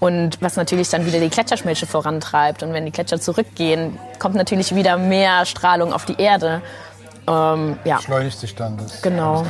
und 0.00 0.40
was 0.40 0.56
natürlich 0.56 0.88
dann 0.88 1.04
wieder 1.04 1.20
die 1.20 1.28
Gletscherschmelze 1.28 1.84
vorantreibt. 1.84 2.62
Und 2.62 2.72
wenn 2.72 2.86
die 2.86 2.90
Gletscher 2.90 3.20
zurückgehen, 3.20 3.98
kommt 4.18 4.34
natürlich 4.34 4.74
wieder 4.74 4.96
mehr 4.96 5.44
Strahlung 5.44 5.92
auf 5.92 6.06
die 6.06 6.18
Erde. 6.18 6.62
Ähm, 7.28 7.78
ja. 7.84 8.00
Schleunigt 8.00 8.38
sich 8.38 8.54
dann 8.54 8.78
das. 8.78 9.02
Genau. 9.02 9.44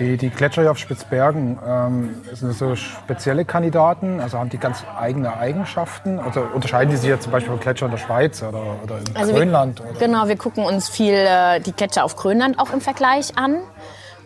Die, 0.00 0.16
die 0.16 0.30
Gletscher 0.30 0.62
hier 0.62 0.70
auf 0.70 0.78
Spitzbergen, 0.78 1.58
ähm, 1.64 2.22
sind 2.32 2.54
so 2.54 2.74
spezielle 2.74 3.44
Kandidaten? 3.44 4.18
Also 4.18 4.38
haben 4.38 4.48
die 4.48 4.56
ganz 4.56 4.82
eigene 4.98 5.36
Eigenschaften? 5.36 6.18
Also 6.18 6.40
unterscheiden 6.40 6.90
die 6.90 6.96
sich 6.96 7.10
jetzt 7.10 7.24
zum 7.24 7.32
Beispiel 7.32 7.50
von 7.50 7.60
Gletschern 7.60 7.90
der 7.90 7.98
Schweiz 7.98 8.42
oder, 8.42 8.62
oder 8.82 8.98
in 8.98 9.14
also 9.14 9.34
Grönland? 9.34 9.78
Wir, 9.78 9.90
oder? 9.90 9.98
Genau, 9.98 10.26
wir 10.26 10.36
gucken 10.36 10.64
uns 10.64 10.88
viel 10.88 11.12
äh, 11.12 11.60
die 11.60 11.72
Gletscher 11.72 12.04
auf 12.04 12.16
Grönland 12.16 12.58
auch 12.58 12.72
im 12.72 12.80
Vergleich 12.80 13.36
an. 13.36 13.58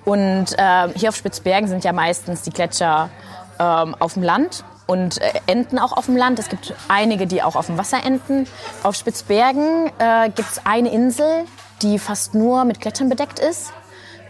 Und 0.05 0.57
äh, 0.57 0.89
hier 0.95 1.09
auf 1.09 1.17
Spitzbergen 1.17 1.67
sind 1.67 1.83
ja 1.83 1.93
meistens 1.93 2.43
die 2.43 2.51
Gletscher 2.51 3.11
ähm, 3.59 3.97
auf 3.99 4.15
dem 4.15 4.23
Land 4.23 4.63
und 4.87 5.21
äh, 5.21 5.41
enden 5.49 5.81
auch 5.81 5.93
auf 5.93 6.07
dem 6.07 6.17
Land. 6.17 6.39
Es 6.39 6.51
gibt 6.51 6.73
einige, 6.87 7.27
die 7.27 7.43
auch 7.43 7.57
auf 7.57 7.67
dem 7.67 7.79
Wasser 7.79 7.99
enden. 8.05 8.47
Auf 8.85 8.95
Spitzbergen 8.95 9.91
äh, 9.99 10.31
gibt 10.31 10.53
es 10.53 10.61
eine 10.65 10.93
Insel, 10.93 11.47
die 11.83 11.99
fast 11.99 12.37
nur 12.37 12.65
mit 12.65 12.81
Gletschern 12.81 13.09
bedeckt 13.09 13.41
ist 13.41 13.73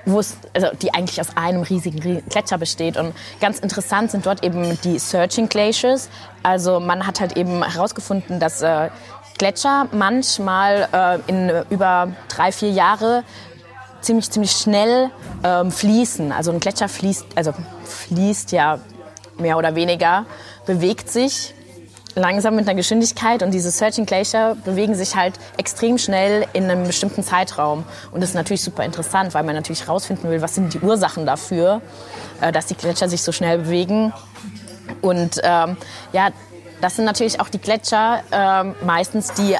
wo 0.07 0.21
es, 0.21 0.37
also 0.53 0.69
die 0.81 0.93
eigentlich 0.93 1.21
aus 1.21 1.37
einem 1.37 1.63
riesigen 1.63 2.23
Gletscher 2.29 2.59
besteht. 2.59 2.97
Und 2.97 3.15
ganz 3.41 3.59
interessant 3.59 4.11
sind 4.11 4.27
dort 4.27 4.45
eben 4.45 4.79
die 4.83 4.99
Searching 4.99 5.49
Glaciers. 5.49 6.09
Also 6.43 6.81
man 6.81 7.07
hat 7.07 7.21
halt 7.21 7.37
eben 7.37 7.63
herausgefunden, 7.65 8.41
dass 8.41 8.63
äh, 8.63 8.91
Gletscher 9.39 9.89
manchmal 9.93 10.89
äh, 10.93 11.31
in 11.31 11.51
über 11.71 12.13
drei, 12.29 12.53
vier 12.53 12.71
Jahre 12.71 13.25
ziemlich, 14.01 14.31
ziemlich 14.31 14.53
schnell 14.53 15.11
ähm, 15.43 15.73
fließen. 15.73 16.31
Also 16.33 16.53
ein 16.53 16.61
Gletscher 16.61 16.89
fließt, 16.89 17.27
also 17.35 17.53
fließt 17.85 18.53
ja 18.53 18.79
mehr 19.39 19.57
oder 19.59 19.75
weniger, 19.75 20.27
bewegt 20.67 21.11
sich 21.11 21.55
langsam 22.15 22.57
mit 22.57 22.69
einer 22.69 22.77
Geschwindigkeit 22.77 23.43
und 23.43 23.51
diese 23.53 23.71
Searching 23.71 24.07
Glacier 24.07 24.57
bewegen 24.65 24.95
sich 24.95 25.17
halt 25.17 25.35
extrem 25.57 25.99
schnell 25.99 26.47
in 26.53 26.65
einem 26.65 26.87
bestimmten 26.87 27.23
Zeitraum. 27.23 27.85
Und 28.12 28.21
das 28.21 28.31
ist 28.31 28.35
natürlich 28.35 28.62
super 28.62 28.85
interessant, 28.85 29.35
weil 29.35 29.43
man 29.45 29.55
natürlich 29.55 29.87
herausfinden 29.87 30.31
will, 30.31 30.41
was 30.41 30.55
sind 30.55 30.75
die 30.75 30.81
Ursachen 30.81 31.27
dafür, 31.27 31.81
äh, 32.41 32.53
dass 32.53 32.67
die 32.67 32.75
Gletscher 32.75 33.09
sich 33.09 33.23
so 33.23 33.33
schnell 33.33 33.59
bewegen. 33.59 34.12
Und 35.01 35.41
ähm, 35.43 35.77
ja, 36.12 36.29
das 36.81 36.97
sind 36.97 37.05
natürlich 37.05 37.41
auch 37.41 37.49
die 37.49 37.59
Gletscher 37.59 38.21
ähm, 38.31 38.75
meistens, 38.85 39.33
die 39.33 39.57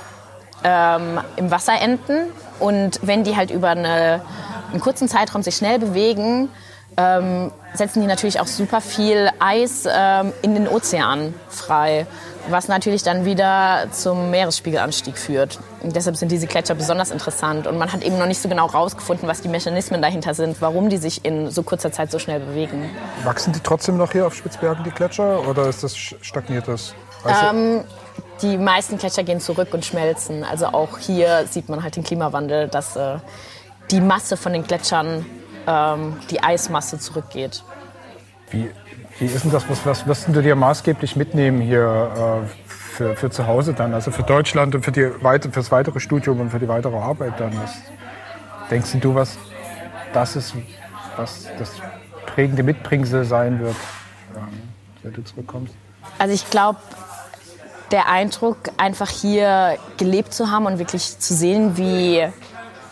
ähm, 0.63 1.21
im 1.37 1.51
Wasser 1.51 1.81
enden. 1.81 2.31
Und 2.61 3.01
wenn 3.03 3.25
die 3.25 3.37
halt 3.37 3.51
über 3.51 3.71
eine, 3.71 4.23
einen 4.71 4.81
kurzen 4.81 5.09
Zeitraum 5.09 5.43
sich 5.43 5.57
schnell 5.57 5.79
bewegen, 5.79 6.49
ähm, 6.97 7.51
setzen 7.75 8.01
die 8.01 8.07
natürlich 8.07 8.41
auch 8.41 8.47
super 8.47 8.81
viel 8.81 9.31
Eis 9.41 9.89
ähm, 9.91 10.33
in 10.43 10.55
den 10.55 10.69
Ozean 10.69 11.35
frei 11.49 12.07
was 12.49 12.69
natürlich 12.69 13.03
dann 13.03 13.25
wieder 13.25 13.87
zum 13.91 14.31
Meeresspiegelanstieg 14.31 15.17
führt. 15.17 15.59
Und 15.83 15.97
deshalb 15.97 16.17
sind 16.17 16.31
diese 16.31 16.47
Gletscher 16.47 16.75
besonders 16.75 17.11
interessant. 17.11 17.67
Und 17.67 17.79
man 17.79 17.93
hat 17.93 18.03
eben 18.03 18.19
noch 18.19 18.27
nicht 18.27 18.41
so 18.41 18.49
genau 18.49 18.71
herausgefunden, 18.71 19.29
was 19.29 19.41
die 19.41 19.49
Mechanismen 19.49 20.03
dahinter 20.03 20.35
sind, 20.35 20.61
warum 20.61 20.89
die 20.91 20.97
sich 20.97 21.25
in 21.25 21.51
so 21.51 21.63
kurzer 21.63 21.93
Zeit 21.93 22.11
so 22.11 22.19
schnell 22.19 22.41
bewegen. 22.41 22.91
Wachsen 23.25 23.53
die 23.53 23.61
trotzdem 23.61 23.97
noch 23.97 24.13
hier 24.13 24.27
auf 24.27 24.35
Spitzbergen, 24.35 24.85
die 24.85 24.91
Gletscher, 24.91 25.47
oder 25.49 25.69
ist 25.69 25.83
das 25.83 25.97
stagniert 25.97 26.69
das? 26.69 26.95
Ähm, 27.27 27.85
die 28.43 28.59
meisten 28.59 28.99
Gletscher 28.99 29.23
gehen 29.23 29.41
zurück 29.41 29.73
und 29.73 29.85
schmelzen. 29.85 30.45
Also 30.45 30.67
auch 30.67 30.99
hier 30.99 31.47
sieht 31.49 31.69
man 31.69 31.83
halt 31.83 31.97
den 31.97 32.05
Klimawandel, 32.05 32.69
dass 32.69 32.97
äh, 32.97 33.19
die 33.91 34.01
Masse 34.01 34.37
von 34.37 34.53
den 34.53 34.65
Gletschern, 34.65 35.25
ähm, 35.67 36.17
die 36.31 36.43
Eismasse 36.43 36.99
zurückgeht. 36.99 37.63
Wie 38.51 38.71
wie 39.19 39.27
ist 39.27 39.45
denn 39.45 39.51
das? 39.51 39.65
Was, 39.69 40.07
was 40.07 40.27
du 40.27 40.43
dir 40.43 40.57
maßgeblich 40.57 41.17
mitnehmen 41.17 41.61
hier 41.61 42.43
äh, 42.45 42.67
für, 42.69 43.17
für 43.17 43.31
zu 43.31 43.47
Hause 43.47 43.73
dann? 43.73 43.95
Also 43.95 44.11
für 44.11 44.23
Deutschland 44.23 44.75
und 44.75 44.85
für, 44.85 44.93
die, 44.93 45.11
für 45.11 45.49
das 45.49 45.71
weitere 45.71 46.01
Studium 46.01 46.41
und 46.41 46.51
für 46.51 46.59
die 46.59 46.69
weitere 46.69 46.97
Arbeit 46.97 47.39
dann? 47.39 47.53
Was 47.63 47.75
denkst 48.71 48.91
du, 49.01 49.15
was 49.15 49.39
das 50.13 50.37
ist, 50.37 50.55
was 51.17 51.47
das 51.59 51.71
prägende 52.27 52.63
Mitbringsel 52.63 53.25
sein 53.25 53.61
wird, 53.61 53.77
ähm, 54.37 54.49
wenn 55.03 55.13
du 55.13 55.23
zurückkommst? 55.23 55.75
Also 56.19 56.35
ich 56.35 56.51
glaube, 56.51 56.79
der 57.91 58.09
Eindruck, 58.09 58.57
einfach 58.77 59.09
hier 59.09 59.79
gelebt 59.97 60.35
zu 60.35 60.51
haben 60.51 60.67
und 60.67 60.79
wirklich 60.79 61.19
zu 61.19 61.35
sehen, 61.35 61.77
wie 61.77 62.27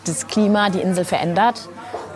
das 0.05 0.27
Klima 0.27 0.69
die 0.69 0.79
Insel 0.79 1.03
verändert 1.03 1.67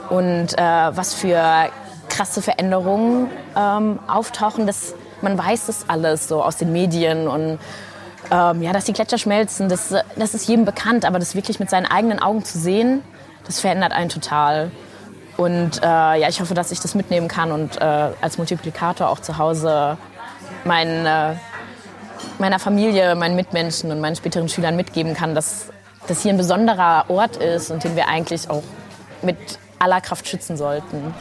und 0.10 0.58
äh, 0.58 0.62
was 0.62 1.14
für 1.14 1.70
krasse 2.18 2.42
Veränderungen 2.42 3.30
ähm, 3.56 4.00
auftauchen. 4.08 4.66
Das, 4.66 4.96
man 5.22 5.38
weiß 5.38 5.68
das 5.68 5.86
alles 5.88 6.28
so 6.28 6.44
aus 6.44 6.58
den 6.58 6.72
Medien 6.72 7.28
und 7.28 7.60
ähm, 8.32 8.62
ja, 8.62 8.74
dass 8.74 8.86
die 8.86 8.94
Gletscher 8.94 9.20
schmelzen, 9.20 9.70
das, 9.70 9.94
das 10.16 10.34
ist 10.34 10.48
jedem 10.48 10.66
bekannt, 10.66 11.06
aber 11.06 11.20
das 11.20 11.36
wirklich 11.36 11.60
mit 11.60 11.70
seinen 11.70 11.86
eigenen 11.86 12.20
Augen 12.20 12.44
zu 12.44 12.58
sehen, 12.58 13.04
das 13.46 13.60
verändert 13.60 13.94
einen 13.94 14.10
total. 14.10 14.72
Und 15.38 15.82
äh, 15.84 15.86
ja, 15.86 16.28
ich 16.28 16.42
hoffe, 16.42 16.56
dass 16.56 16.72
ich 16.72 16.80
das 16.80 16.96
mitnehmen 16.96 17.28
kann 17.28 17.52
und 17.52 17.80
äh, 17.80 17.84
als 18.20 18.40
Multiplikator 18.40 19.08
auch 19.10 19.20
zu 19.20 19.38
Hause 19.38 19.98
meinen, 20.66 21.06
äh, 21.06 21.36
meiner 22.40 22.58
Familie, 22.58 23.16
meinen 23.16 23.36
Mitmenschen 23.36 23.92
und 23.92 24.02
meinen 24.02 24.16
späteren 24.16 24.50
Schülern 24.50 24.76
mitgeben 24.76 25.14
kann, 25.14 25.36
dass 25.36 25.68
das 26.08 26.24
hier 26.24 26.34
ein 26.34 26.38
besonderer 26.38 27.06
Ort 27.10 27.38
ist 27.38 27.70
und 27.70 27.84
den 27.84 27.96
wir 27.96 28.08
eigentlich 28.08 28.50
auch 28.50 28.64
mit 29.22 29.38
aller 29.78 30.02
Kraft 30.02 30.28
schützen 30.28 30.58
sollten. 30.58 31.14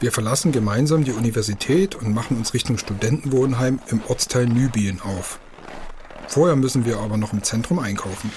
Wir 0.00 0.12
verlassen 0.12 0.52
gemeinsam 0.52 1.04
die 1.04 1.12
Universität 1.12 1.94
und 1.94 2.12
machen 2.12 2.36
uns 2.36 2.52
Richtung 2.52 2.78
Studentenwohnheim 2.78 3.80
im 3.88 4.02
Ortsteil 4.08 4.46
Nübien 4.46 5.00
auf. 5.00 5.38
Vorher 6.26 6.56
müssen 6.56 6.84
wir 6.84 6.98
aber 6.98 7.16
noch 7.16 7.32
im 7.32 7.42
Zentrum 7.42 7.78
einkaufen. 7.78 8.32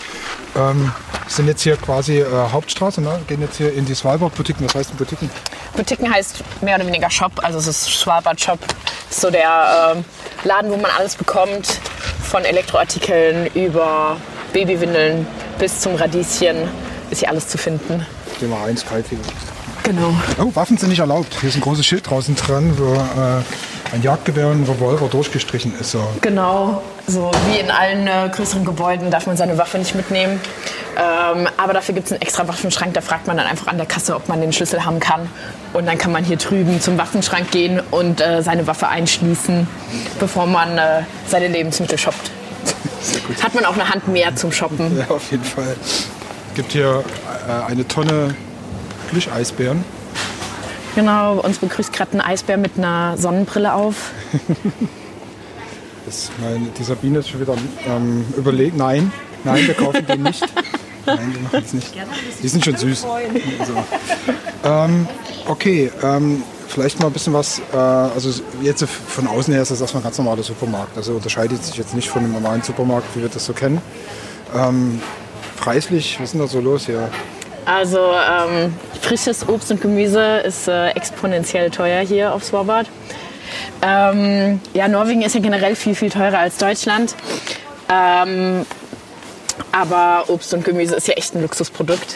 Ähm, 0.56 0.92
sind 1.28 1.48
jetzt 1.48 1.62
hier 1.62 1.78
quasi 1.78 2.20
äh, 2.20 2.26
Hauptstraße, 2.52 3.02
ne? 3.02 3.20
gehen 3.28 3.42
jetzt 3.42 3.58
hier 3.58 3.74
in 3.74 3.86
die 3.86 3.96
Svalbard-Boutiquen. 3.96 4.66
Was 4.68 4.76
heißt 4.76 4.90
denn 4.92 4.98
Boutiquen? 4.98 5.30
Boutiquen 5.76 6.14
heißt 6.14 6.44
mehr 6.62 6.76
oder 6.76 6.86
weniger 6.86 7.10
Shop, 7.10 7.32
also 7.44 7.58
es 7.58 7.68
ist 7.68 7.92
Schwabert 7.92 8.40
Shop. 8.40 8.60
Ist 9.10 9.22
so 9.22 9.32
der 9.32 9.94
ähm, 9.96 10.06
Laden, 10.44 10.72
wo 10.72 10.78
man 10.78 10.92
alles 10.98 11.16
bekommt, 11.16 11.80
von 12.22 12.44
Elektroartikeln 12.44 13.48
über 13.56 14.18
Babywindeln 14.54 15.26
bis 15.60 15.80
zum 15.80 15.96
Radieschen 15.96 16.58
ist 17.10 17.20
hier 17.20 17.30
alles 17.30 17.48
zu 17.48 17.58
finden. 17.58 18.06
Gehen 18.40 18.50
wir 18.50 18.60
eins 18.60 18.86
kalt 18.86 19.10
wieder. 19.12 19.22
Genau. 19.88 20.14
Oh, 20.38 20.54
Waffen 20.54 20.76
sind 20.76 20.90
nicht 20.90 21.00
erlaubt. 21.00 21.38
Hier 21.40 21.48
ist 21.48 21.56
ein 21.56 21.62
großes 21.62 21.86
Schild 21.86 22.10
draußen 22.10 22.36
dran, 22.36 22.78
wo 22.78 22.94
äh, 22.94 23.96
ein 23.96 24.02
Jagdgewehr 24.02 24.48
und 24.48 24.64
ein 24.64 24.70
Revolver 24.70 25.08
durchgestrichen 25.08 25.74
ist. 25.80 25.92
So. 25.92 26.06
Genau, 26.20 26.84
so 27.08 27.32
wie 27.50 27.58
in 27.58 27.72
allen 27.72 28.06
äh, 28.06 28.30
größeren 28.30 28.66
Gebäuden 28.66 29.12
darf 29.12 29.28
man 29.28 29.38
seine 29.38 29.58
Waffe 29.58 29.78
nicht 29.78 29.96
mitnehmen. 29.96 30.42
Ähm, 30.98 31.48
aber 31.56 31.72
dafür 31.72 31.96
gibt 31.96 32.08
es 32.08 32.12
einen 32.12 32.22
extra 32.22 32.46
Waffenschrank, 32.50 32.96
da 32.96 33.00
fragt 33.00 33.28
man 33.28 33.38
dann 33.38 33.48
einfach 33.48 33.68
an 33.68 33.78
der 33.78 33.86
Kasse, 33.86 34.14
ob 34.18 34.28
man 34.28 34.42
den 34.42 34.52
Schlüssel 34.52 34.84
haben 34.84 35.00
kann. 35.00 35.30
Und 35.72 35.86
dann 35.86 35.98
kann 35.98 36.12
man 36.12 36.26
hier 36.26 36.36
drüben 36.36 36.82
zum 36.82 36.98
Waffenschrank 36.98 37.50
gehen 37.52 37.82
und 37.90 38.20
äh, 38.20 38.44
seine 38.44 38.68
Waffe 38.68 38.90
einschließen, 38.90 39.70
bevor 40.20 40.48
man 40.48 40.78
äh, 40.78 41.04
seine 41.30 41.48
Lebensmittel 41.48 41.98
shoppt. 41.98 42.30
Hat 43.42 43.56
man 43.56 43.64
auch 43.64 43.76
eine 43.76 43.90
Hand 43.90 44.06
mehr 44.10 44.36
zum 44.36 44.52
Shoppen. 44.52 44.98
Ja, 44.98 45.16
auf 45.16 45.32
jeden 45.32 45.46
Fall. 45.46 45.78
gibt 46.56 46.74
hier 46.74 47.06
äh, 47.48 47.72
eine 47.72 47.88
Tonne 47.88 48.36
Plüscheisbären. 49.08 49.84
Genau, 50.96 51.40
uns 51.40 51.60
begrüßt 51.60 51.94
gerade 51.94 52.14
ein 52.14 52.22
Eisbär 52.22 52.58
mit 52.58 52.78
einer 52.78 53.18
Sonnenbrille 53.18 53.74
auf. 53.74 54.12
Das, 56.08 56.32
meine, 56.42 56.68
die 56.78 56.84
Sabine 56.84 57.20
ist 57.20 57.30
schon 57.30 57.42
wieder 57.42 57.56
ähm, 57.86 58.26
überlegt. 58.38 58.78
Nein, 58.78 59.12
nein, 59.44 59.68
wir 59.68 59.74
kaufen 59.74 60.06
den 60.08 60.24
nicht. 60.24 60.42
Nein, 61.06 61.34
wir 61.34 61.42
machen 61.42 61.64
es 61.66 61.74
nicht. 61.74 61.94
Die 62.44 62.48
sind 62.48 62.66
schon 62.66 62.76
süß. 62.76 63.02
So. 63.02 63.08
Ähm, 64.64 65.08
okay, 65.48 65.92
ähm, 66.04 66.44
vielleicht 66.68 67.00
mal 67.00 67.08
ein 67.08 67.14
bisschen 67.14 67.34
was. 67.34 67.60
Äh, 67.74 67.78
also 67.78 68.42
jetzt 68.62 68.86
von 68.86 69.28
außen 69.28 69.54
her 69.54 69.62
ist 69.62 69.72
das 69.72 69.82
erstmal 69.82 70.02
ein 70.02 70.06
ganz 70.06 70.18
normaler 70.18 70.44
Supermarkt. 70.44 70.98
Also 70.98 71.14
unterscheidet 71.14 71.64
sich 71.64 71.76
jetzt 71.76 71.94
nicht 71.94 72.10
von 72.10 72.24
einem 72.24 72.34
normalen 72.34 72.62
Supermarkt, 72.62 73.08
wie 73.16 73.22
wir 73.22 73.30
das 73.30 73.46
so 73.46 73.54
kennen. 73.54 73.82
Ähm, 74.54 75.02
preislich, 75.58 76.18
was 76.20 76.26
ist 76.26 76.32
denn 76.34 76.42
da 76.42 76.48
so 76.48 76.60
los 76.60 76.86
hier? 76.86 77.10
Also 77.68 78.00
ähm, 78.00 78.74
frisches 79.02 79.48
Obst 79.48 79.70
und 79.72 79.82
Gemüse 79.82 80.38
ist 80.38 80.70
äh, 80.70 80.92
exponentiell 80.92 81.70
teuer 81.70 82.00
hier 82.00 82.34
auf 82.34 82.44
Svalbard. 82.46 82.88
Ähm, 83.82 84.62
ja, 84.74 84.88
Norwegen 84.88 85.22
ist 85.22 85.36
ja 85.36 85.42
generell 85.42 85.76
viel, 85.76 85.94
viel 85.94 86.10
teurer 86.10 86.40
als 86.40 86.58
Deutschland. 86.58 87.14
Ähm, 87.90 88.66
aber 89.74 90.30
Obst 90.30 90.54
und 90.54 90.64
Gemüse 90.64 90.96
ist 90.96 91.10
ja 91.10 91.16
echt 91.16 91.36
ein 91.36 91.42
Luxusprodukt. 91.42 92.16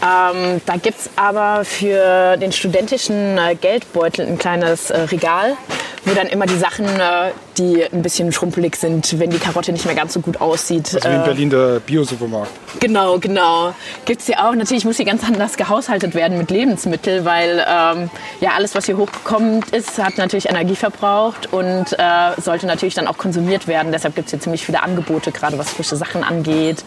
Ähm, 0.00 0.62
da 0.64 0.76
gibt 0.76 1.00
es 1.00 1.10
aber 1.16 1.66
für 1.66 2.38
den 2.38 2.52
studentischen 2.52 3.36
äh, 3.36 3.56
Geldbeutel 3.56 4.26
ein 4.26 4.38
kleines 4.38 4.90
äh, 4.90 5.00
Regal, 5.02 5.56
wo 6.04 6.14
dann 6.14 6.26
immer 6.26 6.46
die 6.46 6.56
Sachen, 6.56 6.86
äh, 6.86 7.32
die 7.56 7.84
ein 7.84 8.02
bisschen 8.02 8.32
schrumpelig 8.32 8.76
sind, 8.76 9.18
wenn 9.18 9.30
die 9.30 9.38
Karotte 9.38 9.72
nicht 9.72 9.84
mehr 9.84 9.94
ganz 9.94 10.14
so 10.14 10.20
gut 10.20 10.40
aussieht. 10.40 10.94
Also 10.94 11.08
wie 11.08 11.14
in 11.14 11.20
äh, 11.20 11.24
Berlin 11.24 11.50
der 11.50 11.80
Bio-Supermarkt. 11.80 12.50
Genau, 12.80 13.18
genau. 13.18 13.74
Gibt 14.04 14.20
es 14.20 14.26
hier 14.26 14.44
auch. 14.44 14.54
Natürlich 14.54 14.84
muss 14.84 14.96
hier 14.96 15.06
ganz 15.06 15.24
anders 15.24 15.56
gehaushaltet 15.56 16.14
werden 16.14 16.38
mit 16.38 16.50
Lebensmitteln, 16.50 17.24
weil 17.24 17.64
ähm, 17.68 18.10
ja 18.40 18.50
alles, 18.56 18.74
was 18.74 18.86
hier 18.86 18.96
hochkommt, 18.96 19.70
ist, 19.70 19.98
hat 19.98 20.18
natürlich 20.18 20.48
Energie 20.48 20.76
verbraucht 20.76 21.52
und 21.52 21.92
äh, 21.98 22.40
sollte 22.40 22.66
natürlich 22.66 22.94
dann 22.94 23.06
auch 23.06 23.18
konsumiert 23.18 23.66
werden. 23.66 23.92
Deshalb 23.92 24.14
gibt 24.14 24.26
es 24.26 24.30
hier 24.32 24.40
ziemlich 24.40 24.64
viele 24.64 24.82
Angebote, 24.82 25.32
gerade 25.32 25.58
was 25.58 25.70
frische 25.70 25.96
Sachen 25.96 26.24
angeht 26.24 26.84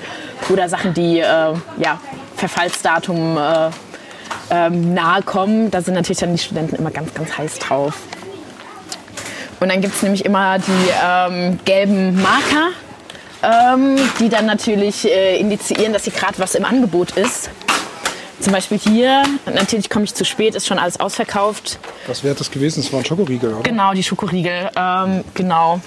oder 0.49 0.69
Sachen, 0.69 0.93
die 0.93 1.19
äh, 1.19 1.23
ja, 1.23 1.99
Verfallsdatum 2.37 3.37
äh, 3.37 3.69
ähm, 4.49 4.93
nahe 4.93 5.21
kommen. 5.23 5.71
Da 5.71 5.81
sind 5.81 5.93
natürlich 5.93 6.19
dann 6.19 6.33
die 6.33 6.41
Studenten 6.41 6.75
immer 6.75 6.91
ganz, 6.91 7.13
ganz 7.13 7.37
heiß 7.37 7.59
drauf. 7.59 7.95
Und 9.61 9.69
dann 9.69 9.79
gibt 9.79 9.93
es 9.93 10.01
nämlich 10.01 10.25
immer 10.25 10.57
die 10.57 10.89
ähm, 11.05 11.59
gelben 11.65 12.19
Marker, 12.19 12.71
ähm, 13.43 13.95
die 14.19 14.27
dann 14.27 14.47
natürlich 14.47 15.07
äh, 15.07 15.37
indizieren, 15.39 15.93
dass 15.93 16.05
hier 16.05 16.13
gerade 16.13 16.39
was 16.39 16.55
im 16.55 16.65
Angebot 16.65 17.11
ist. 17.11 17.51
Zum 18.39 18.53
Beispiel 18.53 18.79
hier, 18.79 19.21
natürlich 19.45 19.87
komme 19.91 20.05
ich 20.05 20.15
zu 20.15 20.25
spät, 20.25 20.55
ist 20.55 20.65
schon 20.65 20.79
alles 20.79 20.99
ausverkauft. 20.99 21.77
Was 22.07 22.23
wäre 22.23 22.33
das 22.33 22.49
gewesen? 22.49 22.81
Das 22.81 22.91
war 22.91 23.01
ein 23.01 23.05
Schokoriegel, 23.05 23.53
oder? 23.53 23.61
Genau, 23.61 23.93
die 23.93 24.01
Schokoriegel, 24.01 24.71
ähm, 24.75 25.23
genau. 25.35 25.79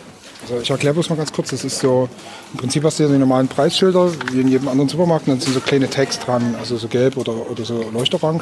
Also 0.45 0.61
ich 0.61 0.71
erkläre 0.71 0.93
bloß 0.93 1.09
mal 1.09 1.17
ganz 1.17 1.33
kurz. 1.33 1.51
Das 1.51 1.65
ist 1.65 1.79
so, 1.79 2.09
im 2.53 2.59
Prinzip 2.59 2.85
hast 2.85 2.99
du 2.99 3.05
ja 3.05 3.09
die 3.09 3.17
normalen 3.17 3.49
Preisschilder, 3.49 4.11
wie 4.31 4.43
in 4.43 4.49
jedem 4.49 4.69
anderen 4.69 4.91
Supermarkt. 4.91 5.27
Und 5.27 5.35
dann 5.35 5.41
sind 5.41 5.55
so 5.55 5.61
kleine 5.61 5.89
Tags 5.89 6.19
dran, 6.19 6.55
also 6.59 6.77
so 6.77 6.87
gelb 6.89 7.17
oder, 7.17 7.51
oder 7.51 7.65
so 7.65 7.83
leuchtorange. 7.93 8.41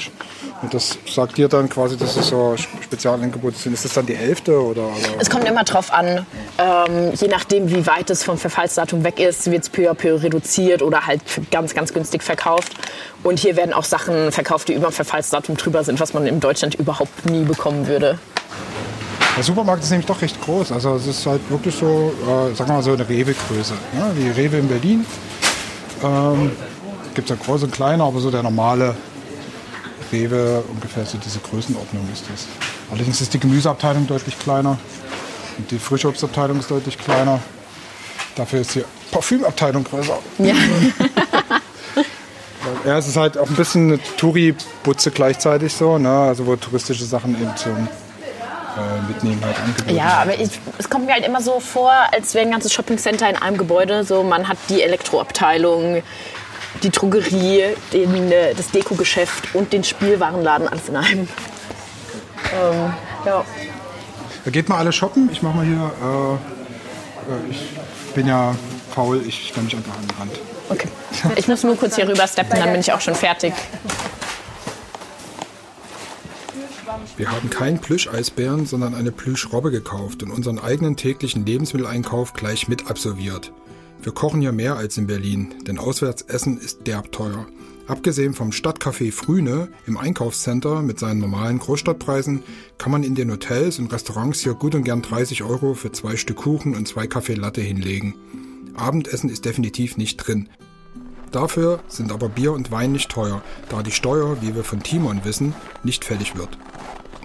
Und 0.63 0.75
das 0.75 0.99
sagt 1.07 1.39
dir 1.39 1.49
dann 1.49 1.69
quasi, 1.69 1.97
dass 1.97 2.17
es 2.17 2.29
so 2.29 2.57
Spezialangebote 2.57 3.57
sind. 3.57 3.73
Ist 3.73 3.85
das 3.85 3.95
dann 3.95 4.07
die 4.07 4.17
Hälfte 4.17 4.61
oder? 4.61 4.83
oder? 4.83 5.21
Es 5.21 5.31
kommt 5.31 5.45
immer 5.45 5.63
drauf 5.63 5.93
an, 5.93 6.27
ähm, 6.59 7.13
je 7.15 7.29
nachdem, 7.29 7.71
wie 7.71 7.87
weit 7.87 8.11
es 8.11 8.25
vom 8.25 8.37
Verfallsdatum 8.37 9.05
weg 9.05 9.21
ist, 9.21 9.51
wird 9.51 9.63
es 9.63 9.69
peu 9.69 9.89
à 9.89 9.95
peu 9.95 10.21
reduziert 10.21 10.83
oder 10.83 11.07
halt 11.07 11.23
ganz, 11.53 11.73
ganz 11.75 11.95
günstig 11.95 12.23
verkauft. 12.23 12.73
Und 13.23 13.39
hier 13.39 13.57
werden 13.57 13.73
auch 13.73 13.85
Sachen 13.85 14.33
verkauft, 14.33 14.69
die 14.69 14.75
über 14.75 14.89
dem 14.89 14.93
Verfallsdatum 14.93 15.57
drüber 15.57 15.85
sind, 15.85 16.01
was 16.01 16.15
man 16.15 16.27
in 16.27 16.41
Deutschland 16.41 16.75
überhaupt 16.75 17.27
nie 17.31 17.45
bekommen 17.45 17.87
würde. 17.87 18.19
Der 19.37 19.43
Supermarkt 19.43 19.83
ist 19.83 19.91
nämlich 19.91 20.07
doch 20.07 20.21
recht 20.21 20.41
groß. 20.43 20.73
Also 20.73 20.97
es 20.97 21.07
ist 21.07 21.25
halt 21.27 21.41
wirklich 21.51 21.75
so, 21.75 22.13
äh, 22.23 22.55
sagen 22.55 22.69
wir 22.71 22.75
mal 22.75 22.83
so 22.83 22.93
eine 22.93 23.09
Rewe-Größe. 23.09 23.73
Ne? 23.95 24.13
Wie 24.15 24.29
Rewe 24.29 24.59
in 24.59 24.69
Berlin. 24.69 25.07
Ähm, 26.03 26.53
Gibt 27.15 27.31
es 27.31 27.37
ja 27.37 27.43
große 27.43 27.65
und 27.65 27.73
kleine, 27.73 28.05
aber 28.05 28.21
so 28.21 28.31
der 28.31 28.43
normale 28.43 28.95
Rewe, 30.13 30.63
ungefähr 30.69 31.07
so 31.07 31.17
diese 31.19 31.39
Größenordnung 31.39 32.07
ist 32.13 32.25
das. 32.31 32.47
Allerdings 32.91 33.21
ist 33.23 33.33
die 33.33 33.41
Gemüseabteilung 33.41 34.07
deutlich 34.07 34.39
kleiner 34.39 34.79
und 35.57 35.71
die 35.71 35.79
Frischobstabteilung 35.79 36.59
ist 36.59 36.71
deutlich 36.71 36.99
kleiner. 36.99 37.41
Dafür 38.37 38.61
ist 38.61 38.75
die 38.75 38.85
Parfümabteilung 39.11 39.85
größer. 39.85 40.19
Ja. 40.39 40.55
Ja, 42.85 42.99
es 42.99 43.07
ist 43.09 43.17
halt 43.17 43.39
auch 43.39 43.49
ein 43.49 43.57
bisschen 43.57 43.93
eine 43.93 44.01
Touri-Butze 44.17 45.11
gleichzeitig 45.11 45.73
so, 45.73 45.99
ne? 45.99 46.09
also 46.09 46.47
wo 46.47 46.57
touristische 46.57 47.05
Sachen 47.05 47.35
eben 47.41 47.57
zum 47.57 47.89
Mitnehmen 49.09 49.43
halt 49.45 49.57
angeboten 49.59 49.95
Ja, 49.95 50.19
aber 50.23 50.39
ich, 50.39 50.51
es 50.79 50.89
kommt 50.89 51.07
mir 51.07 51.13
halt 51.13 51.27
immer 51.27 51.41
so 51.41 51.61
vor, 51.61 51.93
als 52.13 52.35
wäre 52.35 52.45
ein 52.45 52.51
ganzes 52.51 52.73
Shoppingcenter 52.73 53.29
in 53.29 53.37
einem 53.37 53.57
Gebäude. 53.57 54.05
So, 54.05 54.23
man 54.23 54.49
hat 54.49 54.59
die 54.69 54.83
Elektroabteilung, 54.83 56.03
die 56.83 56.91
Drogerie, 56.91 57.65
den, 57.93 58.33
äh, 58.33 58.55
das 58.55 58.71
Dekogeschäft 58.71 59.55
und 59.55 59.73
den 59.73 59.85
Spielwarenladen 59.85 60.69
alles 60.69 60.89
in 60.89 60.97
einem. 60.97 61.21
Ähm, 61.21 62.93
ja. 63.25 63.45
Da 64.45 64.51
geht 64.51 64.69
mal 64.69 64.79
alle 64.79 64.93
shoppen. 64.93 65.29
Ich 65.33 65.43
mache 65.43 65.57
mal 65.57 65.65
hier. 65.65 65.91
Äh, 66.03 66.35
äh, 67.33 67.51
ich 67.51 68.15
bin 68.15 68.27
ja 68.27 68.55
faul, 68.95 69.23
ich 69.27 69.49
stelle 69.49 69.65
mich 69.65 69.77
einfach 69.77 69.95
an 69.97 70.07
den 70.07 70.17
Rand. 70.19 70.33
Okay. 70.69 70.89
Ich 71.37 71.49
muss 71.49 71.63
nur 71.63 71.77
kurz 71.77 71.97
hier 71.97 72.09
rüber 72.09 72.27
steppen, 72.27 72.59
dann 72.59 72.71
bin 72.71 72.81
ich 72.81 72.93
auch 72.93 73.01
schon 73.01 73.15
fertig. 73.15 73.53
Wir 77.17 77.31
haben 77.31 77.51
keinen 77.51 77.81
Plüscheisbären, 77.81 78.67
sondern 78.67 78.95
eine 78.95 79.13
Plüschrobbe 79.13 79.71
gekauft 79.71 80.23
und 80.23 80.31
unseren 80.31 80.59
eigenen 80.59 80.97
täglichen 80.97 81.47
Lebensmitteleinkauf 81.47 82.33
gleich 82.33 82.69
mit 82.69 82.91
absolviert. 82.91 83.53
Wir 84.03 84.13
kochen 84.13 84.41
hier 84.41 84.53
mehr 84.53 84.77
als 84.77 84.99
in 84.99 85.07
Berlin, 85.07 85.55
denn 85.67 85.79
Auswärtsessen 85.79 86.59
ist 86.59 86.87
derb 86.87 87.13
teuer. 87.13 87.47
Abgesehen 87.87 88.35
vom 88.35 88.51
Stadtcafé 88.51 89.13
Frühne 89.13 89.69
im 89.87 89.97
Einkaufscenter 89.97 90.83
mit 90.83 90.99
seinen 90.99 91.21
normalen 91.21 91.59
Großstadtpreisen 91.59 92.43
kann 92.79 92.93
man 92.93 93.03
in 93.03 93.15
den 93.15 93.31
Hotels 93.31 93.79
und 93.79 93.93
Restaurants 93.93 94.41
hier 94.41 94.55
gut 94.55 94.75
und 94.75 94.85
gern 94.85 95.03
30 95.03 95.43
Euro 95.43 95.75
für 95.75 95.93
zwei 95.93 96.17
Stück 96.17 96.39
Kuchen 96.39 96.75
und 96.75 96.89
zwei 96.89 97.07
Kaffee 97.07 97.35
Latte 97.35 97.61
hinlegen. 97.61 98.15
Abendessen 98.75 99.31
ist 99.31 99.45
definitiv 99.45 99.97
nicht 99.97 100.17
drin. 100.17 100.49
Dafür 101.33 101.81
sind 101.89 102.13
aber 102.13 102.29
Bier 102.29 102.53
und 102.53 102.71
Wein 102.71 102.93
nicht 102.93 103.11
teuer, 103.11 103.43
da 103.69 103.83
die 103.83 103.91
Steuer, 103.91 104.43
wie 104.43 104.55
wir 104.55 104.65
von 104.65 104.83
Timon 104.83 105.25
wissen, 105.25 105.55
nicht 105.83 106.05
fällig 106.05 106.37
wird. 106.37 106.59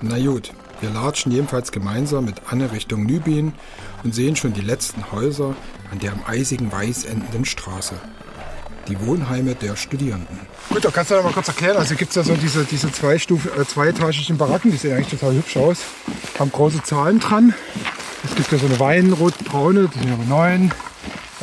Na 0.02 0.20
gut, 0.20 0.52
wir 0.80 0.92
latschen 0.92 1.32
jedenfalls 1.32 1.72
gemeinsam 1.72 2.26
mit 2.26 2.36
Anne 2.52 2.72
Richtung 2.72 3.08
Nübin 3.08 3.54
und 4.04 4.14
sehen 4.14 4.36
schon 4.36 4.54
die 4.54 4.62
letzten 4.62 5.12
Häuser 5.12 5.56
an 5.92 5.98
der 6.00 6.12
am 6.12 6.22
eisigen 6.28 6.72
Weiß 6.72 7.06
endenden 7.06 7.46
Straße. 7.46 7.96
Die 8.88 9.00
Wohnheime 9.02 9.56
der 9.56 9.76
Studierenden. 9.76 10.40
Gut, 10.70 10.86
da 10.86 10.92
kannst 10.92 11.10
du 11.12 11.16
ja 11.16 11.22
mal 11.24 11.34
kurz 11.34 11.48
erklären. 11.48 11.78
Also 11.78 11.96
gibt 11.96 12.12
es 12.12 12.16
ja 12.16 12.24
so 12.24 12.36
diese, 12.36 12.64
diese 12.64 12.92
zwei 12.92 13.18
Stuf, 13.18 13.46
äh, 13.58 13.66
zweietagigen 13.66 14.38
Baracken, 14.38 14.72
die 14.72 14.78
sehen 14.78 14.96
eigentlich 14.96 15.20
total 15.20 15.34
hübsch 15.34 15.58
aus. 15.58 15.80
Haben 16.38 16.52
große 16.52 16.84
Zahlen 16.84 17.20
dran. 17.20 17.54
Es 18.24 18.36
gibt 18.36 18.52
ja 18.52 18.60
so 18.60 18.68
eine 18.68 18.80
weinrot-braune, 18.80 19.90
die 19.94 20.06
Nummer 20.06 20.26
9. 20.26 20.72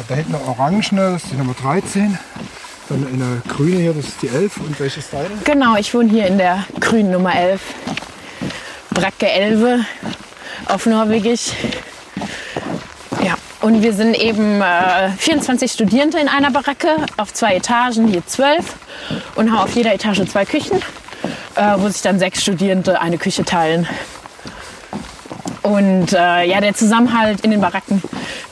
Da 0.08 0.14
hinten 0.14 0.34
eine 0.34 0.44
orangene, 0.44 1.12
das 1.12 1.24
ist 1.24 1.32
die 1.32 1.36
Nummer 1.36 1.54
13. 1.54 2.18
Dann 2.88 3.06
eine 3.12 3.42
grüne 3.48 3.78
hier, 3.78 3.94
das 3.94 4.06
ist 4.06 4.22
die 4.22 4.28
11. 4.28 4.58
Und 4.58 4.78
welche 4.80 5.00
ist 5.00 5.12
deine? 5.12 5.30
Genau, 5.44 5.76
ich 5.76 5.92
wohne 5.92 6.08
hier 6.08 6.26
in 6.26 6.38
der 6.38 6.64
grünen 6.80 7.10
Nummer 7.10 7.34
11. 7.34 7.60
Brakke 8.94 9.30
Elve 9.30 9.84
auf 10.66 10.86
Norwegisch. 10.86 11.50
Ja, 13.22 13.34
und 13.60 13.82
wir 13.82 13.92
sind 13.92 14.14
eben 14.18 14.62
äh, 14.62 15.10
24 15.18 15.70
Studierende 15.70 16.18
in 16.18 16.28
einer 16.28 16.50
Baracke 16.50 16.96
auf 17.16 17.34
zwei 17.34 17.56
Etagen, 17.56 18.08
hier 18.08 18.26
zwölf 18.26 18.76
und 19.34 19.50
haben 19.50 19.58
auf 19.58 19.74
jeder 19.74 19.92
Etage 19.92 20.24
zwei 20.26 20.44
Küchen. 20.44 20.80
äh, 21.56 21.74
wo 21.78 21.88
sich 21.88 22.02
dann 22.02 22.18
sechs 22.18 22.42
Studierende 22.42 23.00
eine 23.00 23.18
Küche 23.18 23.44
teilen. 23.44 23.86
Und 25.62 26.12
äh, 26.12 26.44
ja, 26.44 26.60
der 26.60 26.74
Zusammenhalt 26.74 27.40
in 27.40 27.50
den 27.50 27.60
Baracken 27.60 28.02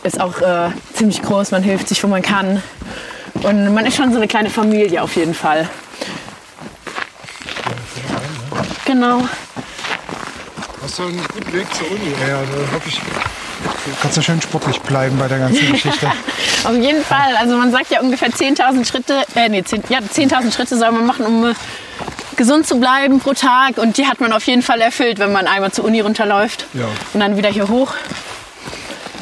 ist 0.03 0.20
auch 0.20 0.40
äh, 0.40 0.70
ziemlich 0.95 1.22
groß. 1.22 1.51
Man 1.51 1.62
hilft 1.62 1.88
sich, 1.88 2.03
wo 2.03 2.09
man 2.09 2.22
kann. 2.22 2.62
Und 3.43 3.74
man 3.74 3.84
ist 3.86 3.97
schon 3.97 4.11
so 4.12 4.16
eine 4.16 4.28
kleine 4.28 4.51
Familie 4.51 5.03
auf 5.03 5.16
jeden 5.16 5.34
Fall. 5.34 5.68
Genau. 8.86 9.22
Hast 10.82 10.98
du 10.98 11.04
einen 11.04 11.20
guten 11.32 11.52
Weg 11.52 11.72
zur 11.74 11.90
Uni? 11.90 12.12
Ja, 12.28 12.38
also 12.38 12.52
hoffe 12.74 12.88
ich. 12.88 12.98
Du 12.98 13.90
kannst 14.00 14.16
ja 14.16 14.22
schön 14.22 14.40
sportlich 14.42 14.80
bleiben 14.80 15.16
bei 15.18 15.28
der 15.28 15.38
ganzen 15.38 15.72
Geschichte. 15.72 16.10
Auf 16.64 16.74
jeden 16.74 17.04
Fall. 17.04 17.36
Also 17.38 17.56
man 17.56 17.70
sagt 17.70 17.90
ja 17.90 18.00
ungefähr 18.00 18.28
10.000 18.30 18.84
Schritte, 18.86 19.22
äh, 19.34 19.48
nee, 19.48 19.62
10, 19.62 19.84
ja, 19.88 19.98
10.000 19.98 20.52
Schritte 20.54 20.76
soll 20.76 20.90
man 20.92 21.06
machen, 21.06 21.24
um 21.26 21.50
äh, 21.50 21.54
gesund 22.36 22.66
zu 22.66 22.80
bleiben 22.80 23.20
pro 23.20 23.32
Tag. 23.34 23.78
Und 23.78 23.96
die 23.98 24.06
hat 24.06 24.20
man 24.20 24.32
auf 24.32 24.44
jeden 24.44 24.62
Fall 24.62 24.80
erfüllt, 24.80 25.18
wenn 25.20 25.32
man 25.32 25.46
einmal 25.46 25.70
zur 25.72 25.84
Uni 25.84 26.00
runterläuft 26.00 26.66
Ja. 26.74 26.86
und 27.14 27.20
dann 27.20 27.36
wieder 27.36 27.48
hier 27.50 27.68
hoch. 27.68 27.94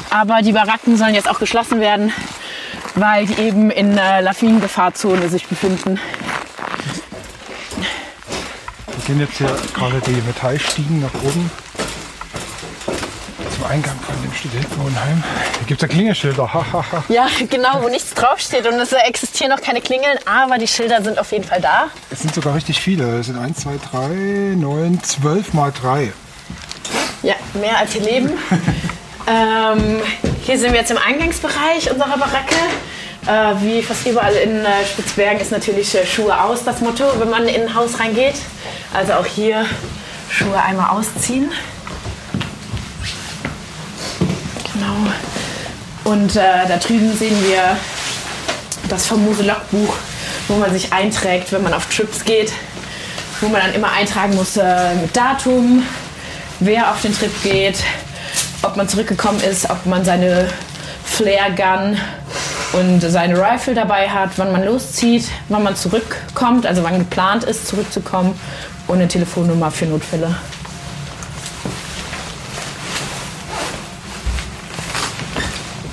Aber 0.09 0.41
die 0.41 0.51
Baracken 0.53 0.97
sollen 0.97 1.13
jetzt 1.15 1.29
auch 1.29 1.39
geschlossen 1.39 1.79
werden, 1.79 2.11
weil 2.95 3.27
die 3.27 3.39
eben 3.41 3.69
in 3.71 3.97
äh, 3.97 4.21
Lawinengefahrzone 4.21 5.29
sich 5.29 5.45
befinden. 5.47 5.99
Wir 9.11 9.17
gehen 9.17 9.27
jetzt 9.27 9.39
hier 9.39 9.53
gerade 9.73 9.99
die 10.07 10.21
Metallstiegen 10.25 11.01
nach 11.01 11.13
oben 11.15 11.51
zum 13.53 13.65
Eingang 13.65 13.99
von 13.99 14.15
dem 14.21 14.33
Studentenwohnheim. 14.33 15.21
Hier 15.57 15.67
gibt 15.67 15.83
es 15.83 15.89
ja 15.89 15.93
Klingelschilder. 15.93 16.49
Ja, 17.09 17.27
genau, 17.49 17.81
wo 17.81 17.89
nichts 17.89 18.13
draufsteht. 18.13 18.65
Und 18.65 18.75
es 18.75 18.93
existieren 18.93 19.51
noch 19.51 19.59
keine 19.59 19.81
Klingeln, 19.81 20.17
aber 20.23 20.57
die 20.57 20.67
Schilder 20.67 21.03
sind 21.03 21.19
auf 21.19 21.29
jeden 21.33 21.43
Fall 21.43 21.59
da. 21.59 21.87
Es 22.09 22.21
sind 22.21 22.33
sogar 22.33 22.55
richtig 22.55 22.79
viele. 22.79 23.19
Es 23.19 23.25
sind 23.25 23.37
1, 23.37 23.59
2, 23.59 23.71
3, 23.91 24.07
9, 24.55 25.03
12 25.03 25.53
mal 25.55 25.73
3. 25.73 26.13
Ja, 27.23 27.35
mehr 27.55 27.79
als 27.79 27.91
hier 27.91 28.03
leben. 28.03 28.29
ähm, 29.27 29.99
hier 30.45 30.57
sind 30.57 30.71
wir 30.71 30.79
jetzt 30.79 30.91
im 30.91 30.97
Eingangsbereich 30.97 31.91
unserer 31.91 32.17
Baracke. 32.17 32.55
Äh, 33.27 33.53
wie 33.61 33.83
fast 33.83 34.07
überall 34.07 34.33
in 34.33 34.65
äh, 34.65 34.85
Spitzbergen 34.85 35.39
ist 35.39 35.51
natürlich 35.51 35.93
äh, 35.93 36.05
Schuhe 36.05 36.41
aus 36.41 36.63
das 36.63 36.81
Motto, 36.81 37.03
wenn 37.19 37.29
man 37.29 37.47
in 37.47 37.61
ein 37.61 37.75
Haus 37.75 37.99
reingeht. 37.99 38.35
Also 38.93 39.13
auch 39.13 39.25
hier 39.25 39.65
Schuhe 40.29 40.59
einmal 40.61 40.89
ausziehen. 40.89 41.51
Genau. 44.73 45.11
Und 46.03 46.35
äh, 46.35 46.67
da 46.67 46.77
drüben 46.77 47.15
sehen 47.15 47.37
wir 47.47 47.77
das 48.89 49.05
famose 49.05 49.43
Logbuch, 49.43 49.95
wo 50.47 50.55
man 50.55 50.71
sich 50.73 50.91
einträgt, 50.91 51.51
wenn 51.51 51.61
man 51.61 51.75
auf 51.75 51.85
Trips 51.95 52.25
geht. 52.25 52.51
Wo 53.39 53.49
man 53.49 53.61
dann 53.61 53.73
immer 53.73 53.91
eintragen 53.91 54.35
muss 54.35 54.57
äh, 54.57 54.95
mit 54.95 55.15
Datum, 55.15 55.83
wer 56.59 56.91
auf 56.91 57.01
den 57.01 57.15
Trip 57.15 57.31
geht, 57.43 57.83
ob 58.63 58.77
man 58.77 58.89
zurückgekommen 58.89 59.41
ist, 59.41 59.69
ob 59.69 59.85
man 59.85 60.03
seine 60.03 60.47
Flare 61.05 61.51
Gun 61.55 61.99
und 62.73 63.01
seine 63.01 63.37
Rifle 63.37 63.73
dabei 63.73 64.09
hat, 64.09 64.31
wann 64.37 64.51
man 64.51 64.63
loszieht, 64.63 65.29
wann 65.49 65.63
man 65.63 65.75
zurückkommt, 65.75 66.65
also 66.65 66.83
wann 66.83 66.99
geplant 66.99 67.43
ist, 67.43 67.67
zurückzukommen 67.67 68.39
und 68.87 68.95
eine 68.95 69.07
Telefonnummer 69.07 69.71
für 69.71 69.85
Notfälle. 69.85 70.35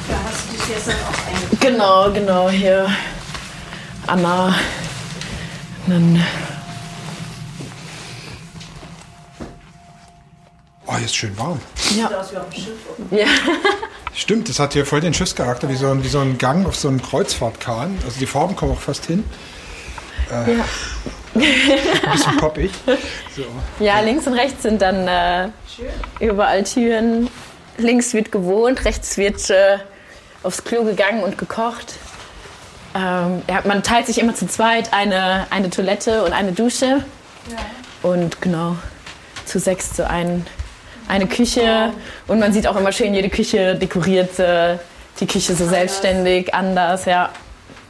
Da 0.08 0.14
hast 0.28 0.46
du 0.48 0.56
dich 0.56 0.68
jetzt 0.68 0.88
dann 0.88 0.96
auch. 0.96 1.60
Genau, 1.60 2.10
genau, 2.12 2.48
hier 2.48 2.88
Anna. 4.06 4.54
Dann 5.86 6.22
Oh, 10.90 10.96
hier 10.96 11.04
ist 11.04 11.14
schön 11.16 11.36
warm. 11.38 11.60
ja. 11.96 12.08
Sieht 12.08 12.16
aus 12.16 12.32
wie 12.32 12.36
auf 12.38 12.48
dem 12.48 12.62
Schiff. 12.62 12.76
ja. 13.10 13.26
Stimmt, 14.14 14.48
das 14.48 14.58
hat 14.58 14.72
hier 14.72 14.86
voll 14.86 15.00
den 15.00 15.12
Schiffscharakter, 15.12 15.68
wie 15.68 15.76
so 15.76 15.88
ein, 15.90 16.02
wie 16.02 16.08
so 16.08 16.18
ein 16.18 16.38
Gang 16.38 16.66
auf 16.66 16.76
so 16.76 16.88
einem 16.88 17.02
Kreuzfahrtkahn. 17.02 17.98
Also 18.04 18.18
die 18.18 18.26
Farben 18.26 18.56
kommen 18.56 18.72
auch 18.72 18.80
fast 18.80 19.04
hin. 19.06 19.22
ja. 20.30 20.64
Ein 21.34 22.12
bisschen 22.12 22.36
poppig. 22.38 22.70
So. 23.36 23.44
Ja, 23.84 24.00
links 24.00 24.26
und 24.26 24.32
rechts 24.32 24.62
sind 24.62 24.80
dann 24.82 25.06
äh, 25.06 25.50
überall 26.20 26.64
Türen. 26.64 27.28
Links 27.76 28.12
wird 28.14 28.32
gewohnt, 28.32 28.84
rechts 28.84 29.16
wird 29.18 29.50
äh, 29.50 29.78
aufs 30.42 30.64
Klo 30.64 30.82
gegangen 30.84 31.22
und 31.22 31.38
gekocht. 31.38 31.94
Ähm, 32.94 33.42
ja, 33.48 33.62
man 33.66 33.82
teilt 33.82 34.06
sich 34.06 34.18
immer 34.18 34.34
zu 34.34 34.48
zweit 34.48 34.92
eine, 34.94 35.46
eine 35.50 35.70
Toilette 35.70 36.24
und 36.24 36.32
eine 36.32 36.52
Dusche. 36.52 37.04
Und 38.02 38.40
genau, 38.40 38.76
zu 39.44 39.58
sechs 39.60 39.92
zu 39.92 40.08
ein, 40.08 40.46
eine 41.08 41.26
Küche. 41.26 41.92
Und 42.26 42.38
man 42.38 42.52
sieht 42.52 42.66
auch 42.66 42.76
immer 42.76 42.92
schön 42.92 43.14
jede 43.14 43.28
Küche 43.30 43.74
dekoriert. 43.74 44.38
Äh, 44.38 44.78
die 45.20 45.26
Küche 45.26 45.54
so 45.54 45.66
selbstständig, 45.66 46.54
anders, 46.54 47.04
ja. 47.04 47.30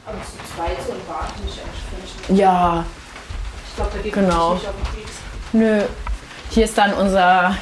Aber 0.06 0.16
zu 0.22 0.54
zweit 0.54 0.76
so 0.86 0.92
ein 0.92 0.98
ich 1.46 1.60
eigentlich. 1.60 2.38
Ja, 2.40 2.84
Ich 3.68 3.76
glaube, 3.76 3.90
da 3.94 4.02
geht 4.02 4.12
Genau. 4.14 4.54
nicht 4.54 4.66
auf 4.66 4.74
den. 5.52 5.60
Nö. 5.60 5.82
Hier 6.50 6.64
ist 6.64 6.76
dann 6.78 6.94
unser, 6.94 7.54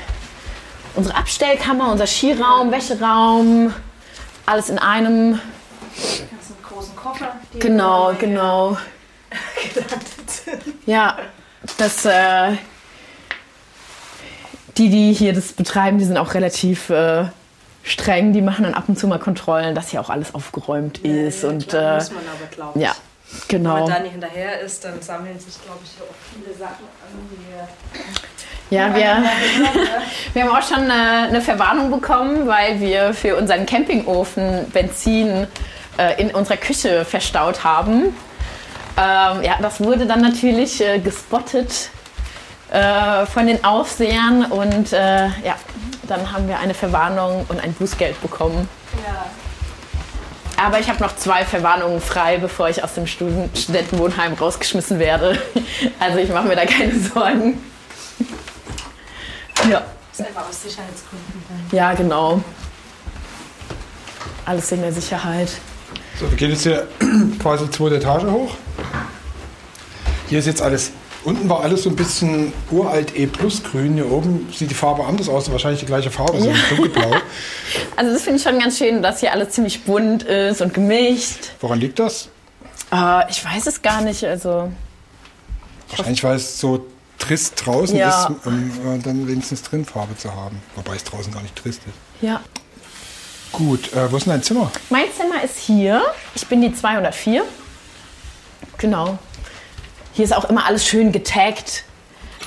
unsere 0.95 1.17
Abstellkammer, 1.17 1.91
unser 1.91 2.07
Skiraum, 2.07 2.71
Wäscheraum. 2.71 3.75
Alles 4.47 4.69
in 4.71 4.79
einem. 4.79 5.41
Die 5.97 6.21
ganzen 6.31 6.57
großen 6.63 6.95
Koffer. 6.95 7.37
Genau, 7.59 8.13
genau. 8.19 8.77
Ja, 10.87 11.19
das. 11.79 12.05
Äh, 12.05 12.53
die, 14.79 14.89
die 14.91 15.13
hier 15.13 15.33
das 15.33 15.53
betreiben, 15.53 15.99
die 15.99 16.05
sind 16.05 16.19
auch 16.19 16.35
relativ 16.35 16.91
äh, 16.91 17.25
streng. 17.83 18.33
Die 18.33 18.43
machen 18.43 18.65
dann 18.65 18.75
ab 18.75 18.85
und 18.89 18.99
zu 18.99 19.07
mal 19.07 19.19
Kontrollen, 19.19 19.75
dass 19.75 19.91
hier 19.91 20.01
auch 20.01 20.11
alles 20.11 20.35
aufgeräumt 20.35 20.99
ist. 20.99 21.43
Ja, 21.43 21.49
und 21.49 21.69
klar, 21.69 21.93
äh, 21.93 21.95
muss 21.97 22.11
man 22.11 22.23
aber 22.27 22.55
glauben. 22.55 22.81
ja, 22.81 22.95
Wenn 23.49 23.59
genau. 23.59 23.81
man 23.81 23.89
da 23.89 23.99
nicht 24.01 24.13
hinterher 24.13 24.61
ist, 24.61 24.85
dann 24.85 25.01
sammeln 25.01 25.39
sich, 25.39 25.55
glaube 25.65 25.81
ich, 25.85 25.91
auch 26.03 26.15
viele 26.33 26.57
Sachen 26.57 26.85
an, 26.85 27.29
die 27.31 28.75
Ja, 28.75 28.95
wir, 28.95 29.23
wir 30.35 30.43
haben 30.43 30.57
auch 30.57 30.67
schon 30.67 30.91
eine, 30.91 31.29
eine 31.29 31.41
Verwarnung 31.41 31.91
bekommen, 31.91 32.47
weil 32.47 32.81
wir 32.81 33.15
für 33.15 33.37
unseren 33.37 33.65
Campingofen 33.65 34.71
Benzin 34.73 35.47
äh, 35.97 36.21
in 36.21 36.31
unserer 36.33 36.57
Küche 36.57 37.05
verstaut 37.05 37.65
haben. 37.65 38.15
Ähm, 38.99 39.43
ja, 39.43 39.59
das 39.61 39.81
wurde 39.81 40.07
dann 40.07 40.23
natürlich 40.23 40.81
äh, 40.81 40.99
gespottet 40.99 41.91
äh, 42.77 43.27
von 43.27 43.47
den 43.47 43.65
Aufsehern 43.65 44.45
und 44.47 44.93
äh, 44.93 45.27
ja, 45.27 45.57
dann 46.07 46.33
haben 46.33 46.47
wir 46.49 46.59
eine 46.59 46.75
Verwarnung 46.75 47.47
und 47.49 47.61
ein 47.61 47.73
Bußgeld 47.73 48.21
bekommen. 48.23 48.69
ja. 49.07 49.27
Aber 50.59 50.81
ich 50.81 50.89
habe 50.89 51.03
noch 51.03 51.15
zwei 51.17 51.45
Verwarnungen 51.45 52.01
frei, 52.01 52.39
bevor 52.39 52.71
ich 52.71 52.83
aus 52.83 52.95
dem 52.95 53.07
Studen 53.07 53.51
Studentenwohnheim 53.55 54.33
rausgeschmissen 54.35 54.99
werde. 54.99 55.39
Also 56.01 56.19
ich 56.19 56.31
mache 56.31 56.47
mir 56.49 56.57
da 56.57 56.65
keine 56.65 56.99
Sorgen. 57.15 57.63
Ja. 59.71 59.83
Das 60.11 60.21
ist 60.21 60.27
einfach 60.27 60.49
aus 60.49 60.63
Sicherheitsgründen. 60.63 61.45
dann. 61.49 61.77
Ja, 61.79 61.93
genau. 61.93 62.41
Alles 64.47 64.73
in 64.73 64.81
der 64.81 64.93
Sicherheit. 64.93 65.51
So, 66.19 66.31
wir 66.31 66.37
gehen 66.39 66.51
jetzt 66.51 66.63
hier 66.63 66.89
quasi 67.43 67.71
zweite 67.71 67.97
Etage 67.97 68.25
hoch. 68.25 68.55
Hier 70.29 70.39
ist 70.39 70.47
jetzt 70.47 70.63
alles. 70.63 70.91
Unten 71.27 71.49
war 71.49 71.61
alles 71.61 71.83
so 71.83 71.91
ein 71.91 71.97
bisschen 71.97 72.53
uralt 72.71 73.17
E 73.17 73.27
plus 73.27 73.63
grün. 73.65 73.95
Hier 73.95 74.11
oben 74.11 74.49
sieht 74.57 74.71
die 74.71 74.75
Farbe 74.75 75.05
anders 75.05 75.29
aus, 75.29 75.51
wahrscheinlich 75.51 75.81
die 75.81 75.87
gleiche 75.87 76.11
Farbe, 76.11 76.41
so 76.41 76.49
Ja. 76.49 76.55
dunkelblau. 76.71 77.11
Also 77.97 78.13
das 78.13 78.23
finde 78.23 78.37
ich 78.39 78.43
schon 78.45 78.59
ganz 78.61 78.79
schön, 78.79 79.03
dass 79.03 79.21
hier 79.21 79.33
alles 79.33 79.51
ziemlich 79.51 79.83
bunt 79.85 80.23
ist 80.23 80.61
und 80.61 80.73
gemischt. 80.73 81.51
Woran 81.61 81.81
liegt 81.81 81.99
das? 81.99 82.29
Äh, 82.93 83.29
ich 83.31 83.45
weiß 83.45 83.67
es 83.67 83.83
gar 83.83 84.03
nicht. 84.03 84.23
Also 84.25 84.71
Wahrscheinlich, 85.89 86.23
weil 86.23 86.37
es 86.37 86.61
so 86.61 86.87
trist 87.19 87.55
draußen 87.67 87.97
Ja. 87.97 88.27
ist, 88.27 88.47
um 88.47 88.71
äh, 88.95 88.99
dann 89.03 89.27
wenigstens 89.27 89.63
drin 89.63 89.85
Farbe 89.85 90.17
zu 90.17 90.33
haben. 90.35 90.61
Wobei 90.77 90.95
es 90.95 91.03
draußen 91.05 91.33
gar 91.33 91.43
nicht 91.43 91.57
trist 91.57 91.81
ist. 91.87 92.23
ja. 92.23 92.41
Gut, 93.53 93.93
äh, 93.95 94.13
wo 94.13 94.17
ist 94.19 94.27
denn 94.27 94.33
dein 94.35 94.43
Zimmer? 94.43 94.71
Mein 94.91 95.07
Zimmer 95.17 95.43
ist 95.43 95.57
hier. 95.59 96.03
Ich 96.35 96.47
bin 96.47 96.61
die 96.61 96.75
204. 96.75 97.43
Genau. 98.79 99.19
Hier 100.17 100.25
ist 100.25 100.35
auch 100.35 100.47
immer 100.47 100.65
alles 100.65 100.87
schön 100.87 101.13
getaggt, 101.13 101.85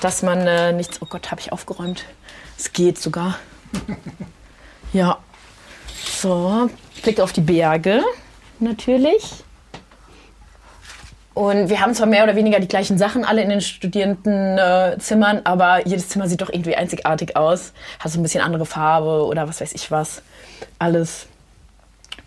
dass 0.01 0.23
man 0.23 0.39
äh, 0.47 0.73
nichts. 0.73 1.03
Oh 1.03 1.05
Gott, 1.05 1.29
habe 1.29 1.39
ich 1.39 1.51
aufgeräumt. 1.51 2.03
Es 2.57 2.73
geht 2.73 2.97
sogar. 2.97 3.37
ja. 4.91 5.19
So, 6.03 6.67
Blick 7.03 7.19
auf 7.19 7.31
die 7.31 7.41
Berge 7.41 8.01
natürlich. 8.59 9.43
Und 11.35 11.69
wir 11.69 11.79
haben 11.79 11.93
zwar 11.93 12.07
mehr 12.07 12.23
oder 12.23 12.35
weniger 12.35 12.59
die 12.59 12.67
gleichen 12.67 12.97
Sachen 12.97 13.23
alle 13.23 13.43
in 13.43 13.49
den 13.49 13.61
Studierendenzimmern, 13.61 15.37
äh, 15.37 15.41
aber 15.43 15.85
jedes 15.85 16.09
Zimmer 16.09 16.27
sieht 16.27 16.41
doch 16.41 16.49
irgendwie 16.49 16.75
einzigartig 16.75 17.37
aus. 17.37 17.73
Hat 17.99 18.11
so 18.11 18.19
ein 18.19 18.23
bisschen 18.23 18.41
andere 18.41 18.65
Farbe 18.65 19.27
oder 19.27 19.47
was 19.47 19.61
weiß 19.61 19.73
ich 19.73 19.91
was. 19.91 20.23
Alles. 20.79 21.27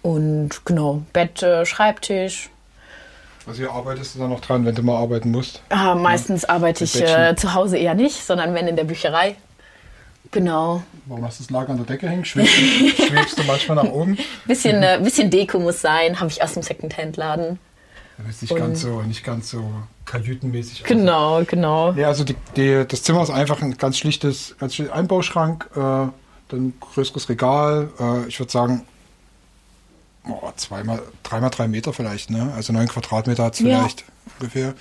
Und 0.02 0.64
genau, 0.64 1.02
Bett, 1.12 1.42
äh, 1.42 1.66
Schreibtisch, 1.66 2.48
Also 3.46 3.58
hier 3.58 3.72
arbeitest 3.72 4.14
du 4.14 4.20
dann 4.20 4.30
noch 4.30 4.40
dran, 4.40 4.64
wenn 4.64 4.74
du 4.74 4.82
mal 4.82 4.96
arbeiten 5.00 5.30
musst. 5.30 5.62
Ah, 5.68 5.94
meistens 5.94 6.44
arbeite 6.44 6.84
Mit 6.84 6.94
ich 6.94 7.02
äh, 7.02 7.34
zu 7.36 7.54
Hause 7.54 7.76
eher 7.76 7.94
nicht, 7.94 8.24
sondern 8.24 8.54
wenn 8.54 8.68
in 8.68 8.76
der 8.76 8.84
Bücherei. 8.84 9.36
Genau. 10.30 10.82
Warum 11.06 11.24
hast 11.24 11.40
du 11.40 11.44
das 11.44 11.50
Lager 11.50 11.70
an 11.70 11.76
der 11.78 11.86
Decke 11.86 12.08
hängen? 12.08 12.24
Schwebst, 12.24 12.54
du- 12.56 13.02
schwebst 13.06 13.38
du 13.38 13.42
manchmal 13.44 13.76
nach 13.84 13.90
oben? 13.92 14.16
Bisschen, 14.46 14.82
äh, 14.82 14.98
bisschen 15.02 15.28
Deko 15.30 15.58
muss 15.58 15.80
sein, 15.80 16.20
habe 16.20 16.30
ich 16.30 16.42
aus 16.42 16.54
dem 16.54 16.62
Secondhand-Laden. 16.62 17.58
Damit 18.18 18.32
es 18.32 18.42
nicht 18.42 18.54
ganz 18.54 18.80
so, 18.82 19.02
nicht 19.02 19.24
ganz 19.24 19.50
so 19.50 19.64
kajütenmäßig 20.04 20.74
aussieht. 20.74 20.86
Genau, 20.86 21.42
genau. 21.44 21.92
Ja, 21.92 22.08
also 22.08 22.24
die, 22.24 22.36
die, 22.56 22.84
das 22.86 23.02
Zimmer 23.02 23.22
ist 23.22 23.30
einfach 23.30 23.60
ein 23.60 23.76
ganz 23.76 23.98
schlichtes, 23.98 24.54
ganz 24.58 24.74
schlichtes 24.74 24.96
Einbauschrank, 24.96 25.68
äh, 25.74 25.78
dann 26.48 26.72
größeres 26.80 27.28
Regal. 27.28 27.88
Äh, 27.98 28.28
ich 28.28 28.38
würde 28.38 28.52
sagen, 28.52 28.86
oh, 30.28 30.50
zweimal, 30.56 31.02
dreimal 31.22 31.50
drei 31.50 31.68
Meter 31.68 31.92
vielleicht, 31.92 32.30
ne? 32.30 32.52
Also 32.54 32.72
neun 32.72 32.88
Quadratmeter 32.88 33.44
hat 33.44 33.54
es 33.54 33.60
Ja. 33.60 33.78
vielleicht 33.78 34.04
ungefähr. 34.38 34.74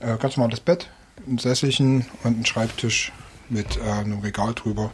Äh, 0.00 0.16
ganz 0.18 0.36
normales 0.36 0.60
Bett, 0.60 0.88
ein 1.26 1.38
Sesselchen 1.38 2.06
und 2.22 2.34
einen 2.36 2.46
Schreibtisch 2.46 3.12
mit 3.48 3.76
äh, 3.78 3.80
einem 3.90 4.20
Regal 4.20 4.54
drüber. 4.54 4.90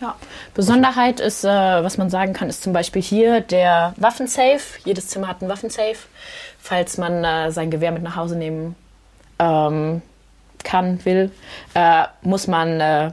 Ja. 0.00 0.16
Besonderheit 0.54 1.20
ist, 1.20 1.44
äh, 1.44 1.48
was 1.48 1.98
man 1.98 2.10
sagen 2.10 2.32
kann, 2.32 2.48
ist 2.48 2.62
zum 2.62 2.72
Beispiel 2.72 3.00
hier 3.02 3.40
der 3.40 3.94
Waffensafe. 3.96 4.78
Jedes 4.84 5.08
Zimmer 5.08 5.28
hat 5.28 5.40
einen 5.40 5.50
Waffensafe. 5.50 6.08
Falls 6.58 6.98
man 6.98 7.24
äh, 7.24 7.50
sein 7.52 7.70
Gewehr 7.70 7.92
mit 7.92 8.02
nach 8.02 8.16
Hause 8.16 8.36
nehmen 8.36 8.74
ähm, 9.38 10.02
kann, 10.62 11.04
will, 11.04 11.30
äh, 11.74 12.04
muss 12.22 12.46
man 12.46 12.80
äh, 12.80 13.12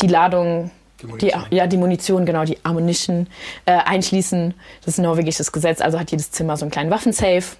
die 0.00 0.06
Ladung, 0.08 0.70
Die 1.02 1.18
die, 1.18 1.32
ja, 1.50 1.66
die 1.66 1.76
Munition, 1.76 2.24
genau, 2.26 2.44
die 2.44 2.58
Ammunition 2.64 3.26
äh, 3.66 3.72
einschließen. 3.72 4.54
Das 4.84 4.94
ist 4.94 4.98
ein 4.98 5.02
norwegisches 5.04 5.52
Gesetz, 5.52 5.80
also 5.80 5.98
hat 5.98 6.10
jedes 6.10 6.30
Zimmer 6.30 6.56
so 6.56 6.64
einen 6.64 6.70
kleinen 6.70 6.90
Waffensafe. 6.90 7.56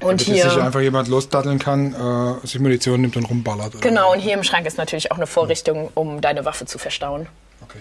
Und 0.00 0.02
Damit 0.02 0.26
jetzt 0.28 0.42
sich 0.42 0.52
hier, 0.52 0.64
einfach 0.64 0.80
jemand 0.80 1.08
losdatteln 1.08 1.58
kann, 1.58 1.94
äh, 1.94 2.46
sich 2.46 2.60
Munition 2.60 3.00
nimmt 3.00 3.16
und 3.16 3.24
rumballert. 3.24 3.74
Oder? 3.74 3.80
genau, 3.80 4.12
und 4.12 4.20
hier 4.20 4.34
im 4.34 4.44
Schrank 4.44 4.66
ist 4.66 4.76
natürlich 4.78 5.10
auch 5.10 5.16
eine 5.16 5.26
Vorrichtung, 5.26 5.90
um 5.94 6.20
deine 6.20 6.44
Waffe 6.44 6.66
zu 6.66 6.78
verstauen. 6.78 7.26
Okay. 7.62 7.78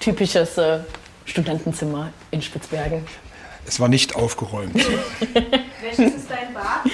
Typisches 0.00 0.56
äh, 0.58 0.80
Studentenzimmer 1.24 2.12
in 2.30 2.40
Spitzbergen. 2.40 3.04
Es 3.66 3.78
war 3.80 3.88
nicht 3.88 4.16
aufgeräumt. 4.16 4.74
Welches 5.82 6.14
ist 6.14 6.30
dein 6.30 6.54
Bad? 6.54 6.86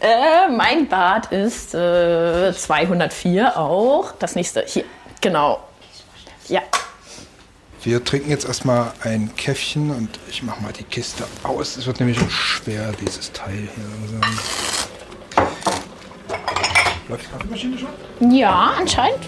Äh, 0.00 0.50
mein 0.56 0.88
Bad 0.88 1.30
ist 1.30 1.74
äh, 1.74 2.52
204 2.54 3.58
auch. 3.58 4.12
Das 4.18 4.34
nächste 4.34 4.64
hier. 4.66 4.84
Genau. 5.22 5.60
Ja. 6.48 6.60
Wir 7.82 8.04
trinken 8.04 8.30
jetzt 8.30 8.44
erstmal 8.44 8.92
ein 9.02 9.34
Käffchen 9.36 9.90
und 9.90 10.20
ich 10.28 10.42
mache 10.42 10.62
mal 10.62 10.72
die 10.72 10.84
Kiste 10.84 11.24
aus. 11.42 11.76
Es 11.76 11.86
wird 11.86 12.00
nämlich 12.00 12.20
auch 12.20 12.30
schwer, 12.30 12.92
dieses 13.00 13.32
Teil 13.32 13.68
hier. 13.74 13.84
Also. 14.02 15.48
Läuft 17.08 17.24
die 17.24 17.30
Kaffeemaschine 17.30 17.78
schon? 17.78 18.32
Ja, 18.32 18.74
anscheinend. 18.78 19.20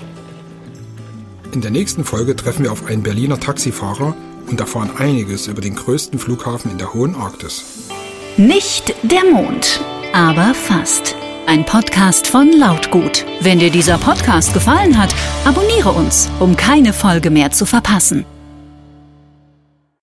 In 1.53 1.61
der 1.61 1.71
nächsten 1.71 2.05
Folge 2.05 2.37
treffen 2.37 2.65
wir 2.65 2.73
auf 2.73 2.87
einen 2.87 3.03
Berliner 3.03 3.39
Taxifahrer 3.39 4.15
und 4.49 4.61
erfahren 4.61 4.97
einiges 4.99 5.47
über 5.47 5.61
den 5.61 5.77
größten 5.77 6.19
Flughafen 6.19 6.71
in 6.71 6.79
der 6.79 6.93
hohen 6.93 7.15
Arktis. 7.15 7.65
Nicht 8.37 8.95
der 9.03 9.25
Mond, 9.25 9.81
aber 10.13 10.55
fast. 10.55 11.17
Ein 11.47 11.65
Podcast 11.67 12.27
von 12.27 12.53
Lautgut. 12.53 13.27
Wenn 13.41 13.59
dir 13.59 13.71
dieser 13.71 13.99
Podcast 13.99 14.55
gefallen 14.55 14.99
hat, 14.99 15.15
abonniere 15.45 15.93
uns, 15.93 16.31
um 16.41 16.57
keine 16.57 16.93
Folge 16.93 17.31
mehr 17.31 17.51
zu 17.51 17.67
verpassen. 17.67 18.25